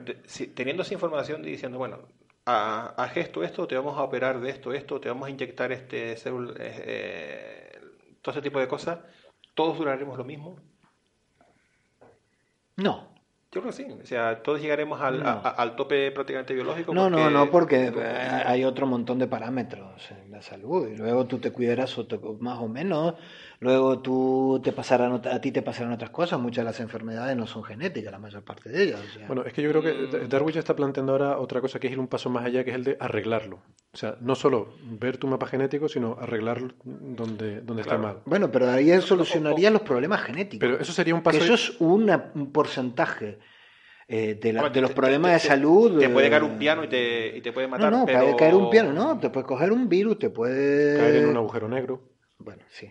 [0.55, 2.09] teniendo esa información y diciendo, bueno,
[2.45, 6.17] haz esto, esto, te vamos a operar de esto, esto, te vamos a inyectar este
[6.17, 7.72] célula, eh, eh,
[8.23, 9.01] todo ese tipo de cosas,
[9.55, 10.57] ¿todos duraremos lo mismo?
[12.77, 13.13] No.
[13.53, 13.87] Yo creo que sí.
[14.03, 16.95] O sea, todos llegaremos al, al tope prácticamente biológico.
[16.95, 17.93] No, no, no, porque
[18.47, 20.89] hay otro montón de parámetros en la salud.
[20.89, 21.95] Y luego tú te cuidarás
[22.41, 23.15] más o menos.
[23.63, 26.41] Luego tú te pasarán, a ti te pasarán otras cosas.
[26.41, 29.01] Muchas de las enfermedades no son genéticas, la mayor parte de ellas.
[29.29, 32.01] Bueno, es que yo creo que Darwin está planteando ahora otra cosa que es ir
[32.01, 33.63] un paso más allá, que es el de arreglarlo.
[33.93, 38.19] O sea, no solo ver tu mapa genético, sino arreglar donde, donde está mal.
[38.25, 40.69] Bueno, pero ahí él solucionaría los problemas genéticos.
[40.69, 41.39] Pero eso sería un paso.
[41.39, 43.39] eso es un porcentaje.
[44.09, 46.01] Eh, de, los problemas de salud.
[46.01, 47.93] Te, puede caer un eh, piano y te, y te puede matar.
[47.93, 49.21] No, no, caer un piano, no.
[49.21, 50.99] Te puede coger un virus, te puede.
[50.99, 52.03] Caer en un agujero negro.
[52.39, 52.91] Bueno, sí.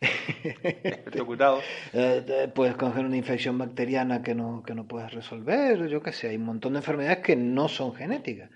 [1.26, 1.60] cuidado.
[1.92, 5.88] Eh, puedes coger una infección bacteriana que no, que no puedes resolver.
[5.88, 8.50] Yo qué sé, hay un montón de enfermedades que no son genéticas.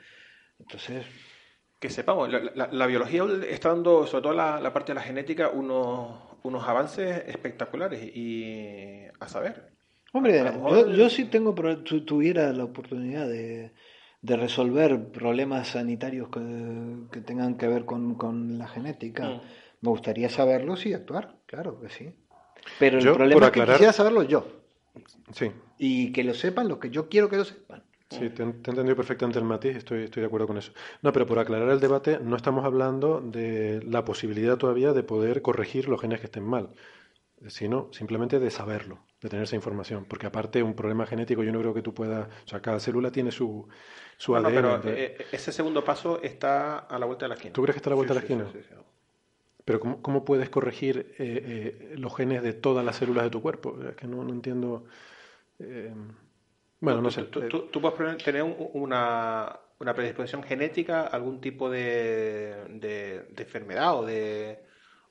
[0.59, 1.05] Entonces
[1.83, 6.69] que sepamos, la, biología está dando, sobre todo la, parte de la genética, unos, unos
[6.69, 9.73] avances espectaculares y a saber.
[10.13, 10.45] Hombre,
[10.97, 11.57] yo, sí tengo,
[12.07, 13.73] tuviera la oportunidad de,
[14.23, 19.41] resolver problemas sanitarios que, tengan que ver con, la genética, mm.
[19.83, 22.15] Me gustaría saberlos y actuar, claro que sí.
[22.79, 24.47] Pero el problema es que quisiera saberlo yo.
[25.33, 25.51] Sí.
[25.79, 27.83] Y que lo sepan los que yo quiero que lo sepan.
[28.09, 30.73] Sí, te, he entendido perfectamente el matiz, estoy, estoy de acuerdo con eso.
[31.01, 35.43] No, pero por aclarar el debate, no estamos hablando de la posibilidad todavía de poder
[35.43, 36.71] corregir los genes que estén mal,
[37.49, 40.05] sino simplemente de saberlo, de tener esa información.
[40.05, 42.29] Porque aparte, un problema genético, yo no creo que tú puedas.
[42.45, 43.67] O sea, cada célula tiene su,
[44.19, 44.55] su ADN.
[44.55, 47.55] pero eh, ese segundo paso está a la vuelta de la esquina.
[47.55, 48.47] ¿Tú crees que está a la vuelta de la esquina?
[49.65, 53.79] Pero ¿cómo, ¿cómo, puedes corregir eh, los genes de todas las células de tu cuerpo?
[53.89, 54.85] Es que no, no entiendo.
[56.83, 57.23] Bueno, no sé.
[57.23, 64.59] Tú, tú, puedes tener una, una, predisposición genética, algún tipo de, de, enfermedad o de,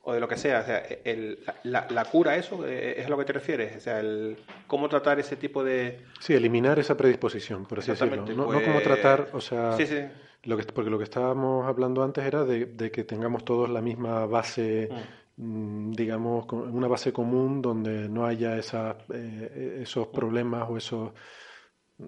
[0.02, 0.60] o de lo que sea.
[0.60, 3.78] O sea, el, la, la, cura, eso eh, es a lo que te refieres.
[3.78, 4.36] O sea, el,
[4.68, 6.02] cómo tratar ese tipo de.
[6.20, 8.26] Sí, eliminar esa predisposición, por así decirlo.
[8.26, 9.78] No, no cómo tratar, o sea.
[9.78, 10.02] Sí, sí.
[10.44, 13.82] Lo que, porque lo que estábamos hablando antes era de, de que tengamos todos la
[13.82, 14.90] misma base.
[14.92, 14.96] Mm.
[15.38, 21.12] mm digamos, una base común donde no haya esa, eh, esos problemas o esos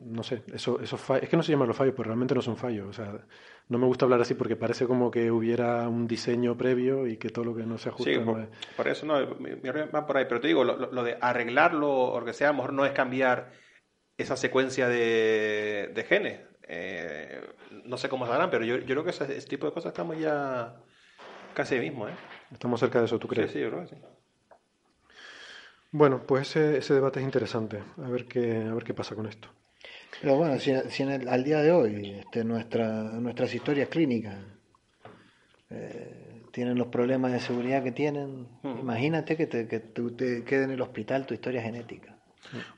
[0.01, 2.41] no sé, eso, esos fallos, es que no se llaman los fallos, pero realmente no
[2.41, 2.87] son fallos.
[2.87, 3.25] O sea,
[3.69, 7.29] no me gusta hablar así porque parece como que hubiera un diseño previo y que
[7.29, 8.11] todo lo que no se ajusta.
[8.11, 8.19] Sí,
[8.75, 10.25] por, eso no, va por ahí.
[10.27, 13.51] Pero te digo, lo, de arreglarlo o que sea, a lo mejor no es cambiar
[14.17, 16.39] esa secuencia de, de genes.
[16.75, 17.41] Eh,
[17.85, 20.17] no sé cómo se harán, pero yo, yo creo que ese, tipo de cosas estamos
[20.17, 20.75] ya
[21.53, 22.07] casi mismo.
[22.07, 22.13] ¿eh?
[22.51, 23.51] Estamos cerca de eso, ¿tú crees?
[23.51, 24.01] Sí, sí, yo creo que sí.
[25.91, 27.83] Bueno, pues ese, ese debate es interesante.
[28.03, 29.47] A ver qué, a ver qué pasa con esto.
[30.21, 30.71] Pero bueno, si,
[31.03, 34.37] al día de hoy este, nuestra, nuestras historias clínicas
[35.69, 38.79] eh, tienen los problemas de seguridad que tienen, hmm.
[38.79, 42.17] imagínate que te, que te quede en el hospital tu historia genética.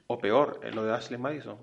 [0.07, 1.57] O peor, lo de Ashley Madison.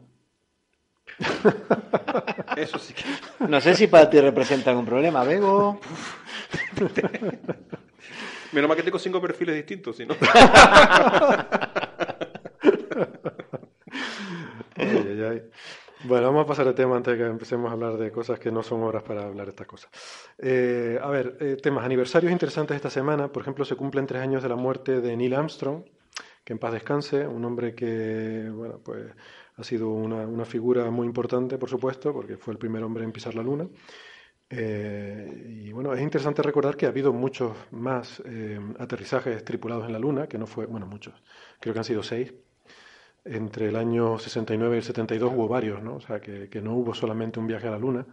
[2.57, 3.05] Eso sí que...
[3.47, 5.81] No sé si para ti representa un problema, Bego.
[8.53, 10.15] Menos mal que tengo cinco perfiles distintos, si no.
[16.05, 18.51] Bueno, vamos a pasar de tema antes de que empecemos a hablar de cosas que
[18.51, 19.89] no son horas para hablar de estas cosas.
[20.37, 23.29] Eh, a ver, eh, temas, aniversarios interesantes esta semana.
[23.29, 25.85] Por ejemplo, se cumplen tres años de la muerte de Neil Armstrong,
[26.45, 29.13] que en paz descanse, un hombre que, bueno, pues
[29.57, 33.35] ha sido una, figura muy importante, por supuesto, porque fue el primer hombre en pisar
[33.35, 33.69] la Luna.
[34.51, 38.23] Eh, y bueno, es interesante recordar que ha habido muchos más
[38.79, 41.15] aterrizajes tripulados en la Luna, que no fue, bueno, muchos,
[41.61, 42.35] creo que han sido seis
[43.25, 45.97] entre el año 69 y el 72 hubo varios, ¿no?
[45.97, 48.07] O sea, que, no hubo solamente un viaje a la Luna.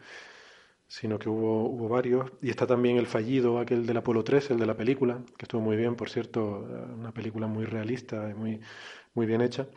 [0.88, 2.32] sino que hubo, hubo varios.
[2.42, 5.62] Y está también el fallido, aquel del Apolo 13, el de la película, que estuvo
[5.62, 6.68] muy bien, por cierto,
[6.98, 8.60] una película muy realista muy,
[9.14, 9.68] muy bien hecha,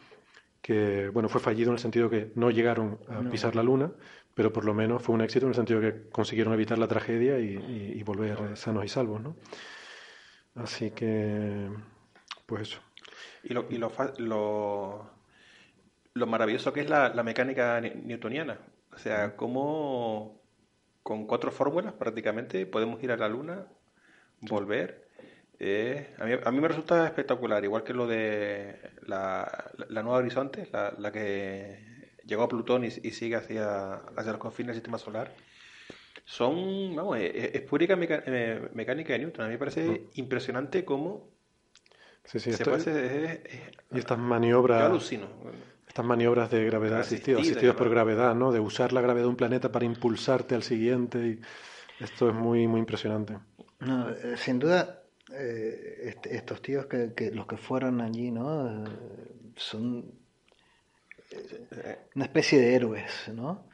[0.62, 3.92] que bueno, fue fallido en el sentido que no llegaron a pisar la Luna,
[4.34, 7.38] pero por lo menos fue un éxito en el sentido que consiguieron evitar la tragedia
[7.38, 9.36] y, y, volver sanos y salvos, ¿no?
[10.54, 11.68] Así que,
[12.46, 12.80] pues eso.
[13.42, 15.10] Y lo, y lo, lo,
[16.14, 18.58] lo maravilloso que es la, la mecánica newtoniana.
[18.94, 20.40] O sea, cómo
[21.02, 23.66] con cuatro fórmulas prácticamente podemos ir a la Luna,
[24.40, 25.01] volver.
[25.64, 30.18] Eh, a, mí, a, mí, me resulta espectacular, igual que lo de la, la Nueva
[30.18, 34.74] Horizonte, la, la, que llegó a Plutón y, y, sigue hacia, hacia los confines del
[34.74, 35.32] sistema solar.
[36.24, 39.44] Son, vamos, es, es pura eh, mecánica de Newton.
[39.44, 40.10] A mí me parece mm.
[40.14, 41.30] impresionante cómo
[42.24, 43.42] sí, sí, se puede,
[43.92, 44.80] y estas maniobras.
[44.80, 45.28] Yo alucino
[45.86, 48.50] estas maniobras de gravedad asistida, asistidas por gravedad, ¿no?
[48.50, 51.18] De usar la gravedad de un planeta para impulsarte al siguiente.
[51.98, 53.38] Y esto es muy, muy impresionante.
[53.78, 55.01] No, eh, sin duda,
[55.34, 58.68] eh, estos tíos que, que, los que fueron allí, ¿no?
[58.68, 58.88] Eh,
[59.56, 60.12] son
[62.14, 63.70] una especie de héroes, ¿no?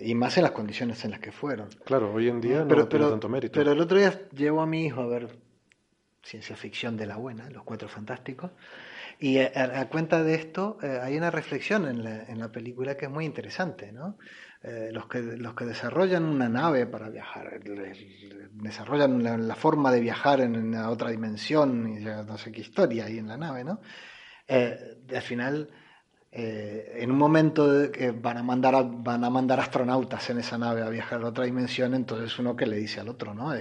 [0.00, 1.68] y más en las condiciones en las que fueron.
[1.84, 3.56] Claro, hoy en día no, pero, tiene tanto mérito.
[3.56, 5.28] Pero el otro día llevo a mi hijo a ver
[6.22, 8.50] ciencia ficción de la buena, Los Cuatro Fantásticos,
[9.18, 13.04] y a, cuenta de esto eh, hay una reflexión en la, en la, película que
[13.04, 14.16] es muy interesante, ¿no?
[14.62, 17.60] Eh, los, que, los que desarrollan una nave para viajar,
[18.52, 23.28] desarrollan la, forma de viajar en otra dimensión y no sé qué historia hay en
[23.28, 23.80] la nave, ¿no?
[24.46, 25.70] Eh, al final,
[26.30, 30.90] en un momento que van a, mandar van a mandar astronautas en esa nave a
[30.90, 33.52] viajar a otra dimensión, entonces uno que le dice al otro, ¿no?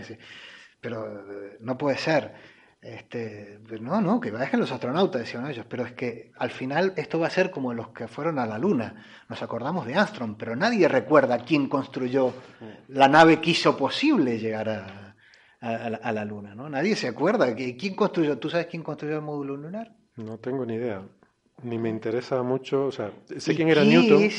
[0.81, 1.25] pero
[1.61, 2.33] no puede ser
[2.81, 7.19] este, no, no, que viajen los astronautas, decían ellos, pero es que al final esto
[7.19, 9.03] va a ser como los que fueron a la Luna.
[9.27, 12.33] Nos acordamos de Armstrong, pero nadie recuerda quién construyó
[12.87, 15.15] la nave que hizo posible llegar a,
[15.59, 16.69] a, la, Luna, ¿no?
[16.69, 17.53] Nadie se acuerda.
[17.53, 18.37] ¿Quién construyó?
[18.37, 19.93] ¿Tú sabes quién construyó el módulo lunar?
[20.15, 21.03] No tengo ni idea.
[21.61, 24.29] Ni me interesa mucho, o sea, sé quién era Newton.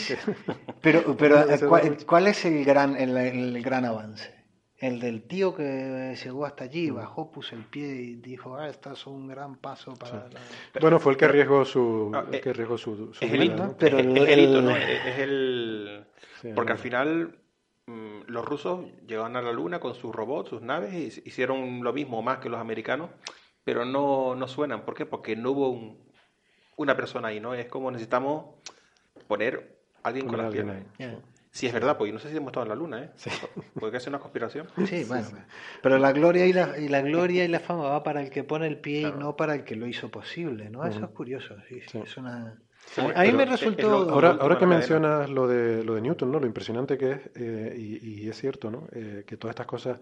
[0.80, 1.44] pero, pero
[2.06, 4.39] ¿cuál, es el gran, el gran avance?
[4.80, 6.94] El del tío que llegó hasta allí, mm.
[6.94, 10.40] bajó, puso el pie y dijo, ah, esto es un gran paso para la...
[10.80, 13.98] Bueno, fue el que arriesgó su, el eh, que arriesgó su, es el hito, Pero
[13.98, 14.74] el, es, el hito, ¿no?
[14.74, 16.06] Es el...
[16.54, 17.36] Porque al final
[17.84, 21.92] mm, los rusos llegaron a la luna con sus robots, sus naves, y hicieron lo
[21.92, 23.10] mismo, más que los americanos,
[23.64, 24.86] pero no, no suenan.
[24.86, 25.04] ¿Por qué?
[25.04, 25.98] Porque no hubo un,
[26.76, 27.52] una persona ahí, ¿no?
[27.52, 28.46] Es como necesitamos
[29.28, 30.78] poner a alguien con las piernas.
[31.52, 33.10] Si es verdad, porque no sé si hemos estado en la luna, ¿eh?
[33.16, 33.30] Sí.
[33.78, 34.68] Puede que sea una conspiración.
[34.86, 35.26] Sí, bueno.
[35.82, 38.44] Pero la gloria y la, y la gloria y la fama va para el que
[38.44, 40.86] pone el pie y no para el que lo hizo posible, ¿no?
[40.86, 41.98] Eso es curioso, sí, sí.
[41.98, 42.56] Es una...
[43.16, 44.10] a mí me resultó...
[44.10, 46.38] ahora, ahora que mencionas lo de, lo de Newton, ¿no?
[46.38, 48.86] Lo impresionante que es, eh, y, y, es cierto, ¿no?
[48.92, 49.98] Eh, que todas estas cosas,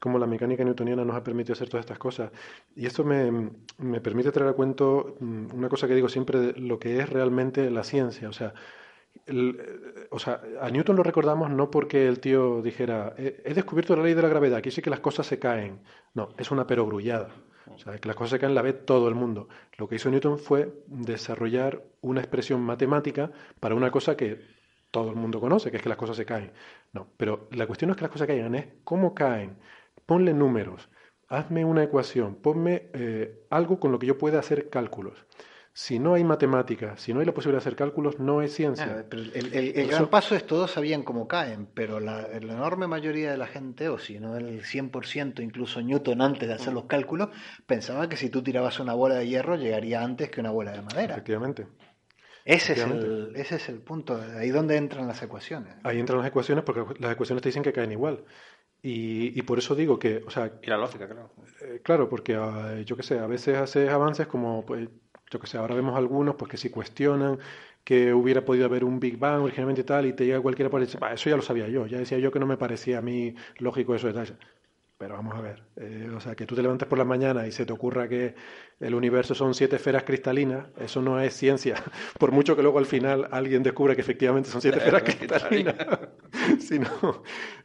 [0.00, 2.30] como la mecánica newtoniana nos ha permitido hacer todas estas cosas.
[2.74, 6.52] Y esto me, me permite traer a cuento mm, una cosa que digo siempre, de
[6.58, 8.30] lo que es realmente la ciencia.
[8.30, 8.54] O sea,
[9.26, 14.02] el, o sea, a Newton lo recordamos no porque el tío dijera, he, descubierto la
[14.02, 15.80] ley de la gravedad, aquí sí que las cosas se caen.
[16.14, 17.28] No, es una perogrullada.
[17.74, 19.48] O sea, que las cosas se caen la ve todo el mundo.
[19.76, 24.40] Lo que hizo Newton fue desarrollar una expresión matemática para una cosa que
[24.92, 26.52] todo el mundo conoce, que es que las cosas se caen.
[26.92, 29.58] No, pero la cuestión no es que las cosas caigan, es cómo caen.
[30.06, 30.88] Ponle números,
[31.28, 35.26] hazme una ecuación, ponme eh, algo con lo que yo pueda hacer cálculos
[35.78, 39.04] si no hay matemáticas, si no hay la posibilidad de hacer cálculos, no es ciencia.
[39.04, 43.46] Ah, el, gran paso es todos sabían cómo caen, pero la, enorme mayoría de la
[43.46, 47.28] gente, o si no el 100%, incluso Newton antes de hacer los cálculos,
[47.66, 50.80] pensaba que si tú tirabas una bola de hierro llegaría antes que una bola de
[50.80, 51.12] madera.
[51.12, 51.66] Efectivamente.
[52.46, 55.74] Ese, Es el, ese es el punto, ahí donde entran las ecuaciones.
[55.82, 58.24] Ahí entran las ecuaciones porque las ecuaciones te dicen que caen igual.
[58.88, 60.60] Y, por eso digo que, o sea...
[60.62, 61.32] Y la lógica, claro.
[61.60, 64.88] Eh, claro, porque ah, yo qué sé, a veces haces avances como, pues,
[65.30, 67.38] yo que sé, ahora vemos algunos pues que si cuestionan
[67.84, 70.80] que hubiera podido haber un Big Bang originalmente y tal, y te llega cualquiera por
[70.80, 73.34] decir, eso ya lo sabía yo, ya decía yo que no me parecía a mí
[73.58, 74.38] lógico eso de tal.
[74.98, 77.52] Pero vamos a ver, eh, o sea, que tú te levantes por la mañana y
[77.52, 78.34] se te ocurra que
[78.80, 81.76] el universo son siete esferas cristalinas, eso no es ciencia,
[82.18, 85.76] por mucho que luego al final alguien descubra que efectivamente son siete esferas cristalinas,
[86.58, 86.88] sino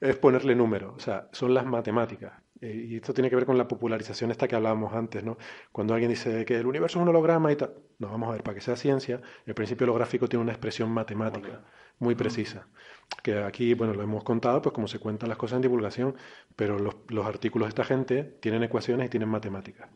[0.01, 2.33] es ponerle números, o sea, son las matemáticas.
[2.61, 5.37] Eh, y esto tiene que ver con la popularización esta que hablábamos antes, ¿no?
[5.71, 7.73] Cuando alguien dice que el universo es un holograma y tal.
[7.97, 11.61] No, vamos a ver, para que sea ciencia, el principio holográfico tiene una expresión matemática
[11.99, 12.67] muy precisa.
[13.23, 16.15] Que aquí, bueno, lo hemos contado, pues como se cuentan las cosas en divulgación,
[16.55, 19.89] pero los, los artículos de esta gente tienen ecuaciones y tienen matemáticas.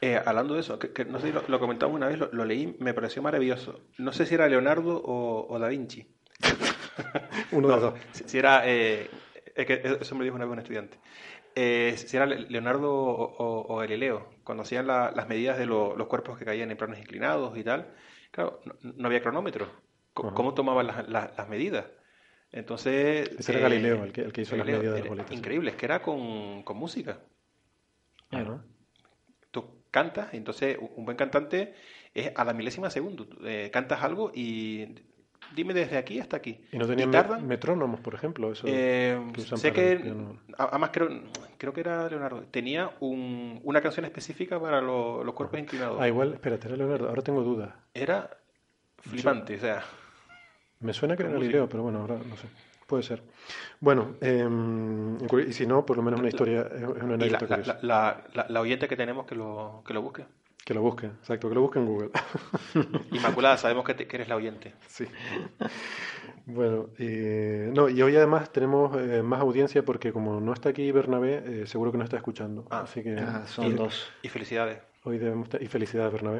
[0.00, 2.94] Eh, hablando de eso, que, no sé si lo, comentamos una vez, lo, leí, me
[2.94, 3.80] pareció maravilloso.
[3.98, 6.06] No sé si era Leonardo o, o Da Vinci.
[7.52, 7.94] Uno de los dos.
[8.12, 9.08] Si, si era, eh,
[9.54, 10.98] es que eso me dijo una vez un estudiante.
[11.54, 15.66] Eh, si era Le- Leonardo o, o- o Galileo, cuando hacían la- las medidas de
[15.66, 17.92] lo- los cuerpos que caían en planos inclinados y tal,
[18.30, 19.66] claro, no, no había cronómetro.
[20.14, 20.34] Ajá.
[20.34, 21.86] ¿Cómo tomaban las, las- las medidas?
[22.52, 23.28] Entonces...
[23.28, 25.30] eh, Ese era Galileo, el que- el que hizo las Galileo, medidas de las bolitas,
[25.30, 25.36] sí.
[25.36, 27.20] Increíble, es que era con, con música.
[28.30, 28.64] Ajá.
[29.50, 31.74] Tú cantas, entonces un- buen cantante
[32.14, 33.26] es a la milésima segundo.
[33.44, 34.94] Eh, cantas algo y
[35.54, 36.60] dime desde aquí hasta aquí.
[36.72, 38.52] Y no tenían tardan- metrónomos, por ejemplo.
[38.52, 40.38] Eso Eh, que sé que, piano.
[40.58, 41.08] además creo,
[41.58, 45.98] creo que era Leonardo, tenía un- una canción específica para lo- los cuerpos inclinados.
[46.00, 47.08] Ah, igual, espérate, era Leonardo.
[47.08, 47.70] Ahora tengo dudas.
[47.94, 48.30] Era
[48.98, 49.82] flipante, o sea,
[50.80, 52.48] Me suena que era Galileo, pero bueno, ahora no sé.
[52.88, 53.22] Puede ser.
[53.80, 55.16] Bueno, em,
[55.48, 58.60] y si no, por lo menos una historia, es una anécdota la- la- la- la
[58.60, 60.24] oyente que tenemos que lo, que lo busque.
[60.64, 62.10] Que lo busque, exacto, que lo busque en Google.
[63.10, 64.74] Inmaculada, sabemos que, te- que eres la oyente.
[64.86, 65.06] Sí.
[66.46, 70.92] Bueno, y, no, y hoy además tenemos eh, más audiencia porque como no está aquí
[70.92, 72.64] Bernabé, eh, seguro que nos está escuchando.
[72.70, 72.82] Ah.
[72.84, 74.08] Así que Ah, son dos.
[74.22, 74.78] Y felicidades.
[75.02, 76.38] hoy debemos y felicidades Bernabé.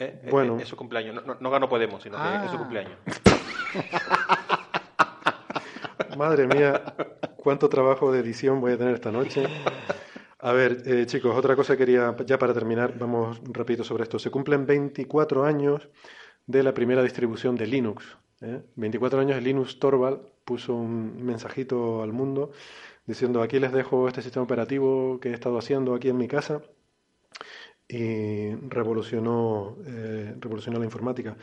[0.00, 0.58] Eh, eh, Bueno.
[0.58, 1.14] eh, es su cumpleaños.
[1.14, 2.58] No, no, no ganó Podemos, sino que es su Ah.
[2.58, 2.98] cumpleaños.
[6.16, 6.82] Madre mía,
[7.36, 9.46] cuánto trabajo de edición voy a tener esta noche.
[10.44, 14.18] A ver, eh, chicos, otra cosa quería, ya para terminar, vamos rapidito sobre esto.
[14.18, 15.88] Se cumplen 24 años
[16.46, 18.18] de la primera distribución de Linux.
[18.40, 18.60] ¿eh?
[18.74, 22.50] 24 años Linux Torvald puso un mensajito al mundo
[23.06, 26.60] diciendo aquí les dejo este sistema operativo que he estado haciendo aquí en mi casa
[27.88, 31.36] y revolucionó, eh, revolucionó la informática.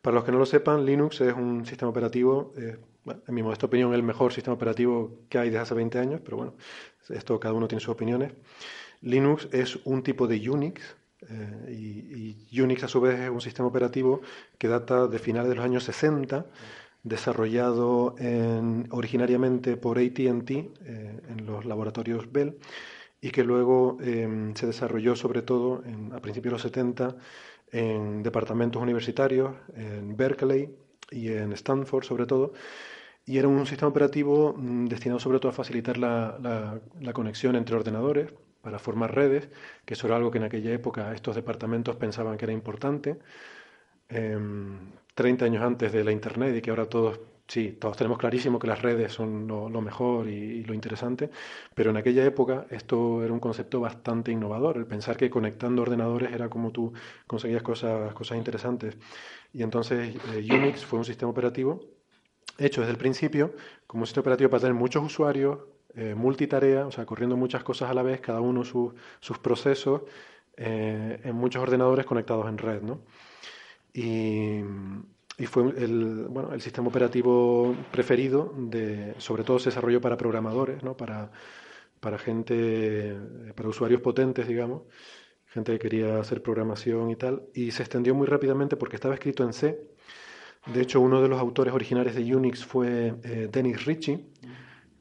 [0.00, 3.42] Para los que no lo sepan, Linux es un sistema operativo, eh, bueno, en mi
[3.42, 6.54] modesta opinión, el mejor sistema operativo que hay desde hace 20 años, pero bueno,
[7.10, 8.32] esto cada uno tiene sus opiniones.
[9.02, 10.96] Linux es un tipo de Unix
[11.28, 14.20] eh, y, Unix a su vez es un sistema operativo
[14.58, 16.46] que data de finales de los años 60,
[17.02, 22.58] desarrollado en- originariamente por ATT eh, en los laboratorios Bell
[23.20, 27.16] y que luego eh, se desarrolló sobre todo a principios de los 70
[27.72, 30.70] en departamentos universitarios, en Berkeley
[31.10, 32.52] y en Stanford sobre todo,
[33.26, 36.80] y era un sistema operativo mm, destinado sobre todo a facilitar la,
[37.12, 38.32] conexión entre ordenadores
[38.62, 39.48] para formar redes,
[39.84, 43.18] que eso era algo que en aquella época estos departamentos pensaban que era importante.
[44.08, 48.58] Em, 30 años antes de la Internet y que ahora todos, sí, todos tenemos clarísimo
[48.58, 51.30] que las redes son lo, mejor y, y lo interesante,
[51.74, 56.32] pero en aquella época esto era un concepto bastante innovador, el pensar que conectando ordenadores
[56.32, 56.92] era como tú
[57.26, 58.96] conseguías cosas, cosas interesantes.
[59.52, 61.95] Y entonces eh, Unix fue un sistema operativo
[62.58, 63.54] hecho desde el principio
[63.86, 65.58] como un sistema operativo para tener muchos usuarios,
[65.94, 70.02] eh, multitarea, o sea, corriendo muchas cosas a la vez, cada uno sus procesos
[70.56, 73.00] eh, en muchos ordenadores conectados en red, ¿no?
[73.92, 74.60] Y,
[75.38, 80.82] y fue el, bueno, el sistema operativo preferido, de, sobre todo se desarrolló para programadores,
[80.82, 80.96] ¿no?
[80.96, 81.30] para,
[82.00, 83.16] para gente,
[83.54, 84.82] para usuarios potentes, digamos,
[85.46, 89.44] gente que quería hacer programación y tal, y se extendió muy rápidamente porque estaba escrito
[89.44, 89.78] en C.
[90.66, 94.24] De hecho, uno de los autores originales de Unix fue eh, Dennis Ritchie,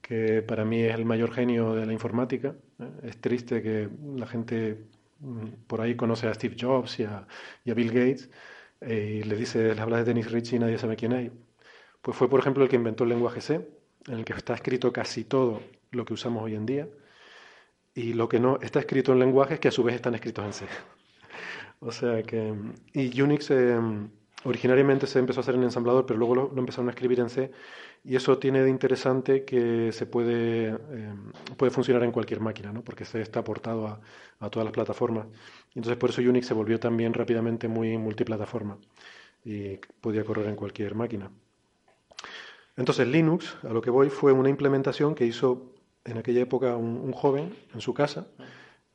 [0.01, 2.55] que para mí es el mayor genio de la informática.
[2.79, 2.91] ¿eh?
[3.03, 4.85] Es triste que la gente
[5.19, 7.25] mm, por ahí conoce a Steve Jobs y a,
[7.63, 8.29] Bill Gates
[8.81, 11.31] eh, y le dice, les habla de Dennis Ritchie y nadie sabe quién es.
[12.03, 13.67] Pues fue, por ejemplo, el que inventó el lenguaje C,
[14.07, 16.87] en el que está escrito casi todo lo que usamos hoy en día.
[17.95, 20.53] Y lo que no está escrito en lenguajes que a su vez están escritos en
[20.53, 20.65] C.
[21.79, 22.53] o sea que...
[22.93, 23.49] Y Unix
[24.45, 27.51] originariamente se empezó a hacer en ensamblador, pero luego lo, empezaron a escribir en C.
[28.03, 31.13] Y eso tiene de interesante que se puede, eh,
[31.57, 32.83] puede funcionar en cualquier máquina, ¿no?
[32.83, 33.99] porque C está aportado a,
[34.39, 35.25] a todas las plataformas.
[35.73, 38.77] Entonces por eso Unix se volvió también rápidamente muy multiplataforma
[39.43, 41.31] y podía correr en cualquier máquina.
[42.77, 45.71] Entonces Linux, a lo que voy, fue una implementación que hizo
[46.03, 48.27] en aquella época un joven en su casa.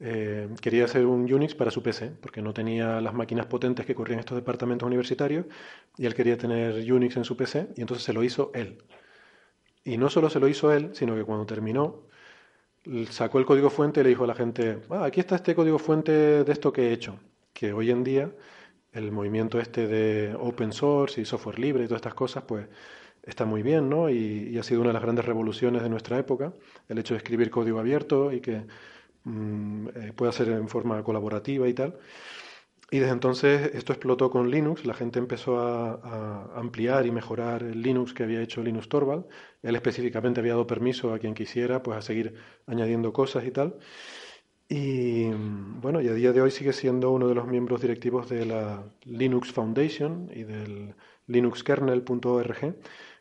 [0.01, 3.95] Eh, quería hacer un Unix para su PC, porque no tenía las máquinas potentes que
[3.95, 5.47] corrían estos departamentos universitarios,
[5.99, 8.79] y él quería tener Unix en su PC, y entonces se lo hizo él.
[9.85, 12.07] Y no solo se lo hizo él, sino que cuando terminó,
[13.11, 15.79] sacó el código fuente y le dijo a la gente, ah, aquí está este código
[15.79, 17.19] fuente de esto que he hecho,
[17.53, 18.31] que hoy en día
[18.93, 22.67] el movimiento este de open source y software libre y todas estas cosas, pues
[23.23, 24.11] está muy bien, ¿no?
[24.11, 26.53] Y ha sido una de las grandes revoluciones de nuestra época,
[26.89, 28.65] el hecho de escribir código abierto y que
[29.25, 31.99] mm, eh, pueda ser en forma colaborativa y tal.
[32.93, 37.63] Y desde entonces esto explotó con Linux, la gente empezó a, a ampliar y mejorar
[37.63, 39.27] el Linux que había hecho Linus Torvald.
[39.63, 42.35] Él específicamente había dado permiso a quien quisiera pues a seguir
[42.67, 43.77] añadiendo cosas y tal.
[44.71, 48.29] Y mm, bueno, y a día de hoy sigue siendo uno de los miembros directivos
[48.29, 50.95] de la Linux Foundation y del
[51.27, 52.77] linuxkernel.org,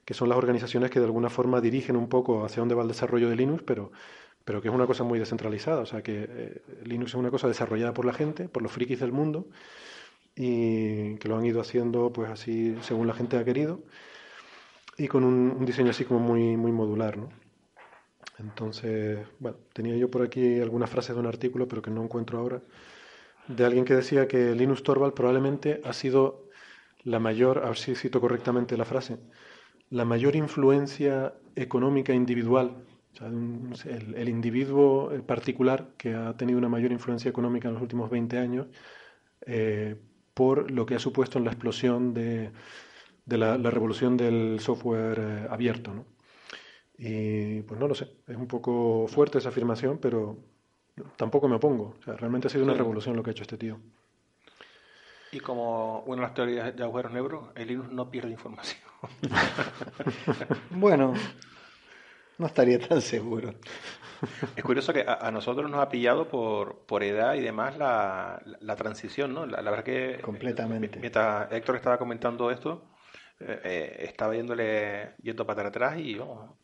[0.05, 2.87] que son las organizaciones que de alguna forma dirigen un poco hacia dónde va el
[2.87, 3.91] desarrollo de Linux, pero,
[4.49, 5.81] pero que es una cosa muy descentralizada.
[5.81, 8.99] O sea, que eh, Linux es una cosa desarrollada por la gente, por los frikis
[8.99, 9.45] del mundo,
[10.35, 13.83] y que lo han ido haciendo pues así según la gente ha querido,
[14.97, 17.29] y con un, diseño así como muy, muy modular, ¿no?
[18.39, 22.39] Entonces, bueno, tenía yo por aquí algunas frases de un artículo, pero que no encuentro
[22.39, 22.63] ahora,
[23.47, 26.49] de alguien que decía que Linus Torvald probablemente ha sido
[27.03, 29.19] la mayor, a ver si cito correctamente la frase,
[29.91, 32.83] la mayor influencia económica individual,
[33.21, 38.37] el, el, individuo particular que ha tenido una mayor influencia económica en los últimos 20
[38.37, 38.67] años
[39.45, 39.95] eh,
[40.33, 42.51] por lo que ha supuesto en la explosión de,
[43.25, 45.93] de la, la, revolución del software eh, abierto.
[45.93, 46.05] ¿no?
[46.97, 50.37] Y pues no lo sé, es un poco fuerte esa afirmación, pero
[51.15, 51.95] tampoco me opongo.
[51.99, 53.79] O sea, realmente ha sido una revolución lo que ha hecho este tío.
[55.31, 58.81] Y como una de las teorías de agujeros negros, el Linux no pierde información.
[60.71, 61.13] bueno,
[62.39, 63.53] no estaría tan seguro.
[64.57, 68.41] Es curioso que a, a, nosotros nos ha pillado por, por edad y demás la,
[68.45, 69.45] la, la transición, ¿no?
[69.45, 70.19] La, la, verdad que...
[70.21, 70.99] Completamente.
[70.99, 72.83] Mientras Héctor estaba comentando esto,
[73.39, 76.57] eh, eh, estaba yéndole, yendo para atrás y oh,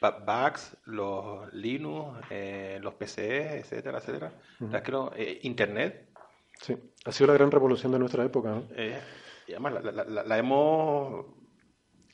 [0.00, 3.18] bugs, los Linux, eh, los PCs,
[3.64, 4.32] etcétera, etcétera.
[4.60, 4.82] Uh -huh.
[4.82, 6.08] creo, eh, Internet.
[6.62, 6.74] Sí,
[7.04, 8.48] ha sido la gran revolución de nuestra época.
[8.48, 8.64] ¿no?
[8.76, 8.98] Eh,
[9.46, 11.26] y además la, la, la, la hemos...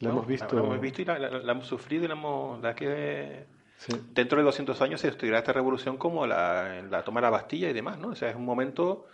[0.00, 0.16] La ¿no?
[0.16, 0.56] hemos visto.
[0.56, 2.60] La, hemos visto y la, hemos sufrido y la hemos...
[2.60, 3.44] La que
[3.76, 3.92] sí.
[4.12, 7.70] Dentro de 200 años se estudiará esta revolución como la, la toma de la Bastilla
[7.70, 8.08] y demás, ¿no?
[8.08, 9.06] O sea, es un momento...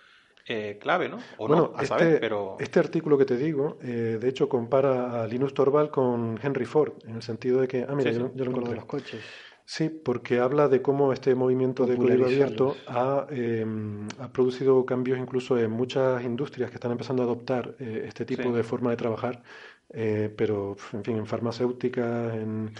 [0.48, 1.16] Eh, clave, ¿no?
[1.38, 2.56] O bueno, no, a este, saber, pero...
[2.60, 6.92] este artículo que te digo, eh, de hecho, compara a Linus Torvald con Henry Ford,
[7.04, 8.76] en el sentido de que, ah, mira, sí, yo, yo, lo encontré.
[8.76, 9.24] los coches.
[9.68, 13.66] Sí, porque habla de cómo este movimiento de código abierto ha, eh,
[14.20, 18.44] ha, producido cambios incluso en muchas industrias que están empezando a adoptar eh, este tipo
[18.44, 18.50] sí.
[18.52, 19.42] de forma de trabajar,
[19.92, 22.70] eh, pero, en fin, en farmacéuticas, en,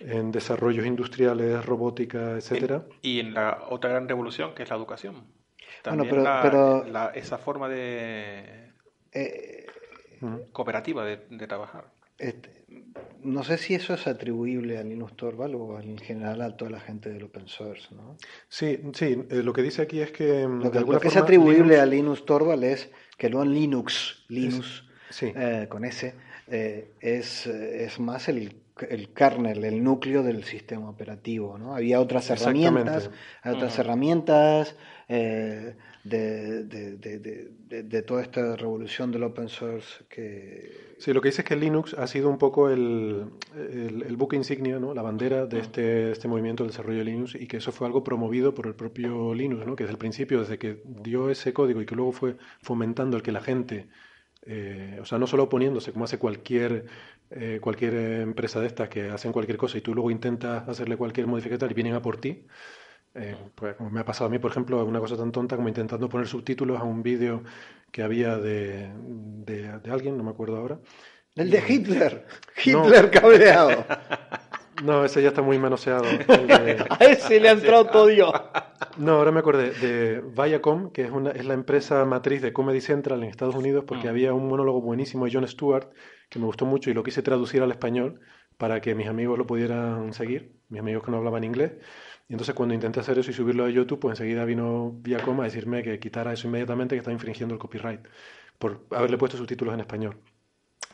[0.00, 2.84] en desarrollos industriales, robótica, etcétera.
[3.02, 5.24] y en la otra gran revolución, que es la educación.
[5.82, 8.72] También bueno, pero, la, pero la, esa forma de
[9.12, 9.66] eh,
[10.52, 11.86] cooperativa de, de trabajar.
[12.18, 12.64] Este,
[13.22, 16.80] no sé si eso es atribuible a Linus Torvald o en general a toda la
[16.80, 18.16] gente del open source, ¿no?
[18.48, 20.42] Sí, sí, eh, lo que dice aquí es que...
[20.42, 21.80] Lo que, lo que es atribuible Linux...
[21.80, 25.32] a Linus Torvald es que lo en Linux, Linux, sí.
[25.36, 26.12] eh, con S,
[26.50, 28.54] eh, es, es más el
[28.90, 31.58] el kernel, el núcleo del sistema operativo.
[31.58, 31.74] ¿no?
[31.74, 33.10] Había otras herramientas,
[33.42, 33.80] hay otras uh -huh.
[33.80, 34.76] herramientas
[35.08, 40.88] eh, de, de, de, de, toda esta revolución del open source que...
[40.98, 43.26] Sí, lo que dice es que Linux ha sido un poco el,
[43.56, 44.94] el, el buque insignia, ¿no?
[44.94, 48.02] la bandera de este, este movimiento del desarrollo de Linux y que eso fue algo
[48.02, 49.76] promovido por el propio Linux, ¿no?
[49.76, 53.22] que desde el principio, desde que dio ese código y que luego fue fomentando el
[53.22, 53.88] que la gente...
[54.50, 56.86] Eh, o sea, no solo oponiéndose, como hace cualquier
[57.30, 61.26] eh, cualquier empresa de estas que hacen cualquier cosa y tú luego intentas hacerle cualquier
[61.26, 62.46] modificación y vienen a por ti.
[63.14, 65.68] Eh, pues como me ha pasado a mí, por ejemplo, una cosa tan tonta como
[65.68, 67.42] intentando poner subtítulos a un vídeo
[67.92, 68.90] que había de,
[69.44, 70.78] de, de, alguien, no me acuerdo ahora.
[71.34, 72.26] El de Hitler.
[72.64, 73.10] Hitler no.
[73.10, 73.84] cabreado.
[74.82, 76.04] No, ese ya está muy manoseado.
[76.28, 76.84] De...
[76.88, 78.32] a ese le ha entrado todo Dios.
[78.96, 82.80] No, ahora me acordé de Viacom, que es, una, es la empresa matriz de Comedy
[82.80, 84.10] Central en Estados Unidos, porque mm.
[84.10, 85.88] había un monólogo buenísimo de Jon Stewart
[86.28, 88.20] que me gustó mucho y lo quise traducir al español
[88.56, 91.72] para que mis amigos lo pudieran seguir, mis amigos que no hablaban inglés.
[92.28, 95.44] Y entonces cuando intenté hacer eso y subirlo a YouTube, pues enseguida vino Viacom a
[95.44, 98.00] decirme que quitara eso inmediatamente, que está infringiendo el copyright,
[98.58, 100.18] por haberle puesto subtítulos en español.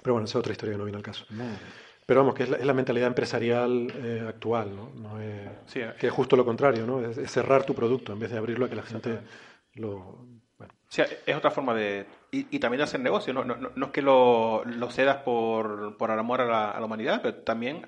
[0.03, 1.25] Pero bueno, esa es otra historia que no viene al caso.
[1.31, 1.59] Madre.
[2.07, 4.91] Pero vamos, que es la, es la mentalidad empresarial eh, actual, ¿no?
[4.95, 7.01] no es, sí, que es justo lo contrario, ¿no?
[7.01, 9.21] Es, es, cerrar tu producto en vez de abrirlo a que la gente
[9.75, 10.19] lo...
[10.59, 10.75] Bueno.
[10.89, 12.07] Sí, es otra forma de...
[12.31, 15.97] Y, y también de hacer negocio, no, no, no es que lo, lo cedas por,
[15.97, 17.87] por amor a la, a la, humanidad, pero también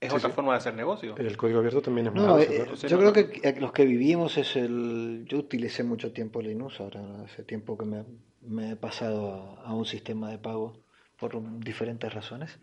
[0.00, 0.34] es sí, otra sí.
[0.36, 1.16] forma de hacer negocio.
[1.16, 4.54] El código abierto también es muy no, eh, Yo creo que los que vivimos es
[4.54, 5.24] el...
[5.26, 8.04] Yo utilicé mucho tiempo Linux, ahora hace tiempo que me,
[8.42, 10.84] me he pasado a, a un sistema de pago
[11.18, 12.60] por diferentes razones.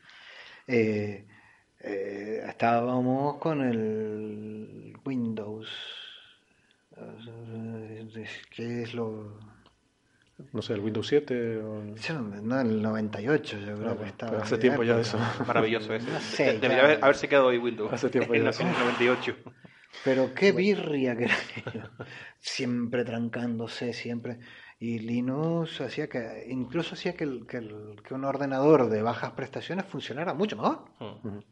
[0.67, 1.25] Eh,
[1.79, 5.69] eh, estábamos con el Windows.
[8.55, 9.39] ¿Qué es lo...?
[10.51, 11.83] No sé, el Windows 7 o...
[12.41, 14.39] No, el 98 yo creo no, que estaba.
[14.39, 15.17] Hace tiempo ya de eso.
[15.47, 16.11] Maravilloso ese.
[16.11, 17.93] No sé, Debería haber, haberse quedado hoy Windows.
[17.93, 19.35] Hace tiempo ya en, en el 98.
[20.03, 21.37] Pero qué birria que era
[22.39, 24.39] Siempre trancándose, siempre.
[24.77, 29.31] Y Linux hacía que, incluso hacía que, el, que, el, que un ordenador de bajas
[29.31, 30.85] prestaciones funcionara mucho mejor.
[30.99, 31.45] Uh -huh.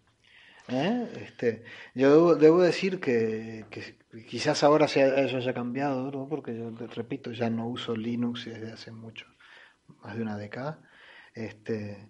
[0.70, 1.10] ¿Eh?
[1.22, 1.64] este,
[1.94, 3.98] yo debo, debo decir que, que,
[4.28, 6.28] quizás ahora sea, eso haya cambiado, ¿no?
[6.30, 9.26] porque yo repito, ya no uso Linux desde hace mucho,
[10.04, 10.82] más de una década.
[11.34, 12.10] Este,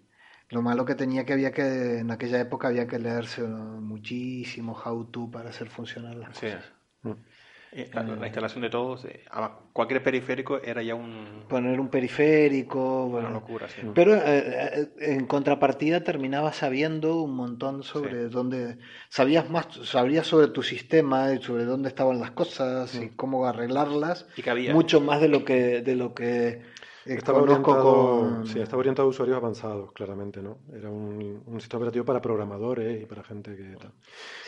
[0.50, 5.30] Lo malo que tenía que había que, en aquella época había que leerse muchísimo how-to
[5.30, 6.46] para hacer funcionar las Sí.
[6.46, 6.73] cosas.
[7.76, 9.24] Eh, La, la instalación de todos, eh,
[9.72, 13.66] cualquier periférico era ya un, Poner un periférico, una locura.
[13.68, 13.82] sí.
[13.94, 18.78] Pero eh, eh, en contrapartida terminabas sabiendo un montón sobre dónde,
[19.08, 24.26] sabías más, sabrías sobre tu sistema y sobre dónde estaban las cosas y cómo arreglarlas,
[24.36, 26.62] Y que había- mucho más de lo que de lo que eh,
[27.06, 30.58] Estaba orientado, con- sí, estaba orientado a usuarios avanzados, claramente, ¿no?
[30.74, 33.92] Era un, un sistema operativo para programadores y para gente que tal.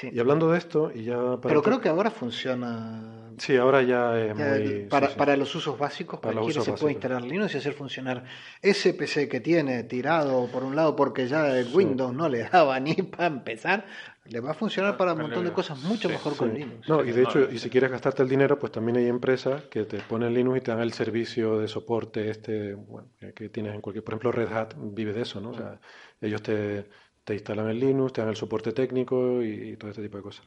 [0.00, 0.08] Sí.
[0.12, 4.18] Y hablando de esto, y ya para Pero creo que ahora funciona Sí, ahora ya
[4.18, 4.86] es ya, muy...
[4.88, 5.18] para, sí, sí.
[5.18, 8.24] para los usos básicos, Para los cualquiera se puede instalar Linux y hacer funcionar
[8.62, 12.80] ese PC que tiene tirado por un lado porque ya el Windows no le daba
[12.80, 13.84] ni para empezar,
[14.28, 16.88] le va a funcionar para un montón de cosas mucho Sí, mejor con Linux.
[16.88, 19.84] No, y de hecho, y si quieres gastarte el dinero, pues también hay empresas que
[19.84, 23.74] te ponen Linux y te dan el servicio de soporte este, bueno, que, que tienes
[23.74, 25.50] en cualquier, por ejemplo, Red Hat vive de eso, ¿no?
[25.50, 25.80] O sea,
[26.20, 26.88] ellos te,
[27.24, 30.22] te instalan el Linux, te dan el soporte técnico y, y todo este tipo de
[30.22, 30.46] cosas.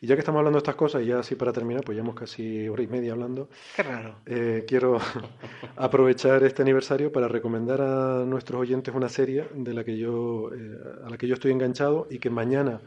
[0.00, 2.16] Y ya que estamos hablando de estas cosas, y ya así para terminar, pues llevamos
[2.16, 4.16] casi hora y media hablando, Qué raro.
[4.26, 4.98] eh, quiero
[5.76, 10.78] aprovechar este aniversario para recomendar a nuestros oyentes una serie de la que yo, eh,
[11.04, 12.80] a la que yo estoy enganchado y que mañana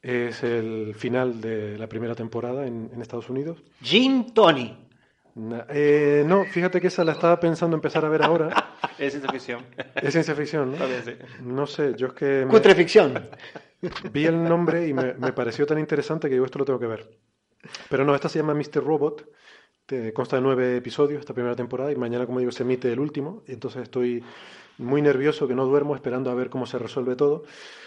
[0.00, 3.62] es el final de la primera temporada en, en Estados Unidos.
[3.82, 4.87] Gin Tony.
[5.70, 8.74] Eh, no, fíjate que esa la estaba pensando empezar a ver ahora.
[8.98, 9.64] Es ciencia ficción.
[9.94, 10.76] Es ciencia ficción, ¿no?
[10.78, 11.12] También, sí.
[11.44, 13.28] No sé, yo es que me- Cutre ficción.
[14.12, 16.86] vi el nombre y me, me pareció tan interesante que digo, esto lo tengo que
[16.88, 17.08] ver.
[17.88, 18.82] Pero no, esta se llama Mr.
[18.84, 19.28] Robot,
[19.86, 22.98] te- consta de nueve episodios esta primera temporada y mañana, como digo, se emite el
[22.98, 23.44] último.
[23.46, 24.24] y Entonces estoy
[24.78, 27.44] muy nervioso, que no duermo, esperando a ver cómo se resuelve todo.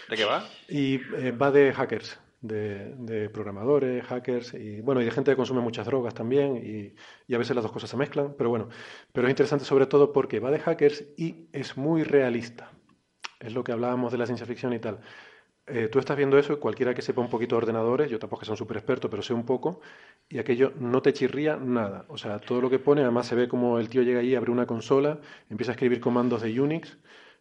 [0.08, 0.48] ¿De qué va?
[0.68, 5.60] Y eh, va de hackers, de, programadores, hackers y bueno, y de gente que consume
[5.60, 6.94] muchas drogas también y,
[7.26, 8.68] y a veces las dos cosas se mezclan, pero bueno,
[9.12, 12.72] pero es interesante sobre todo porque va de hackers y es muy realista.
[13.40, 15.00] Es lo que hablábamos de la ciencia ficción y tal.
[15.66, 18.46] Eh, tú estás viendo eso cualquiera que sepa un poquito de ordenadores, yo tampoco que
[18.46, 19.80] sea un súper experto, pero sé un poco,
[20.28, 22.04] y aquello no te chirría nada.
[22.08, 24.50] O sea, todo lo que pone, además se ve como el tío llega ahí, abre
[24.50, 26.98] una consola, empieza a escribir comandos de Unix,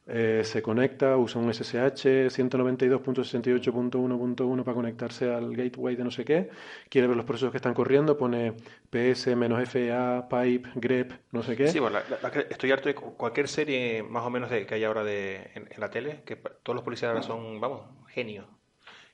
[0.07, 6.49] eh, se conecta, usa un SSH 192.68.1.1 para conectarse al gateway de no sé qué,
[6.89, 8.53] quiere ver los procesos que están corriendo, pone
[8.89, 11.67] PS-FA, pipe, grep, no sé qué.
[11.67, 14.75] Sí, bueno, la- la- estoy harto de cu- cualquier serie más o menos de, que
[14.75, 18.45] hay ahora de, en, en la tele, que todos los policías ahora son, vamos, genios,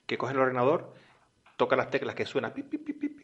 [0.06, 0.94] que cogen el ordenador,
[1.58, 3.20] tocan las teclas que suenan pip, pip, pip, pip,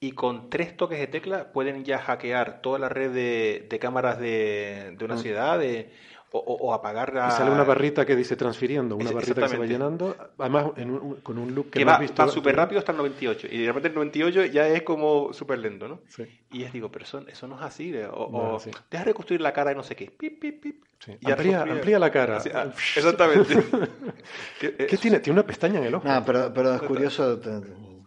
[0.00, 4.18] y con tres toques de tecla pueden ya hackear toda la red de, de cámaras
[4.18, 5.18] de, de una Mm.
[5.18, 5.92] ciudad de,
[6.36, 7.28] o, o- apagar la...
[7.28, 10.66] Y sale una barrita que dice transfiriendo, una Es- barrita que se va llenando, además
[10.76, 12.22] en un- con un look que, que no va, has visto.
[12.26, 15.60] va súper rápido hasta el 98 y de repente el 98 ya es como súper
[15.60, 16.00] lento, ¿no?
[16.08, 18.70] Sí, Y les digo, pero eso, eso no es así, de- o, No, o sí.
[18.90, 20.84] deja reconstruir la cara de no sé qué, pip, pip, pip.
[20.98, 21.16] sí.
[21.20, 22.42] Y Amplía, amplía la cara.
[22.52, 22.66] Ah,
[22.96, 23.54] exactamente.
[24.60, 25.20] Eh, ¿Qué tiene?
[25.20, 26.08] Tiene una pestaña en el ojo.
[26.08, 27.38] No, pero, pero es curioso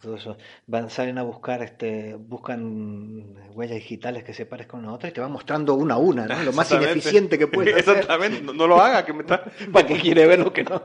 [0.02, 0.38] todo eso.
[0.66, 5.12] Van, salen a buscar, este, buscan huellas digitales que se parezcan una a otra y
[5.12, 6.36] te van mostrando una a una, ¿no?
[6.44, 7.98] Lo más ineficiente que puedes hacer.
[7.98, 9.44] Exactamente, no, no lo haga, que me está...
[9.72, 10.82] ¿Para qué quiere ver lo que no?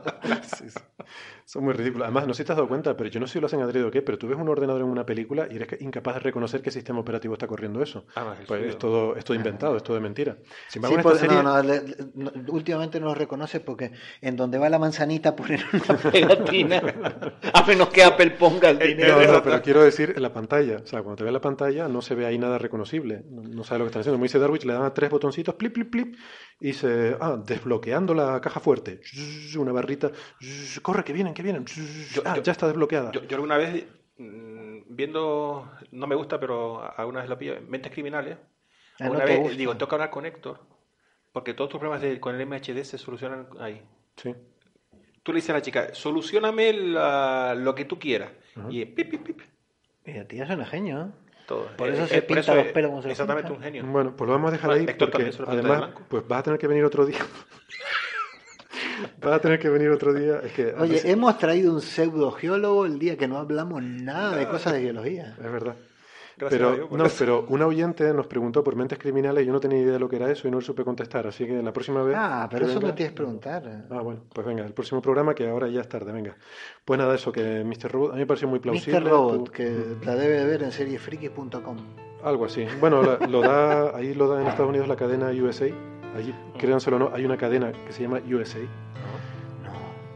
[0.57, 0.79] Sí, sí.
[1.45, 2.05] Son muy ridículos.
[2.05, 3.61] Además, no sé si te has dado cuenta, pero yo no sé si lo hacen
[3.61, 6.19] adrede o qué, pero tú ves un ordenador en una película y eres incapaz de
[6.21, 8.05] reconocer qué sistema operativo está corriendo eso.
[8.15, 10.37] Ah, Pues es todo, es todo inventado, es todo de mentira.
[10.69, 11.35] Sin Sí, pues, serie...
[11.37, 13.91] no, no, le- le- no, últimamente no lo reconoce porque
[14.21, 16.81] en donde va la manzanita ponen una pegatina,
[17.53, 19.21] a menos que Apple ponga el dinero.
[19.21, 20.77] No, no, pero quiero decir en la pantalla.
[20.83, 23.23] O sea, cuando te ve la pantalla no se ve ahí nada reconocible.
[23.29, 24.15] No, no sabe lo que están haciendo.
[24.17, 26.15] Como dice Darwich, le dan a tres botoncitos, plip, plip, plip,
[26.63, 27.15] y se.
[27.19, 29.01] Ah, desbloqueando la caja fuerte.
[29.57, 30.11] Una barrita.
[30.81, 31.65] Corre, que vienen, que vienen.
[31.65, 33.11] Yo- Ah, yo- ya está desbloqueada.
[33.11, 33.85] Yo, yo alguna vez,
[34.17, 38.37] mm, viendo, no me gusta, pero alguna vez lo pillo, Mentes Criminales,
[38.99, 39.57] Ah, alguna no vez gusta.
[39.57, 40.59] digo, tengo que hablar con Héctor,
[41.33, 43.81] porque todos tus problemas de- con el MHD se solucionan ahí.
[44.15, 44.33] Sí.
[45.23, 48.31] Tú le dices a la chica, solucioname la- lo que tú quieras.
[48.69, 49.39] Y pip, pip, pip,
[50.05, 51.07] Y a ti es un genio, ¿eh?
[51.55, 51.67] Todo.
[51.77, 53.57] Por eso Eh, se eh, pinta eso los pelos como se los Exactamente, pinta.
[53.67, 53.91] un genio.
[53.91, 55.73] Bueno, pues lo vamos a dejar Bueno, ahí Héctor porque también se lo pinta de
[55.75, 57.19] además, pues vas a tener que venir otro día.
[59.21, 60.39] vas a tener que venir otro día.
[60.43, 64.73] Es que Oye, hemos traído un pseudogeólogo el día que no hablamos nada de cosas
[64.73, 65.35] de biología.
[65.37, 65.75] es verdad.
[66.37, 67.15] Gracias a Pero, Dios no, eso.
[67.19, 70.09] pero un oyente nos preguntó por mentes criminales y yo no tenía idea de lo
[70.09, 71.27] que era eso y no le supe contestar.
[71.27, 72.15] Así que la próxima vez.
[72.17, 73.85] Ah, pero eso venga- me tienes que preguntar.
[73.91, 76.35] Ah, bueno, pues venga, el próximo programa que ahora ya es tarde, venga.
[76.85, 77.91] Pues nada, eso, que Mr.
[77.91, 78.99] Robot a mí me pareció muy plausible.
[78.99, 79.09] Mr.
[79.09, 79.71] Robot, tú- que
[80.05, 81.77] la debe de ver en seriefrikis.com.
[82.23, 82.65] Algo así.
[82.79, 85.67] Bueno, la- lo da, ahí lo da en Estados Unidos la cadena USA.
[86.15, 88.59] Allí, créanselo o no, hay una cadena que se llama USA.
[88.59, 89.71] No.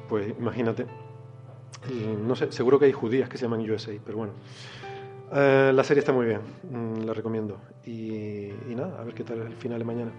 [0.10, 0.86] Pues imagínate.
[1.90, 4.34] Y no sé, seguro que hay judías que se llaman USA, pero bueno.
[5.34, 6.42] Eh, la serie está muy bien,
[6.72, 7.58] mm, la recomiendo.
[7.86, 10.12] Y, nada, a ver qué tal el final de mañana.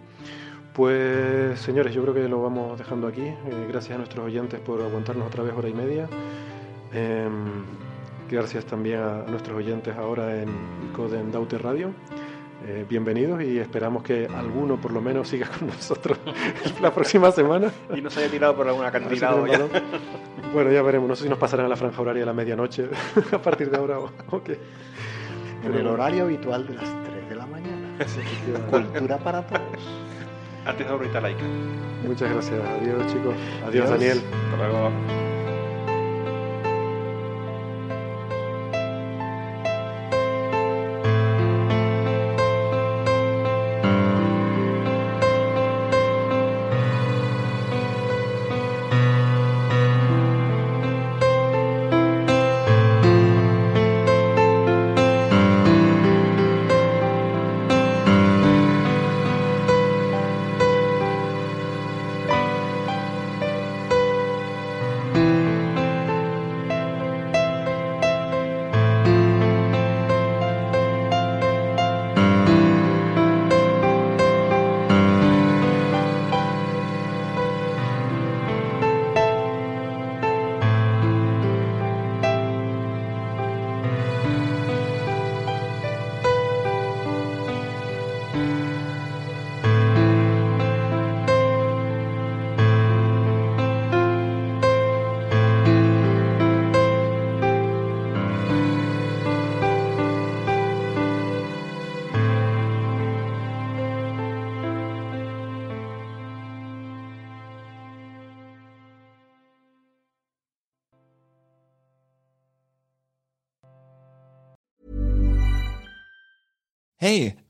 [0.74, 3.22] Pues señores, yo creo que lo vamos dejando aquí.
[3.22, 6.09] Eh, gracias a nuestros oyentes por aguantarnos otra vez hora y media.
[6.93, 7.64] Em,
[8.30, 10.48] gracias también a nuestros oyentes ahora en
[10.94, 11.93] Coden Daute Radio.
[12.66, 16.18] Eh, bienvenidos y esperamos que alguno por lo menos siga con nosotros
[16.80, 17.70] la próxima semana.
[17.94, 19.36] Y no se haya tirado por alguna cantidad.
[20.52, 21.09] Bueno, ya veremos.
[21.09, 22.89] No sé si nos pasarán a la franja horaria de la medianoche
[23.32, 24.10] a partir de ahora o
[25.64, 27.97] En el horario habitual de las 3 de la mañana.
[28.70, 29.62] Cultura para todos.
[30.66, 31.44] Antes de ahorita laica.
[32.06, 32.60] Muchas gracias.
[32.80, 33.35] Adiós, chicos.
[33.66, 34.20] Adiós, Daniel.
[34.52, 35.38] Hasta luego.